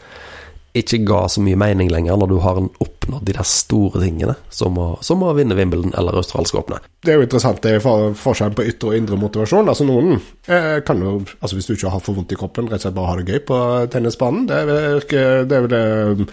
ikke 0.78 1.02
ga 1.04 1.26
så 1.28 1.42
mye 1.44 1.58
mening 1.60 1.90
lenger 1.92 2.16
når 2.22 2.30
du 2.32 2.38
har 2.44 2.60
oppnådd 2.62 3.26
de 3.28 3.34
der 3.36 3.48
store 3.48 4.00
tingene, 4.00 4.36
som 4.54 4.78
å, 4.80 4.86
som 5.04 5.24
å 5.26 5.34
vinne 5.36 5.58
Wimbledon 5.58 5.92
eller 6.00 6.16
australske 6.22 6.60
åpne. 6.62 6.78
Det 7.04 7.12
er 7.12 7.18
jo 7.20 7.26
interessant, 7.26 7.60
det 7.66 7.74
er 7.76 7.84
for- 7.84 8.14
forskjellen 8.16 8.56
på 8.56 8.66
ytre 8.70 8.92
og 8.92 8.96
indre 9.00 9.18
motivasjon. 9.20 9.68
Altså 9.68 9.88
Noen 9.90 10.14
eh, 10.48 10.78
kan 10.88 11.02
jo, 11.04 11.18
altså 11.42 11.58
hvis 11.58 11.68
du 11.68 11.74
ikke 11.76 11.92
har 11.92 12.04
for 12.06 12.16
vondt 12.16 12.32
i 12.32 12.40
kroppen, 12.40 12.70
rett 12.72 12.80
og 12.80 12.86
slett 12.88 12.96
bare 13.00 13.10
ha 13.12 13.18
det 13.20 13.28
gøy 13.36 13.42
på 13.50 13.58
tennisbanen. 13.92 14.46
Det 14.48 14.62
er, 14.62 15.04
det 15.50 15.58
er 15.58 15.66
vel 15.66 15.74
det 15.74 15.84
um, 16.22 16.30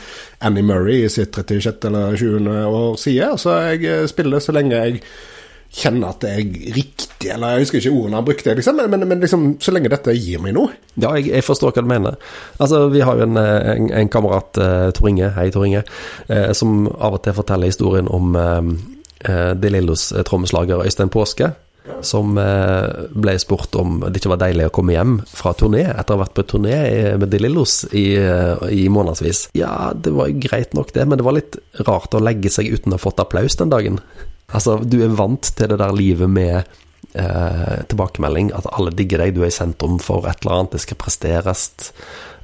Annie 0.46 0.62
Murray 0.68 1.00
i 1.06 1.10
sitt 1.10 1.34
36. 1.34 1.88
eller 1.90 2.14
20. 2.20 2.52
år 2.68 2.94
sier. 3.00 3.32
Altså 3.34 3.58
jeg 3.72 3.82
eh, 3.90 4.06
spiller 4.12 4.44
så 4.44 4.54
lenge 4.54 4.78
jeg 4.84 5.02
kjenner 5.74 6.14
at 6.14 6.22
det 6.24 6.30
er 6.32 6.72
riktig, 6.74 7.28
eller 7.34 7.56
jeg 7.56 7.66
husker 7.66 7.80
ikke 7.82 7.92
ordene 7.92 8.18
han 8.20 8.26
brukte, 8.26 8.54
liksom, 8.56 8.78
men, 8.80 8.90
men, 8.94 9.06
men 9.10 9.20
liksom, 9.22 9.46
så 9.62 9.74
lenge 9.74 9.90
dette 9.92 10.14
gir 10.16 10.40
meg 10.42 10.56
noe. 10.56 10.72
Ja, 10.96 11.12
jeg, 11.18 11.28
jeg 11.34 11.44
forstår 11.46 11.74
hva 11.74 11.84
du 11.84 11.90
mener. 11.90 12.18
Altså, 12.58 12.86
Vi 12.92 13.04
har 13.04 13.20
jo 13.20 13.28
en, 13.28 13.36
eh, 13.36 13.70
en, 13.74 13.92
en 14.00 14.12
kamerat, 14.12 14.58
uh, 14.58 14.88
Tor 14.96 15.10
Inge, 15.12 15.30
hei 15.36 15.50
Tor 15.54 15.66
Inge, 15.68 15.84
eh, 16.28 16.50
som 16.56 16.86
av 16.96 17.18
og 17.18 17.22
til 17.26 17.36
forteller 17.36 17.70
historien 17.70 18.08
om 18.08 18.36
uh, 18.38 19.54
De 19.54 19.72
Lillos 19.72 20.12
eh, 20.12 20.24
trommeslager 20.26 20.84
Øystein 20.84 21.12
Påske. 21.12 21.52
Som 22.04 22.36
eh, 22.36 23.06
ble 23.16 23.32
spurt 23.40 23.72
om 23.80 24.02
det 24.04 24.20
ikke 24.20 24.34
var 24.34 24.42
deilig 24.42 24.66
å 24.68 24.72
komme 24.76 24.92
hjem 24.92 25.14
fra 25.24 25.54
turné 25.56 25.86
etter 25.88 26.12
å 26.14 26.18
ha 26.18 26.24
vært 26.26 26.34
på 26.36 26.44
turné 26.50 26.76
med 27.16 27.30
De 27.32 27.40
Lillos 27.40 27.80
i, 27.96 28.12
eh, 28.20 28.64
i 28.76 28.84
månedsvis. 28.92 29.46
Ja, 29.56 29.94
det 29.96 30.12
var 30.12 30.34
greit 30.36 30.76
nok 30.76 30.92
det, 30.92 31.06
men 31.08 31.16
det 31.16 31.24
var 31.24 31.38
litt 31.38 31.56
rart 31.88 32.12
å 32.12 32.20
legge 32.20 32.52
seg 32.52 32.68
uten 32.68 32.92
å 32.92 32.98
ha 32.98 33.02
fått 33.02 33.22
applaus 33.24 33.56
den 33.56 33.72
dagen. 33.72 34.02
Altså, 34.48 34.78
du 34.80 35.00
er 35.04 35.16
vant 35.16 35.50
til 35.56 35.68
det 35.68 35.78
der 35.80 35.92
livet 35.92 36.30
med 36.32 36.54
eh, 36.56 37.76
tilbakemelding, 37.90 38.52
at 38.56 38.68
alle 38.72 38.94
digger 38.96 39.20
deg, 39.24 39.34
du 39.36 39.42
er 39.44 39.52
i 39.52 39.54
sentrum 39.54 39.98
for 40.00 40.24
et 40.28 40.40
eller 40.42 40.56
annet, 40.56 40.76
det 40.76 40.84
skal 40.86 41.00
presteres. 41.00 41.66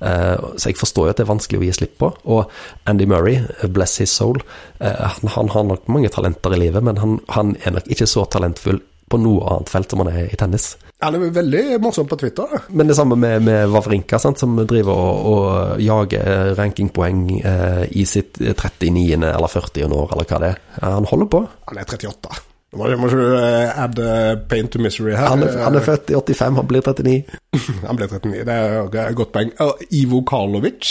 Eh, 0.04 0.36
så 0.56 0.68
jeg 0.68 0.80
forstår 0.80 1.08
jo 1.08 1.14
at 1.14 1.20
det 1.20 1.24
er 1.24 1.32
vanskelig 1.32 1.60
å 1.62 1.64
gi 1.64 1.76
slipp 1.80 1.96
på. 2.02 2.10
Og 2.36 2.52
Andy 2.90 3.08
Murray, 3.08 3.40
bless 3.72 3.96
his 4.02 4.12
soul, 4.12 4.42
eh, 4.80 5.04
han, 5.16 5.32
han 5.36 5.52
har 5.54 5.68
nok 5.70 5.88
mange 5.88 6.12
talenter 6.12 6.56
i 6.56 6.60
livet, 6.66 6.84
men 6.84 7.00
han, 7.00 7.20
han 7.32 7.56
er 7.64 7.78
nok 7.78 7.88
ikke 7.88 8.10
så 8.10 8.26
talentfull 8.28 8.82
på 9.10 9.20
noe 9.20 9.44
annet 9.52 9.70
felt 9.72 9.90
som 9.90 10.02
han 10.02 10.12
er 10.12 10.32
i 10.32 10.38
tennis. 10.40 10.74
Han 11.04 11.18
er 11.18 11.34
veldig 11.36 11.62
morsom 11.84 12.08
på 12.08 12.16
Twitter. 12.20 12.48
da. 12.48 12.62
Men 12.70 12.88
det 12.88 12.96
samme 12.96 13.16
med, 13.20 13.42
med 13.44 13.68
Wawrinka, 13.72 14.18
sant, 14.22 14.40
som 14.40 14.56
driver 14.64 14.94
og, 14.94 15.26
og 15.32 15.82
jager 15.82 16.54
rankingpoeng 16.56 17.26
eh, 17.40 17.84
i 17.92 18.06
sitt 18.08 18.40
39. 18.40 19.20
eller 19.20 19.52
40. 19.52 19.84
år, 19.90 20.14
eller 20.14 20.28
hva 20.30 20.40
det 20.40 20.52
er. 20.54 20.64
Han 20.86 21.08
holder 21.10 21.30
på. 21.34 21.44
Han 21.70 21.80
er 21.82 21.88
38. 21.90 22.42
Nå 22.74 22.80
må, 22.80 22.94
må 22.98 23.08
ikke 23.10 23.18
du 23.20 23.34
eh, 23.38 23.82
add 23.84 24.00
eh, 24.02 24.30
pain 24.50 24.70
to 24.70 24.80
misery 24.82 25.12
her. 25.14 25.28
Han 25.30 25.44
er, 25.46 25.58
han 25.62 25.76
er 25.78 25.84
født 25.84 26.10
i 26.10 26.16
85, 26.18 26.56
han 26.58 26.70
blir 26.70 26.82
39. 26.82 27.18
Han 27.88 27.98
blir 28.00 28.10
39, 28.10 28.40
det 28.46 28.54
er 29.02 29.10
et 29.12 29.18
godt 29.18 29.34
poeng. 29.34 29.52
Og 29.62 29.84
Ivo 29.94 30.22
Karlovic, 30.26 30.88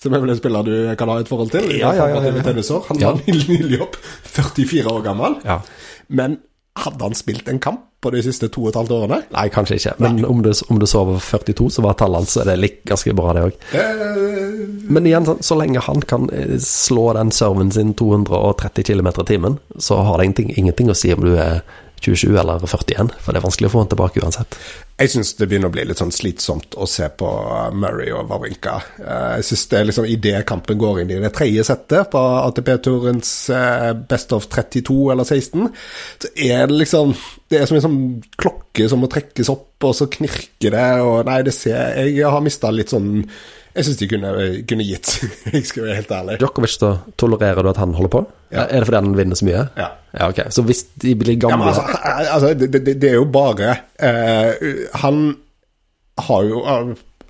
som 0.00 0.14
er 0.16 0.22
vel 0.22 0.32
en 0.32 0.38
spiller 0.38 0.64
du 0.64 0.72
kan 0.96 1.12
ha 1.12 1.18
et 1.20 1.28
forhold 1.28 1.52
til? 1.52 1.66
Ja, 1.76 1.90
ja, 1.92 2.06
ja, 2.08 2.22
ja, 2.24 2.30
ja. 2.40 2.78
Han 2.88 3.02
var 3.02 3.20
nylig 3.26 3.82
opp, 3.84 3.98
44 4.30 4.94
år 4.94 5.04
gammel. 5.04 5.36
Ja. 5.44 5.58
Men 6.08 6.38
Hadde 6.78 7.02
han 7.02 7.14
spilt 7.18 7.48
en 7.50 7.58
kamp 7.58 7.80
på 8.00 8.10
de 8.14 8.22
siste 8.24 8.48
to 8.48 8.62
og 8.62 8.70
et 8.70 8.76
halvt 8.78 8.92
årene? 8.96 9.16
Nei, 9.34 9.48
kanskje 9.52 9.76
ikke. 9.76 9.94
Men 10.00 10.22
om 10.24 10.38
du, 10.44 10.52
om 10.70 10.78
du 10.80 10.86
så 10.88 11.02
over 11.02 11.18
42, 11.20 11.66
så 11.74 11.82
var 11.84 11.98
tallet 12.00 12.22
hans 12.22 12.36
er 12.40 12.48
det 12.48 12.70
ganske 12.88 13.12
bra, 13.18 13.34
det 13.36 13.42
òg. 13.48 13.58
Eh, 13.76 14.62
Men 14.88 15.06
igjen, 15.06 15.26
så, 15.28 15.34
så 15.44 15.58
lenge 15.58 15.82
han 15.84 16.00
kan 16.08 16.30
eh, 16.32 16.54
slå 16.62 17.10
den 17.18 17.30
serven 17.34 17.72
sin 17.74 17.92
230 17.98 18.86
km 18.86 19.10
i 19.12 19.26
timen, 19.28 19.58
så 19.78 20.00
har 20.06 20.16
det 20.18 20.30
ingenting, 20.30 20.54
ingenting 20.56 20.90
å 20.90 20.96
si 20.96 21.12
om 21.12 21.26
du 21.26 21.34
er 21.36 21.60
27 22.00 22.32
eller 22.40 22.62
41, 22.64 23.12
for 23.20 23.34
det 23.34 23.42
er 23.42 23.44
vanskelig 23.44 23.68
å 23.68 23.74
få 23.74 23.82
han 23.84 23.90
tilbake 23.92 24.22
uansett. 24.24 24.56
Jeg 25.00 25.14
syns 25.14 25.30
det 25.38 25.46
begynner 25.48 25.70
å 25.70 25.72
bli 25.72 25.86
litt 25.88 26.00
sånn 26.00 26.12
slitsomt 26.12 26.74
å 26.76 26.84
se 26.84 27.06
på 27.16 27.28
Murray 27.72 28.10
og 28.12 28.26
Wawrinka. 28.28 28.74
Eh, 29.00 29.36
Jeg 29.40 29.46
syns 29.48 29.62
det 29.70 29.78
er 29.78 29.86
liksom 29.88 30.08
idet 30.12 30.42
kampen 30.48 30.76
går 30.78 31.00
inn 31.00 31.14
i 31.14 31.20
det 31.22 31.30
tredje 31.32 31.64
settet 31.64 32.10
på 32.12 32.20
ATP-turens 32.20 33.30
eh, 33.56 33.92
Best 34.10 34.34
of 34.36 34.50
32 34.52 34.98
eller 35.14 35.24
16, 35.24 35.70
så 36.20 36.32
er 36.36 36.66
det 36.68 36.82
liksom 36.82 37.14
Det 37.50 37.58
er 37.62 37.66
som 37.66 37.78
en 37.80 37.86
sånn 37.86 38.02
klokke 38.38 38.88
som 38.92 39.00
må 39.02 39.08
trekkes 39.10 39.48
opp, 39.50 39.72
og 39.88 39.96
så 39.96 40.06
knirker 40.12 40.76
det, 40.76 40.84
og 41.00 41.24
Nei, 41.26 41.40
det 41.48 41.56
ser 41.56 41.96
Jeg 42.04 42.28
har 42.28 42.44
mista 42.44 42.70
litt 42.70 42.92
sånn 42.92 43.24
Jeg 43.80 43.86
syns 43.88 44.00
de 44.02 44.08
kunne, 44.10 44.30
kunne 44.68 44.84
gitt, 44.84 45.10
jeg 45.54 45.64
skal 45.64 45.86
være 45.86 45.94
helt 46.02 46.10
ærlig. 46.12 46.34
Djokovic, 46.42 46.74
da 46.82 46.90
tolererer 47.20 47.64
du 47.64 47.70
at 47.72 47.80
han 47.80 47.94
holder 47.96 48.12
på? 48.12 48.20
Ja. 48.52 48.66
Er 48.66 48.82
det 48.82 48.88
fordi 48.90 49.00
han 49.00 49.14
vinner 49.16 49.38
så 49.40 49.46
mye? 49.48 49.62
Ja. 49.80 49.86
Ja, 50.12 50.26
ok. 50.28 50.40
Så 50.52 50.64
hvis 50.66 50.82
de 51.00 51.14
blir 51.16 51.36
Ja, 51.36 51.44
gamle 51.46 51.62
men 51.62 51.68
altså, 51.70 51.84
altså 52.34 52.50
det, 52.58 52.68
det, 52.74 52.96
det 53.00 53.12
er 53.12 53.20
jo 53.20 53.28
bare 53.30 53.76
uh, 54.02 54.88
Han 55.04 55.20
har 56.18 56.48
jo 56.48 56.62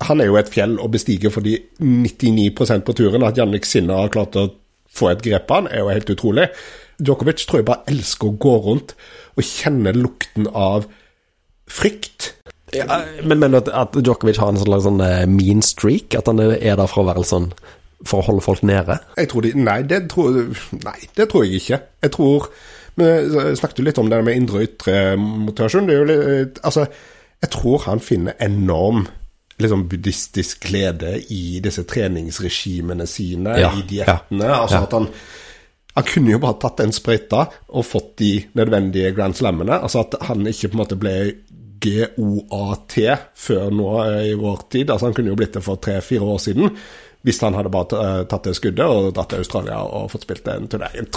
Han 0.01 0.23
er 0.23 0.31
jo 0.31 0.39
et 0.39 0.49
fjell 0.49 0.79
å 0.81 0.89
bestige 0.89 1.29
fordi 1.29 1.59
99% 1.77 2.81
på 2.87 2.95
turen. 2.97 3.23
At 3.23 3.37
Jannik 3.37 3.69
Sinner 3.69 4.01
har 4.01 4.13
klart 4.13 4.35
å 4.35 4.47
få 4.91 5.11
et 5.11 5.21
grep 5.23 5.45
på 5.47 5.59
han, 5.61 5.69
er 5.69 5.85
jo 5.85 5.93
helt 5.93 6.09
utrolig. 6.09 6.49
Djokovic 7.01 7.45
tror 7.45 7.61
jeg 7.61 7.69
bare 7.69 7.85
elsker 7.93 8.31
å 8.31 8.37
gå 8.41 8.55
rundt 8.65 8.95
og 9.37 9.45
kjenne 9.45 9.93
lukten 9.95 10.49
av 10.51 10.89
frykt. 11.71 12.33
Ja, 12.75 13.01
Men 13.23 13.39
mener 13.39 13.59
du 13.59 13.69
at, 13.69 13.69
at 13.95 13.97
Djokovic 14.03 14.37
har 14.41 14.51
en 14.53 14.59
slags 14.61 14.85
sånn 14.87 15.01
eh, 15.05 15.25
mean 15.29 15.61
streak? 15.65 16.15
At 16.17 16.27
han 16.31 16.39
er 16.39 16.57
der 16.59 16.87
for 16.87 17.03
å 17.03 17.07
være 17.09 17.23
sånn 17.27 17.49
For 18.07 18.21
å 18.21 18.27
holde 18.29 18.41
folk 18.45 18.63
nede? 18.65 18.99
Jeg 19.19 19.29
tror 19.33 19.45
de, 19.45 19.51
nei, 19.59 19.79
det 19.85 20.03
tror, 20.09 20.37
nei, 20.85 20.97
det 21.17 21.27
tror 21.29 21.45
jeg 21.45 21.59
ikke. 21.61 21.81
Jeg 22.07 22.13
tror 22.15 22.47
Vi 22.97 23.09
snakket 23.59 23.79
jo 23.81 23.85
litt 23.87 23.99
om 24.01 24.09
det 24.11 24.21
med 24.25 24.39
indre 24.39 24.61
og 24.61 24.65
ytre 24.67 24.95
motivasjon. 25.21 25.87
Det 25.87 25.95
er 25.95 25.99
jo 26.01 26.07
litt, 26.09 26.57
altså, 26.67 26.87
jeg 27.41 27.53
tror 27.53 27.85
han 27.87 28.01
finner 28.03 28.35
enorm 28.43 29.05
liksom 29.61 29.85
buddhistisk 29.91 30.63
glede 30.65 31.19
i 31.29 31.59
disse 31.61 31.83
treningsregimene 31.85 33.05
sine, 33.07 33.53
Ja, 33.61 33.69
i 33.77 33.83
diettene. 33.87 34.47
ja, 34.49 34.61
Altså 34.63 34.83
at 34.87 34.95
han 34.97 35.07
han 35.91 36.05
kunne 36.07 36.31
jo 36.31 36.39
bare 36.39 36.55
tatt 36.55 36.77
den 36.79 36.93
sprøyta 36.95 37.41
og 37.75 37.83
fått 37.83 38.13
de 38.21 38.29
nødvendige 38.55 39.09
Grand 39.11 39.35
Slammene. 39.35 39.75
Altså 39.83 40.05
at 40.05 40.15
han 40.23 40.45
ikke 40.47 40.69
på 40.71 40.77
en 40.77 40.81
måte 40.85 40.95
ble 40.95 41.15
GOAT 41.81 42.97
før 43.45 43.71
nå 43.73 43.93
eh, 44.05 44.31
i 44.31 44.35
vår 44.39 44.67
tid. 44.71 44.89
Altså 44.89 45.09
Han 45.09 45.15
kunne 45.17 45.33
jo 45.33 45.39
blitt 45.39 45.55
det 45.57 45.63
for 45.65 45.81
tre-fire 45.81 46.27
år 46.35 46.41
siden. 46.43 46.75
Hvis 47.21 47.41
han 47.45 47.57
hadde 47.57 47.73
bare 47.73 48.01
eh, 48.01 48.23
tatt 48.29 48.49
det 48.49 48.55
skuddet 48.57 48.85
og 48.85 49.11
dratt 49.15 49.33
til 49.33 49.43
Australia 49.43 49.81
og 49.85 50.09
fått 50.13 50.25
spilt 50.27 50.47
en 50.51 50.69
turnering. 50.71 51.09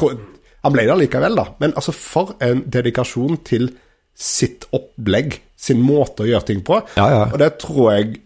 Han 0.65 0.73
ble 0.73 0.87
det 0.89 0.99
likevel, 1.03 1.37
da. 1.37 1.49
Men 1.61 1.75
altså, 1.77 1.93
for 1.97 2.37
en 2.45 2.65
dedikasjon 2.73 3.41
til 3.45 3.71
sitt 4.15 4.69
opplegg, 4.75 5.41
sin 5.59 5.81
måte 5.83 6.25
å 6.25 6.29
gjøre 6.29 6.49
ting 6.53 6.63
på. 6.67 6.79
Ja, 6.99 7.09
ja. 7.11 7.25
Og 7.33 7.41
det 7.43 7.57
tror 7.63 7.97
jeg 7.97 8.21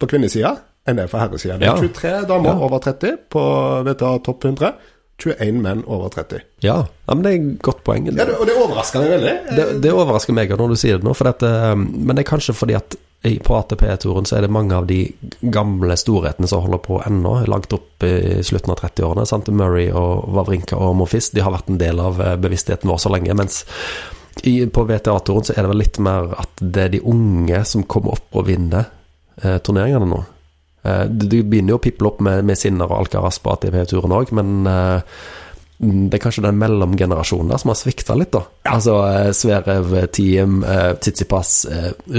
på 0.00 0.08
kvinnesida 0.10 0.56
enn 0.88 0.96
det 0.96 1.04
er 1.04 1.10
for 1.12 1.20
herresida. 1.22 1.58
Det 1.60 1.68
er 1.68 1.76
23 1.78 2.12
damer 2.26 2.50
Ja. 2.54 2.58
over 2.66 2.80
30 2.82 3.18
på 3.30 3.42
VTA 3.86 4.14
topp 4.26 4.44
100. 4.48 4.72
21 5.20 5.60
menn 5.64 5.84
over 5.86 6.08
30. 6.14 6.40
Ja, 6.64 6.78
ja, 6.86 7.14
men 7.14 7.22
det 7.26 7.30
er 7.32 7.38
et 7.42 7.60
godt 7.66 7.84
poeng. 7.86 8.08
Ja, 8.10 8.24
det, 8.24 8.34
og 8.40 8.46
det 8.48 8.56
overrasker 8.56 9.02
meg 9.04 9.12
veldig. 9.16 9.36
Det, 9.58 9.68
det 9.84 9.92
overrasker 9.92 10.36
meg 10.36 10.50
når 10.56 10.74
du 10.74 10.80
sier 10.80 10.98
det 11.00 11.06
nå, 11.08 11.14
dette, 11.28 11.52
men 11.76 12.14
det 12.16 12.24
er 12.24 12.30
kanskje 12.32 12.54
fordi 12.56 12.76
at 12.78 12.96
i- 13.28 13.36
på 13.44 13.52
ATP-turen 13.52 14.24
så 14.24 14.38
er 14.38 14.46
det 14.46 14.50
mange 14.54 14.72
av 14.72 14.86
de 14.88 15.02
gamle 15.52 15.92
storhetene 16.00 16.48
som 16.48 16.62
holder 16.64 16.80
på 16.86 17.02
ennå, 17.04 17.34
lagt 17.52 17.74
opp 17.76 18.06
i 18.08 18.40
slutten 18.46 18.72
av 18.72 18.78
30-årene. 18.80 19.26
sant? 19.28 19.50
Murray 19.52 19.90
og 19.92 20.24
Wawrinka 20.32 20.78
og 20.80 20.94
Mofis 20.96 21.28
de 21.36 21.42
har 21.44 21.52
vært 21.52 21.68
en 21.68 21.76
del 21.82 22.00
av 22.00 22.16
eh, 22.24 22.36
bevisstheten 22.40 22.88
vår 22.88 22.96
så 23.04 23.12
lenge. 23.12 23.36
Mens 23.36 23.60
i, 24.48 24.54
på 24.72 24.86
VTA-turen 24.88 25.44
så 25.44 25.52
er 25.52 25.66
det 25.66 25.72
vel 25.74 25.82
litt 25.82 25.98
mer 26.00 26.32
at 26.40 26.62
det 26.64 26.86
er 26.86 26.94
de 26.94 27.02
unge 27.12 27.60
som 27.68 27.84
kommer 27.84 28.16
opp 28.16 28.40
og 28.40 28.46
vinner 28.48 28.86
eh, 29.42 29.58
turneringene 29.60 30.08
nå. 30.08 30.22
Eh, 30.82 31.04
det, 31.08 31.28
det 31.32 31.44
begynner 31.50 31.76
jo 31.76 31.80
å 31.80 31.84
piple 31.84 32.10
opp 32.12 32.24
med, 32.24 32.44
med 32.48 32.58
Sinner 32.58 32.90
og 32.90 33.04
Alcaraz 33.04 33.40
på 33.42 33.54
ATP-turen 33.56 34.18
òg, 34.20 34.34
men 34.36 34.58
eh, 34.70 35.20
Mm, 35.80 36.10
det 36.12 36.18
er 36.18 36.20
kanskje 36.20 36.42
den 36.44 36.58
mellomgenerasjonen 36.60 37.54
der 37.54 37.60
som 37.62 37.70
har 37.72 37.76
svikta 37.80 38.12
litt, 38.12 38.34
da. 38.34 38.42
Altså 38.68 38.98
eh, 39.00 39.30
Sverev, 39.32 39.94
Tiem, 40.12 40.58
Tsitsipas, 41.00 41.54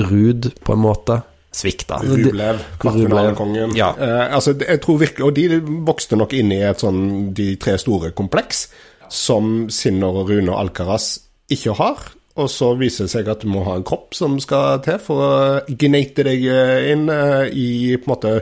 Ruud, 0.09 0.47
på 0.65 0.73
en 0.73 0.81
måte. 0.81 1.19
Svikta. 1.51 1.99
Rublev, 2.03 2.61
kvartfinalekongen. 2.79 3.75
Ja. 3.75 3.91
Eh, 3.99 4.35
altså, 4.35 4.53
jeg 4.67 4.81
tror 4.81 4.97
virkelig, 4.97 5.25
Og 5.25 5.35
de 5.35 5.59
vokste 5.85 6.15
nok 6.15 6.33
inn 6.33 6.51
i 6.55 6.61
et 6.63 6.79
sånn 6.79 7.33
de 7.35 7.55
tre 7.59 7.75
store 7.81 8.13
kompleks, 8.15 8.69
som 9.11 9.67
Sinner 9.69 10.21
og 10.21 10.31
Rune 10.31 10.53
og 10.53 10.59
Alcaraz 10.61 11.17
ikke 11.51 11.75
har. 11.75 12.05
Og 12.39 12.47
så 12.49 12.69
viser 12.79 13.05
det 13.07 13.11
seg 13.11 13.27
at 13.27 13.41
du 13.43 13.49
må 13.51 13.63
ha 13.67 13.73
en 13.75 13.83
kropp 13.87 14.13
som 14.15 14.37
skal 14.39 14.79
til 14.85 14.99
for 15.03 15.19
å 15.25 15.31
gneite 15.67 16.23
deg 16.23 16.45
eh, 16.47 16.91
inn 16.93 17.09
eh, 17.11 17.49
i 17.51 17.69
på 17.99 18.07
en 18.07 18.13
måte 18.13 18.33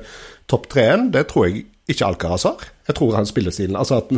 topp 0.50 0.68
treen. 0.70 1.08
Det 1.14 1.26
tror 1.32 1.48
jeg 1.50 1.64
ikke 1.90 2.06
Alcaraz 2.12 2.46
har. 2.46 2.68
Jeg 2.90 2.96
tror 3.00 3.16
han 3.18 3.26
spillestilen 3.30 3.76
Altså 3.80 3.98
at 4.04 4.12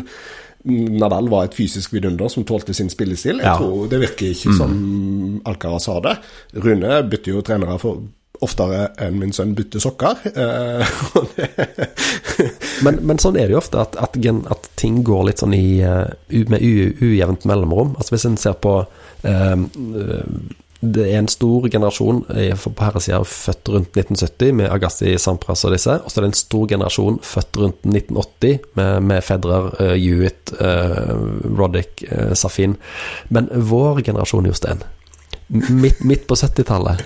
Nadal 0.67 1.29
var 1.31 1.47
et 1.47 1.55
fysisk 1.57 1.93
vidunder 1.95 2.29
som 2.29 2.43
tålte 2.45 2.73
sin 2.77 2.89
spillestil. 2.91 3.39
Jeg 3.39 3.47
Ja. 3.47 3.55
tror 3.57 3.87
Det 3.89 3.99
virker 4.03 4.27
ikke 4.35 4.53
som 4.59 5.41
Alcaraz 5.47 5.87
har 5.89 6.01
det. 6.05 6.17
Rune 6.61 6.99
bytter 7.09 7.31
jo 7.37 7.41
trenere 7.41 7.79
for 7.81 8.03
oftere 8.41 8.87
enn 8.97 9.19
min 9.21 9.31
sønn 9.33 9.55
bytter 9.55 9.79
sokker. 9.79 10.19
Eh, 10.35 10.85
Men, 12.83 12.97
men 13.05 13.19
sånn 13.21 13.35
er 13.37 13.45
det 13.47 13.53
jo 13.53 13.59
ofte, 13.61 13.77
at, 13.83 13.95
at, 14.01 14.15
at 14.51 14.69
ting 14.79 15.03
går 15.05 15.27
litt 15.27 15.41
sånn 15.43 15.53
i, 15.53 15.81
med 16.49 16.61
u, 16.65 16.71
ujevnt 17.05 17.43
mellomrom. 17.45 17.91
Altså 17.99 18.15
Hvis 18.15 18.25
en 18.25 18.37
ser 18.41 18.55
på 18.57 18.79
det 20.81 21.03
er 21.05 21.19
en 21.19 21.29
stor 21.29 21.67
generasjon 21.69 22.23
eh, 22.33 22.57
på 22.57 22.71
herresida 22.81 23.19
født 23.27 23.69
rundt 23.69 23.97
1970 23.99 24.55
med 24.57 24.71
Agassi, 24.73 25.11
Sampras 25.21 25.61
og 25.67 25.75
disse. 25.75 25.93
Og 26.01 26.09
så 26.09 26.19
er 26.19 26.25
det 26.25 26.31
en 26.31 26.39
stor 26.39 26.63
generasjon 26.71 27.19
født 27.25 27.59
rundt 27.61 27.85
1980 27.85 28.65
med, 28.79 29.05
med 29.11 29.21
Federer, 29.25 29.69
uh, 29.77 29.93
Hewitt, 29.93 30.55
uh, 30.57 31.13
Roddick, 31.59 32.01
uh, 32.09 32.33
Safin. 32.33 32.73
Men 33.29 33.51
vår 33.53 34.01
generasjon, 34.09 34.49
Jostein 34.49 34.81
Midt, 35.51 35.99
midt 36.07 36.25
på 36.29 36.37
70-tallet, 36.39 37.01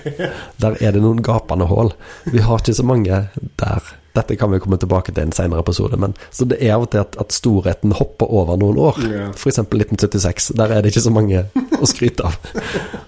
der 0.61 0.75
er 0.77 0.93
det 0.93 1.01
noen 1.01 1.23
gapende 1.25 1.65
hull. 1.65 1.89
Vi 2.29 2.43
har 2.45 2.61
ikke 2.61 2.75
så 2.77 2.85
mange 2.85 3.23
der. 3.57 3.93
Dette 4.15 4.37
kan 4.39 4.51
vi 4.53 4.61
komme 4.63 4.79
tilbake 4.81 5.13
til 5.13 5.25
i 5.25 5.27
en 5.29 5.35
senere 5.35 5.63
episode. 5.63 5.99
Men, 6.01 6.15
så 6.31 6.47
det 6.49 6.59
er 6.61 6.75
av 6.77 6.85
og 6.87 6.91
til 6.93 7.03
at, 7.03 7.17
at 7.21 7.35
storheten 7.35 7.95
hopper 7.97 8.31
over 8.31 8.59
noen 8.61 8.79
år. 8.81 8.99
Yeah. 9.03 9.31
F.eks. 9.35 9.61
1976. 9.65 10.51
Der 10.59 10.71
er 10.71 10.83
det 10.83 10.93
ikke 10.93 11.05
så 11.07 11.13
mange 11.15 11.45
å 11.83 11.89
skryte 11.89 12.29
av. 12.29 12.37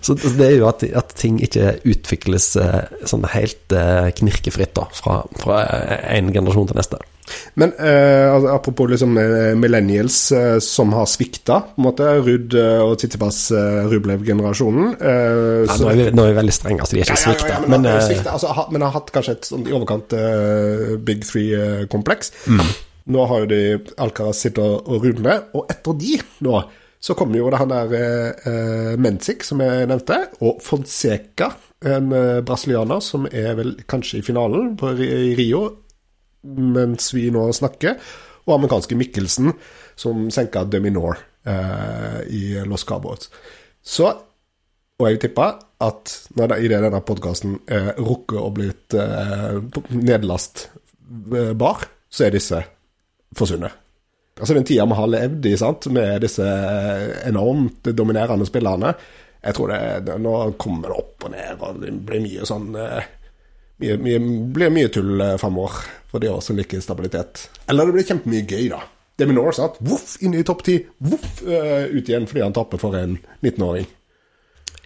Så 0.03 0.17
det 0.21 0.49
er 0.49 0.57
jo 0.59 0.69
at, 0.69 0.85
at 0.85 1.15
ting 1.19 1.39
ikke 1.43 1.77
utvikles 1.87 2.53
eh, 2.61 2.81
sånn 3.07 3.27
helt 3.33 3.75
eh, 3.75 4.09
knirkefritt 4.17 4.75
da, 4.77 4.87
fra, 4.95 5.21
fra 5.41 5.61
en 6.13 6.33
generasjon 6.35 6.71
til 6.71 6.79
neste. 6.79 7.01
Men 7.59 7.73
eh, 7.79 8.27
altså, 8.33 8.51
apropos 8.55 8.87
liksom 8.91 9.17
eh, 9.19 9.53
millennials 9.59 10.31
eh, 10.31 10.57
som 10.63 10.93
har 10.95 11.05
svikta, 11.11 11.59
på 11.75 11.81
en 11.81 11.87
måte. 11.89 12.07
Rudd 12.23 12.53
eh, 12.55 12.79
og 12.85 12.95
Tittipas 13.01 13.39
uh, 13.51 13.85
Rublev-generasjonen. 13.91 14.93
eh, 15.01 15.65
Ja, 15.67 15.77
nå, 15.81 16.09
nå 16.15 16.25
er 16.27 16.31
vi 16.33 16.39
veldig 16.39 16.55
strenge, 16.55 16.79
altså 16.85 16.95
de 16.97 17.01
er 17.03 17.09
ikke 17.11 17.19
svikta. 17.25 17.47
Ja, 17.47 17.53
ja, 17.57 17.61
ja, 17.61 17.67
men, 17.67 17.81
men 17.81 17.91
har 17.91 18.11
eh, 18.15 18.33
altså, 18.33 18.53
ha- 18.57 18.67
men 18.71 18.81
har 18.87 18.95
hatt 18.95 19.11
kanskje 19.15 19.37
et 19.37 19.49
sånn 19.51 19.67
i 19.67 19.75
overkant 19.75 20.13
eh, 20.17 20.95
Big 21.07 21.25
Three-kompleks. 21.27 22.31
Nå 23.07 23.23
har 23.31 23.45
jo 23.45 23.47
de 23.53 23.61
Alcaraz 24.03 24.41
sitter 24.43 24.63
og- 24.67 24.87
og 24.91 25.05
Rune, 25.07 25.37
og 25.55 25.69
etter 25.71 25.93
de 25.99 26.17
nå 26.43 26.61
så 26.99 27.13
kommer 27.15 27.37
jo 27.37 27.49
det 27.53 27.59
han 27.61 27.69
der 27.69 27.91
uh, 27.93 28.95
Mensik, 28.97 29.43
som 29.45 29.59
jeg 29.61 29.85
nevnte, 29.87 30.15
og 30.41 30.57
Fonseca, 30.65 31.51
en 31.85 32.07
eh, 32.11 32.39
brasilianer 32.41 32.99
som 33.05 33.27
er 33.29 33.53
vel 33.55 33.75
kanskje 33.87 34.17
i 34.17 34.23
finalen 34.25 34.71
på, 34.79 34.89
i 34.97 35.35
Rio, 35.37 35.61
mens 36.55 37.11
vi 37.15 37.27
nå 37.33 37.47
snakker, 37.55 37.97
og 38.47 38.55
amerikanske 38.55 38.95
Mikkelsen, 38.95 39.51
som 39.99 40.27
senka 40.31 40.63
Deminor 40.69 41.19
eh, 41.47 42.21
i 42.31 42.43
Los 42.67 42.85
Cabos. 42.87 43.27
Så 43.83 44.13
og 44.97 45.11
jeg 45.11 45.19
tipper 45.21 45.59
at 45.85 46.13
når 46.37 46.49
det 46.49 46.55
i 46.63 46.69
det 46.71 46.79
denne 46.81 47.03
podkasten 47.05 47.59
er 47.69 47.91
rukket 48.01 48.39
å 48.41 48.47
blitt 48.53 48.95
eh, 48.97 49.59
nedlastbar, 49.93 51.83
så 52.09 52.25
er 52.25 52.33
disse 52.33 52.61
forsvunnet. 53.37 53.75
Altså 54.37 54.57
den 54.57 54.65
tida 54.65 54.87
vi 54.89 54.97
har 54.97 55.11
levd 55.11 55.45
i, 55.49 55.53
sant, 55.57 55.85
med 55.93 56.25
disse 56.25 56.45
enormt 57.25 57.89
dominerende 57.97 58.45
spillerne 58.45 58.91
Jeg 59.41 59.55
tror 59.57 59.71
det, 59.71 59.79
det 60.05 60.17
Nå 60.21 60.33
kommer 60.61 60.91
det 60.91 60.97
opp 61.01 61.25
og 61.25 61.33
ned, 61.33 61.63
og 61.65 61.79
det 61.81 61.93
blir 62.05 62.21
mye 62.21 62.45
sånn 62.45 62.75
eh, 62.77 63.07
mye, 63.83 63.97
mye, 64.01 64.19
blir 64.55 64.73
mye 64.73 64.91
tull 64.93 65.21
eh, 65.21 65.35
framover 65.41 65.81
for 66.11 66.23
de 66.23 66.31
som 66.43 66.57
liker 66.57 66.83
stabilitet. 66.83 67.47
Eller 67.69 67.87
det 67.87 67.97
blir 67.97 68.07
kjempemye 68.07 68.45
gøy, 68.47 68.69
da. 68.73 68.81
Deminor, 69.17 69.53
satt 69.57 69.79
Voff, 69.81 70.15
inn 70.21 70.35
i 70.37 70.45
topp 70.45 70.63
ti. 70.67 70.77
Voff, 71.09 71.41
eh, 71.45 71.89
ut 71.89 72.09
igjen 72.09 72.27
fordi 72.29 72.45
han 72.45 72.55
tapper 72.55 72.81
for 72.81 72.97
en 72.97 73.17
19-åring. 73.41 73.87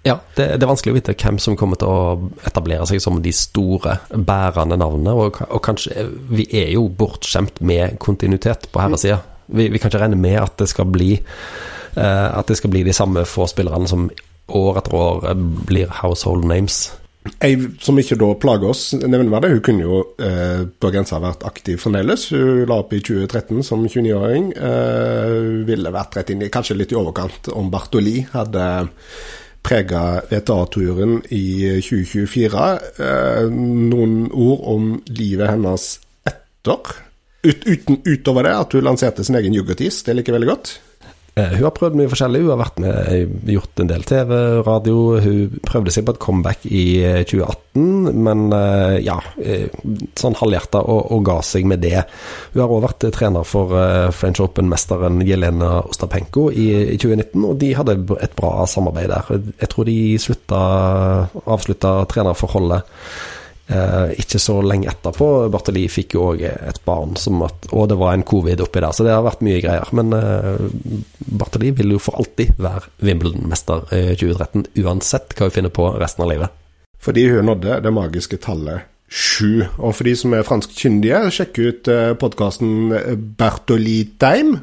Ja, 0.02 0.16
det, 0.36 0.48
det 0.58 0.66
er 0.66 0.70
vanskelig 0.72 0.96
å 0.96 0.98
vite 0.98 1.14
hvem 1.14 1.38
som 1.42 1.58
kommer 1.60 1.78
til 1.78 1.92
å 1.92 2.30
etablere 2.48 2.88
seg 2.90 3.04
som 3.04 3.20
de 3.22 3.34
store, 3.36 4.00
bærende 4.10 4.80
navnene. 4.82 5.14
Og, 5.14 5.38
og 5.46 5.62
kanskje 5.66 6.08
Vi 6.32 6.48
er 6.58 6.72
jo 6.74 6.88
bortskjemt 6.90 7.62
med 7.62 8.00
kontinuitet 8.02 8.72
på 8.74 8.82
herresida. 8.82 9.20
Vi, 9.46 9.68
vi 9.70 9.82
kan 9.82 9.92
ikke 9.92 10.02
regne 10.02 10.18
med 10.18 10.40
at 10.42 10.56
det 10.62 10.70
skal 10.72 10.88
bli 10.88 11.12
uh, 11.20 12.30
At 12.40 12.48
det 12.48 12.56
skal 12.56 12.72
bli 12.72 12.86
de 12.88 12.96
samme 12.96 13.26
få 13.28 13.50
spillerne 13.52 13.90
som 13.90 14.08
år 14.52 14.80
etter 14.80 14.96
år 14.96 15.30
eh, 15.30 15.44
blir 15.70 15.92
household 16.02 16.48
names. 16.48 16.88
Ei 17.22 17.54
som 17.82 18.00
ikke 18.02 18.18
da 18.18 18.32
plager 18.42 18.72
oss 18.72 18.96
nevneverdig, 18.98 19.52
hun 19.54 19.62
kunne 19.66 19.86
jo 19.86 20.00
eh, 20.22 20.64
på 20.66 20.90
grensa 20.94 21.20
vært 21.22 21.46
aktiv 21.46 21.78
fremdeles. 21.82 22.28
Hun 22.34 22.64
la 22.70 22.80
opp 22.82 22.96
i 22.98 23.02
2013 23.02 23.62
som 23.66 23.84
29-åring. 23.86 24.50
Eh, 24.58 25.36
ville 25.68 25.94
vært 25.94 26.18
rett 26.18 26.34
inn 26.34 26.42
i 26.42 26.50
kanskje 26.54 26.80
litt 26.80 26.96
i 26.96 26.98
overkant 26.98 27.52
om 27.54 27.70
Bartoli 27.74 28.24
hadde 28.34 28.66
prega 29.62 30.04
VTA-turen 30.32 31.20
i 31.30 31.46
2024. 31.86 32.68
Eh, 33.06 33.46
noen 33.54 34.24
ord 34.34 34.66
om 34.74 34.94
livet 35.14 35.54
hennes 35.54 35.92
etter. 36.26 36.96
Ut, 37.42 37.66
uten, 37.66 38.02
utover 38.06 38.50
det 38.50 38.58
at 38.64 38.74
hun 38.78 38.86
lanserte 38.86 39.26
sin 39.26 39.38
egen 39.38 39.54
yoghurtis, 39.58 40.02
det 40.06 40.18
liker 40.18 40.34
jeg 40.34 40.42
veldig 40.42 40.56
godt. 40.56 40.74
Eh, 41.40 41.54
Hun 41.56 41.64
har 41.64 41.72
prøvd 41.72 41.96
mye 41.96 42.10
forskjellig. 42.12 42.42
Hun 42.44 42.50
har 42.52 42.60
vært 42.60 42.80
med, 42.84 43.36
gjort 43.54 43.80
en 43.80 43.88
del 43.88 44.02
TV, 44.04 44.34
radio. 44.68 44.96
Hun 45.24 45.62
prøvde 45.64 45.94
seg 45.96 46.04
på 46.08 46.16
et 46.16 46.20
comeback 46.26 46.66
i 46.68 46.84
eh, 47.08 47.22
2018, 47.24 48.20
men 48.26 48.42
eh, 48.58 48.98
ja, 49.06 49.16
eh, 49.40 49.70
sånn 50.20 50.36
halvhjerta 50.42 50.82
og, 50.84 51.06
og 51.16 51.24
ga 51.30 51.38
seg 51.48 51.70
med 51.72 51.80
det. 51.86 52.04
Hun 52.52 52.64
har 52.66 52.76
òg 52.76 52.84
vært 52.84 53.08
eh, 53.08 53.14
trener 53.16 53.48
for 53.48 53.72
eh, 53.80 54.10
French 54.16 54.44
Open-mesteren 54.44 55.24
Jelena 55.24 55.78
Ostapenko 55.86 56.50
i, 56.52 56.68
i 56.98 57.00
2019, 57.00 57.48
og 57.48 57.56
de 57.64 57.72
hadde 57.80 57.96
et 58.20 58.36
bra 58.36 58.54
samarbeid 58.68 59.14
der. 59.16 59.32
Jeg 59.64 59.72
tror 59.72 59.88
de 59.88 60.00
slutta, 60.20 60.64
avslutta 61.48 61.96
trenerforholdet 62.12 62.84
Eh, 63.72 64.14
ikke 64.20 64.40
så 64.42 64.58
lenge 64.66 64.90
etterpå. 64.92 65.28
Bartoli 65.54 65.86
fikk 65.92 66.16
jo 66.18 66.32
òg 66.32 66.42
et 66.44 66.80
barn, 66.88 67.14
at, 67.46 67.68
og 67.72 67.88
det 67.92 67.98
var 68.02 68.16
en 68.16 68.26
covid 68.28 68.64
oppi 68.66 68.82
der, 68.84 68.92
så 68.96 69.06
det 69.08 69.14
har 69.14 69.24
vært 69.24 69.44
mye 69.48 69.62
greier. 69.64 69.92
Men 69.96 70.16
eh, 70.18 70.66
Bartoli 71.40 71.72
vil 71.78 71.96
jo 71.96 72.02
for 72.02 72.20
alltid 72.20 72.58
være 72.62 72.90
Wimbledon-mester 73.06 73.86
i 73.96 74.02
2013, 74.20 74.66
uansett 74.84 75.38
hva 75.38 75.48
hun 75.48 75.56
finner 75.56 75.74
på 75.74 75.88
resten 76.02 76.26
av 76.26 76.34
livet. 76.34 76.58
Fordi 77.02 77.28
hun 77.32 77.48
nådde 77.50 77.80
det 77.86 77.94
magiske 77.96 78.42
tallet 78.44 78.90
sju. 79.12 79.66
Og 79.84 79.96
for 79.98 80.08
de 80.08 80.16
som 80.16 80.36
er 80.36 80.46
franskkyndige, 80.48 81.24
sjekk 81.36 81.62
ut 81.62 81.92
eh, 81.92 82.12
podkasten 82.20 82.92
Bertoli 83.40 84.02
Time 84.22 84.60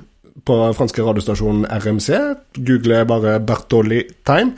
på 0.49 0.59
franske 0.76 1.05
radiostasjonen 1.05 1.66
RMC. 1.80 2.12
Google 2.61 3.03
bare 3.09 3.38
Bertoli 3.44 4.05
Time. 4.28 4.55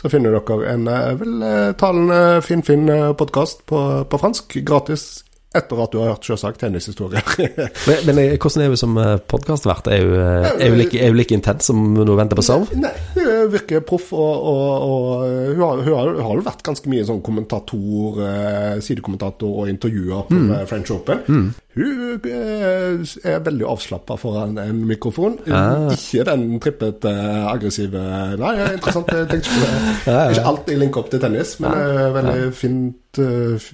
Så 0.00 0.08
finner 0.08 0.32
dere 0.32 0.72
en 0.72 0.86
eh, 0.88 1.10
vel 1.20 1.42
eh, 1.44 1.72
talende 1.76 2.40
fin-fin 2.44 2.88
podkast 3.20 3.66
på, 3.68 3.80
på 4.08 4.20
fransk, 4.22 4.56
gratis. 4.64 5.10
Etter 5.50 5.80
at 5.82 5.90
du 5.90 5.98
har 5.98 6.12
hørt 6.12 6.26
selvsagt 6.26 6.60
tennishistorier. 6.62 7.26
Men, 7.88 8.04
men 8.06 8.18
eh, 8.22 8.36
hvordan 8.38 8.62
er 8.62 8.68
hun 8.70 8.78
som 8.78 8.98
podkastvert? 9.30 9.88
Er, 9.90 10.04
hun, 10.06 10.12
eh, 10.22 10.68
hun 10.70 10.78
like- 10.78 11.08
like 11.16 11.34
intens 11.34 11.66
som 11.66 11.80
når 11.96 12.12
hun 12.12 12.20
venter 12.20 12.38
på 12.38 12.44
sove? 12.46 12.78
Nei, 12.78 12.92
hun 13.16 13.50
virker 13.50 13.82
proff, 13.86 14.12
og, 14.14 14.44
og, 14.52 14.84
og 14.86 15.24
hun, 15.26 15.64
har, 15.64 15.82
hun, 15.82 15.96
har, 15.96 16.12
har 16.22 16.38
jo 16.38 16.44
vært 16.46 16.62
ganske 16.66 16.92
mye 16.92 17.08
sånn 17.08 17.18
kommentator, 17.26 18.20
eh, 18.28 18.76
sidekommentator 18.84 19.64
og 19.64 19.72
intervjuer 19.72 20.30
på 20.30 20.38
mm. 20.38 20.54
French 20.70 20.94
Open. 20.94 21.50
Hun 21.74 22.30
eh, 22.30 23.10
er 23.26 23.42
veldig 23.50 23.66
avslappa 23.74 24.20
foran 24.22 24.54
en 24.62 24.80
mikrofon. 24.86 25.40
Ah. 25.50 25.90
Ikke 25.94 26.28
den 26.30 26.46
trippete, 26.62 27.16
aggressive 27.50 28.06
Nei, 28.38 28.54
er 28.54 28.78
interessant. 28.78 29.10
Jeg 29.10 29.28
tenkte 29.34 29.50
ikke 29.50 29.60
på 29.66 30.14
det. 30.14 30.24
Ikke 30.36 30.48
alltid 30.54 30.82
linker 30.84 31.02
opp 31.02 31.10
til 31.10 31.26
tennis, 31.26 31.58
men 31.62 31.74
ah. 31.74 32.08
veldig 32.20 32.50
fint 32.54 33.22
eh, 33.26 33.70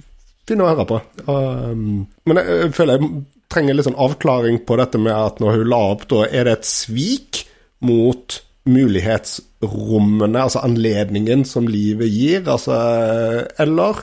fin 0.47 0.63
å 0.63 0.69
høre 0.69 0.87
på. 0.89 0.99
Um, 1.27 2.05
men 2.27 2.41
jeg, 2.41 2.59
jeg 2.63 2.75
føler 2.77 2.97
jeg 2.97 3.23
trenger 3.51 3.77
litt 3.77 3.87
sånn 3.87 4.01
avklaring 4.07 4.59
på 4.67 4.77
dette 4.79 4.99
med 5.01 5.15
at 5.15 5.41
når 5.43 5.59
hun 5.61 5.71
la 5.71 5.81
opp, 5.93 6.05
da 6.11 6.25
er 6.27 6.47
det 6.47 6.57
et 6.57 6.69
svik 6.69 7.43
mot 7.87 8.41
mulighetsrommene, 8.67 10.41
altså 10.43 10.63
anledningen 10.65 11.45
som 11.47 11.69
livet 11.71 12.11
gir, 12.11 12.41
altså 12.51 12.75
Eller 13.61 14.01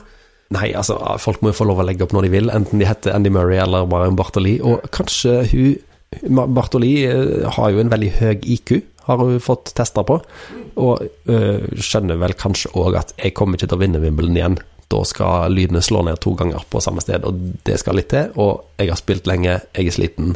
Nei, 0.53 0.69
altså, 0.77 0.99
folk 1.19 1.41
må 1.41 1.49
jo 1.49 1.57
få 1.57 1.65
lov 1.65 1.81
å 1.81 1.85
legge 1.87 2.05
opp 2.05 2.13
når 2.13 2.27
de 2.27 2.33
vil, 2.35 2.51
enten 2.53 2.81
de 2.81 2.87
heter 2.87 3.15
Andy 3.15 3.31
Murray 3.33 3.57
eller 3.63 3.87
bare 3.89 4.11
Bartoli. 4.13 4.59
Og 4.61 4.83
kanskje 4.93 5.39
hun 5.49 6.45
Bartoli 6.53 6.91
eh, 7.09 7.47
har 7.57 7.71
jo 7.73 7.81
en 7.81 7.89
veldig 7.91 8.11
høy 8.19 8.45
IQ, 8.55 8.75
har 9.07 9.19
hun 9.19 9.41
fått 9.43 9.73
testa 9.75 10.05
på. 10.05 10.19
Og 10.85 11.01
øh, 11.01 11.65
skjønner 11.81 12.21
vel 12.21 12.37
kanskje 12.37 12.71
òg 12.77 12.99
at 13.01 13.15
jeg 13.17 13.33
kommer 13.35 13.57
ikke 13.57 13.71
til 13.71 13.79
å 13.79 13.81
vinne 13.81 14.03
Wimbledon 14.03 14.37
igjen. 14.37 14.59
Da 14.91 15.01
skal 15.07 15.53
lydene 15.53 15.81
slå 15.81 16.03
ned 16.05 16.19
to 16.21 16.35
ganger 16.37 16.65
på 16.69 16.81
samme 16.83 17.01
sted, 17.01 17.25
og 17.25 17.33
det 17.65 17.79
skal 17.81 17.95
litt 17.97 18.11
til. 18.13 18.25
Og 18.35 18.79
jeg 18.79 18.91
har 18.91 19.01
spilt 19.01 19.29
lenge, 19.29 19.59
jeg 19.73 19.87
er 19.87 19.95
sliten. 19.95 20.35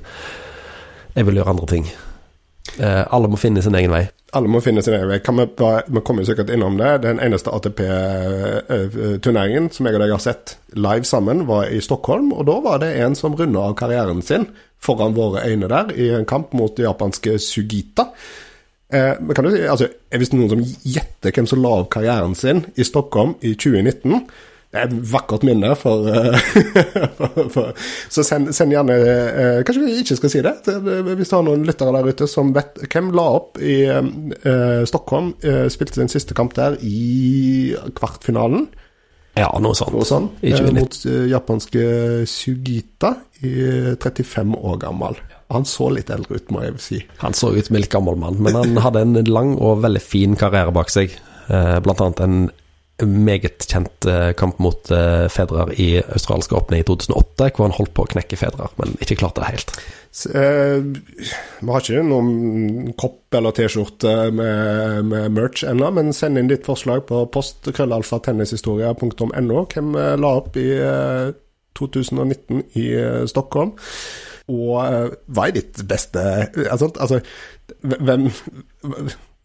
Jeg 1.16 1.28
vil 1.28 1.40
gjøre 1.40 1.56
andre 1.56 1.68
ting. 1.70 1.86
Eh, 2.78 3.04
alle 3.10 3.28
må 3.32 3.38
finne 3.42 3.62
sin 3.66 3.76
egen 3.76 3.92
vei. 3.92 4.08
alle 4.38 4.48
må 4.52 4.60
finne 4.62 4.82
sin 4.86 4.94
egen 4.94 5.10
vei. 5.10 5.20
Kan 5.26 5.40
vi, 5.40 5.46
bare, 5.58 5.82
vi 5.88 6.02
kommer 6.06 6.24
sikkert 6.28 6.50
innom 6.54 6.78
det. 6.78 7.02
Den 7.02 7.20
eneste 7.24 7.50
ATP-turneringen 7.50 9.70
som 9.74 9.86
jeg 9.88 9.96
og 9.98 10.02
deg 10.04 10.12
har 10.14 10.22
sett 10.22 10.58
live 10.78 11.06
sammen, 11.10 11.48
var 11.50 11.64
i 11.66 11.82
Stockholm. 11.82 12.30
Og 12.36 12.46
da 12.46 12.60
var 12.62 12.78
det 12.84 13.02
en 13.02 13.16
som 13.18 13.36
runda 13.38 13.60
av 13.72 13.76
karrieren 13.80 14.22
sin 14.22 14.46
foran 14.80 15.16
våre 15.18 15.42
øyne 15.50 15.68
der, 15.72 15.86
i 15.98 16.10
en 16.16 16.26
kamp 16.30 16.54
mot 16.54 16.78
det 16.78 16.84
japanske 16.86 17.40
Sugita. 17.42 18.06
Eh, 18.94 19.16
men 19.22 19.36
kan 19.38 19.46
du 19.46 19.52
si, 19.54 19.62
altså, 19.70 19.90
Hvis 20.18 20.32
noen 20.34 20.50
som 20.50 20.62
gjetter 20.66 21.34
hvem 21.36 21.46
som 21.50 21.62
la 21.62 21.76
av 21.78 21.90
karrieren 21.94 22.34
sin 22.38 22.64
i 22.74 22.86
Stockholm 22.88 23.36
i 23.46 23.54
2019, 23.54 24.24
Det 24.70 24.78
er 24.78 24.88
et 24.88 25.12
vakkert 25.12 25.46
minne 25.46 25.76
for, 25.78 26.10
eh, 26.10 26.50
for, 27.20 27.38
for 27.54 27.70
Så 28.10 28.26
send, 28.26 28.50
send 28.58 28.74
gjerne 28.74 28.98
eh, 28.98 29.62
Kanskje 29.66 29.86
vi 29.86 30.00
ikke 30.02 30.18
skal 30.18 30.34
si 30.34 30.42
det? 30.46 30.56
Hvis 30.66 31.30
du 31.30 31.38
har 31.38 31.46
noen 31.46 31.66
lyttere 31.70 31.94
der 32.00 32.10
ute 32.10 32.30
som 32.30 32.50
vet 32.58 32.82
Hvem 32.88 33.14
la 33.14 33.30
opp 33.38 33.62
i 33.62 33.80
eh, 33.86 34.84
Stockholm? 34.90 35.36
Eh, 35.46 35.68
spilte 35.70 36.02
sin 36.02 36.10
siste 36.10 36.38
kamp 36.38 36.58
der 36.58 36.78
i 36.82 37.76
kvartfinalen. 37.98 38.70
Ja, 39.38 39.50
noe 39.62 39.78
sånt. 39.78 39.94
Noe 39.96 40.08
sånt 40.08 40.44
eh, 40.44 40.70
mot 40.76 40.96
eh, 41.08 41.26
japanske 41.32 41.84
Sugita, 42.28 43.14
i 43.46 43.52
35 44.02 44.56
år 44.58 44.80
gammel. 44.82 45.20
Han 45.50 45.66
så 45.66 45.88
litt 45.96 46.10
eldre 46.14 46.36
ut, 46.38 46.52
må 46.54 46.62
jeg 46.68 46.74
si. 46.84 47.00
Han 47.24 47.34
så 47.34 47.50
ut 47.56 47.66
som 47.66 47.76
en 47.76 47.82
litt 47.82 47.90
gammel 47.94 48.16
mann, 48.22 48.38
men 48.44 48.54
han 48.60 48.78
hadde 48.86 49.02
en 49.06 49.16
lang 49.30 49.52
og 49.58 49.82
veldig 49.86 50.02
fin 50.06 50.36
karriere 50.38 50.72
bak 50.76 50.90
seg. 50.94 51.10
Eh, 51.50 51.80
Blant 51.86 52.02
annet 52.06 52.20
en 52.26 52.38
meget 53.00 53.64
kjent 53.72 54.04
eh, 54.12 54.34
kamp 54.36 54.58
mot 54.60 54.90
Fedrer 55.32 55.70
i 55.80 56.02
australske 56.04 56.52
åpne 56.58 56.82
i 56.82 56.84
2008, 56.84 57.48
hvor 57.56 57.64
han 57.70 57.76
holdt 57.78 57.94
på 57.96 58.04
å 58.04 58.10
knekke 58.12 58.36
Fedrer, 58.42 58.68
men 58.78 58.92
ikke 59.00 59.16
klarte 59.22 59.40
det 59.40 59.48
helt. 59.54 59.72
S- 60.12 60.28
eh, 60.36 60.84
vi 60.84 61.72
har 61.72 61.80
ikke 61.86 62.04
noen 62.04 62.92
kopp 63.00 63.32
eller 63.40 63.52
T-skjorte 63.56 64.12
med, 64.36 65.06
med 65.14 65.32
merch 65.38 65.64
ennå, 65.70 65.88
men 65.96 66.12
send 66.18 66.36
inn 66.42 66.52
ditt 66.52 66.68
forslag 66.68 67.06
på 67.08 67.24
post.krøllalfa.tennishistoria.no. 67.34 69.64
Hvem 69.74 69.90
eh, 69.96 70.18
la 70.20 70.30
opp 70.42 70.58
i 70.60 70.68
eh, 70.78 71.32
2019 71.80 72.66
i 72.84 72.86
eh, 73.00 73.24
Stockholm? 73.32 73.72
Og 74.50 74.76
eh, 74.84 75.16
hva 75.30 75.48
er 75.50 75.58
ditt 75.60 75.82
beste 75.90 76.24
altså, 76.70 76.92
altså, 77.00 77.22
hvem 77.86 78.30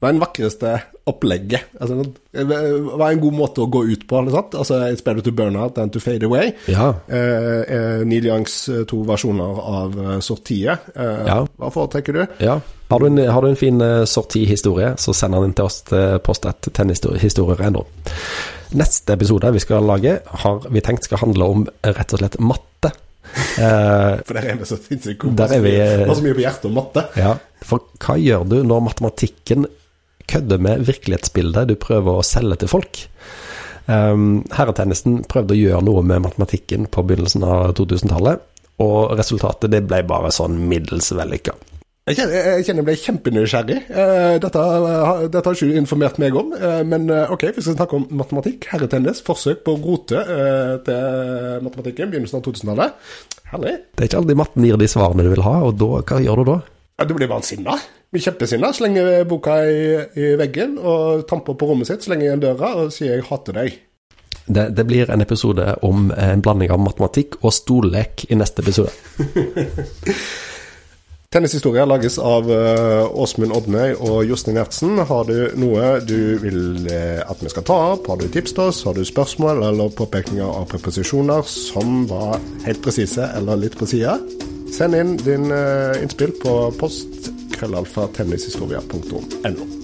hva 0.02 0.10
er 0.10 0.16
den 0.18 0.20
vakreste 0.20 0.70
opplegget? 1.08 1.62
Altså, 1.80 1.94
hva 2.34 3.06
er 3.06 3.14
en 3.14 3.20
god 3.22 3.36
måte 3.38 3.62
å 3.62 3.68
gå 3.72 3.80
ut 3.88 4.02
på? 4.10 4.18
eller 4.18 4.34
sant? 4.34 4.56
Altså, 4.58 4.80
It's 4.92 5.04
better 5.06 5.24
to 5.24 5.32
burn 5.32 5.56
out 5.56 5.76
than 5.78 5.88
to 5.94 6.00
fade 6.02 6.26
away. 6.26 6.50
Ja, 6.68 6.90
Eh, 7.08 7.62
eh, 7.62 8.02
Neil 8.04 8.26
Youngs 8.28 8.56
eh, 8.68 8.82
to 8.90 8.98
versjoner 9.08 9.60
av 9.64 9.96
sortiet. 10.24 10.90
Eh, 10.96 11.22
Ja. 11.30 11.38
Hva 11.56 11.70
foretrekker 11.72 12.12
du? 12.18 12.24
ja. 12.44 12.58
Har 12.90 13.00
du 13.00 13.06
en, 13.06 13.16
har 13.32 13.40
du 13.42 13.48
en 13.48 13.56
fin 13.56 13.80
sortihistorie, 14.06 14.92
så 15.00 15.14
send 15.16 15.34
den 15.34 15.54
til 15.56 15.64
oss 15.64 15.80
til 15.88 16.18
post.tennishistorier.no. 16.22 17.80
Neste 18.76 19.14
episode 19.16 19.50
vi 19.56 19.62
skal 19.62 19.86
lage, 19.88 20.18
har 20.44 20.68
vi 20.68 20.82
tenkt 20.84 21.08
skal 21.08 21.22
handle 21.24 21.48
om 21.56 21.64
eh, 21.82 21.94
rett 21.96 22.12
og 22.12 22.20
slett 22.20 22.36
matte. 22.42 22.92
Eh, 23.34 24.20
For 24.26 24.36
der 24.36 24.48
er 24.50 24.58
vi 24.58 24.66
så 24.68 24.78
sinnssykt 24.78 25.18
gode. 25.22 25.36
Der 25.38 25.56
er 25.56 25.62
vi, 25.64 25.74
eh, 25.78 26.06
Har 26.06 26.14
så 26.14 26.22
mye 26.24 26.36
på 26.36 26.42
hjertet 26.44 26.68
om 26.68 26.76
matte. 26.78 27.04
Ja, 27.18 27.36
for 27.62 27.82
hva 28.02 28.16
gjør 28.20 28.46
du 28.50 28.56
når 28.66 28.84
matematikken 28.88 29.66
kødder 30.30 30.62
med 30.62 30.86
virkelighetsbildet 30.88 31.68
du 31.68 31.74
prøver 31.80 32.20
å 32.20 32.26
selge 32.26 32.62
til 32.62 32.72
folk? 32.72 33.04
Um, 33.86 34.44
herretennisen 34.54 35.24
prøvde 35.28 35.52
å 35.52 35.60
gjøre 35.60 35.84
noe 35.84 36.02
med 36.06 36.22
matematikken 36.24 36.86
på 36.88 37.04
begynnelsen 37.04 37.44
av 37.44 37.74
2000-tallet, 37.76 38.40
og 38.80 39.12
resultatet 39.18 39.70
det 39.74 39.82
ble 39.86 40.00
bare 40.08 40.32
sånn 40.32 40.56
middels 40.70 41.10
vellykka. 41.12 41.52
Jeg 42.04 42.18
kjenner 42.18 42.34
jeg 42.36 42.64
kjenner 42.66 42.82
jeg 42.82 42.86
ble 42.90 42.94
kjempenysgjerrig. 43.00 43.76
Eh, 43.88 44.34
Dette, 44.42 44.60
har- 44.60 45.22
dette 45.32 45.44
har 45.48 45.54
ikke 45.56 45.68
du 45.70 45.78
informert 45.80 46.18
meg 46.20 46.34
om. 46.36 46.52
eh, 46.52 46.82
Men 46.84 47.08
eh, 47.08 47.30
ok, 47.32 47.46
vi 47.56 47.62
skal 47.64 47.76
snakke 47.78 47.96
om 47.96 48.04
matematikk. 48.10 48.66
Herretennis. 48.68 49.22
Forsøk 49.24 49.62
på 49.64 49.72
å 49.72 49.80
rote 49.80 50.20
eh, 50.20 50.74
til 50.84 51.64
matematikken. 51.64 52.10
Begynnelsen 52.12 52.40
av 52.40 52.44
2000-tallet. 52.44 52.92
Herlig. 53.54 53.72
Det 53.96 54.04
er 54.04 54.10
ikke 54.10 54.20
alltid 54.20 54.36
matten 54.36 54.64
gir 54.68 54.76
de 54.76 54.88
svarene 54.92 55.24
du 55.24 55.30
vil 55.32 55.42
ha, 55.46 55.54
og 55.64 55.78
da, 55.80 55.88
hva 56.04 56.20
gjør 56.20 56.36
du 56.44 56.44
da? 56.52 56.58
Ja, 56.98 57.04
Du 57.08 57.14
blir 57.16 57.26
bare 57.32 57.42
sinna. 57.42 57.78
Blir 58.12 58.22
kjempesinna. 58.22 58.72
Slenger 58.76 59.24
boka 59.24 59.56
i, 59.64 59.80
i 60.20 60.36
veggen 60.36 60.76
og 60.78 61.24
tamper 61.26 61.56
på 61.56 61.66
rommet 61.72 61.88
sitt. 61.88 62.04
Slenger 62.04 62.28
igjen 62.28 62.40
døra 62.44 62.74
og 62.84 62.92
sier 62.92 63.16
'jeg 63.16 63.24
hater 63.30 63.52
deg'. 63.56 63.78
Det, 64.46 64.74
det 64.76 64.84
blir 64.86 65.08
en 65.10 65.22
episode 65.24 65.78
om 65.82 66.10
en 66.12 66.42
blanding 66.42 66.70
av 66.70 66.78
matematikk 66.78 67.40
og 67.42 67.50
stollek 67.52 68.26
i 68.30 68.34
neste 68.36 68.60
episode. 68.60 68.92
Tennishistoria 71.34 71.84
lages 71.84 72.14
av 72.22 72.46
eh, 72.46 73.16
Åsmund 73.18 73.50
Odnøy 73.56 73.96
og 73.96 74.20
Jostein 74.28 74.54
Gjertsen. 74.54 75.00
Har 75.02 75.26
du 75.26 75.50
noe 75.58 75.96
du 76.06 76.38
vil 76.38 76.86
eh, 76.86 77.24
at 77.26 77.42
vi 77.42 77.50
skal 77.50 77.66
ta 77.66 77.78
opp, 77.96 78.06
har 78.06 78.20
du 78.20 78.28
tips 78.30 78.54
til 78.54 78.68
oss, 78.68 78.84
har 78.86 78.94
du 78.94 79.02
spørsmål 79.02 79.64
eller 79.66 79.90
påpekninger 79.98 80.46
av 80.46 80.68
preposisjoner 80.70 81.42
som 81.50 82.04
var 82.06 82.38
helt 82.68 82.84
presise 82.86 83.26
eller 83.34 83.58
litt 83.64 83.74
på 83.80 83.90
sida, 83.90 84.14
send 84.70 84.94
inn 84.94 85.16
din 85.26 85.50
eh, 85.50 86.04
innspill 86.04 86.38
på 86.38 86.60
post 86.78 87.32
krøllalfa 87.58 88.12
tennishistoria.no. 88.14 89.83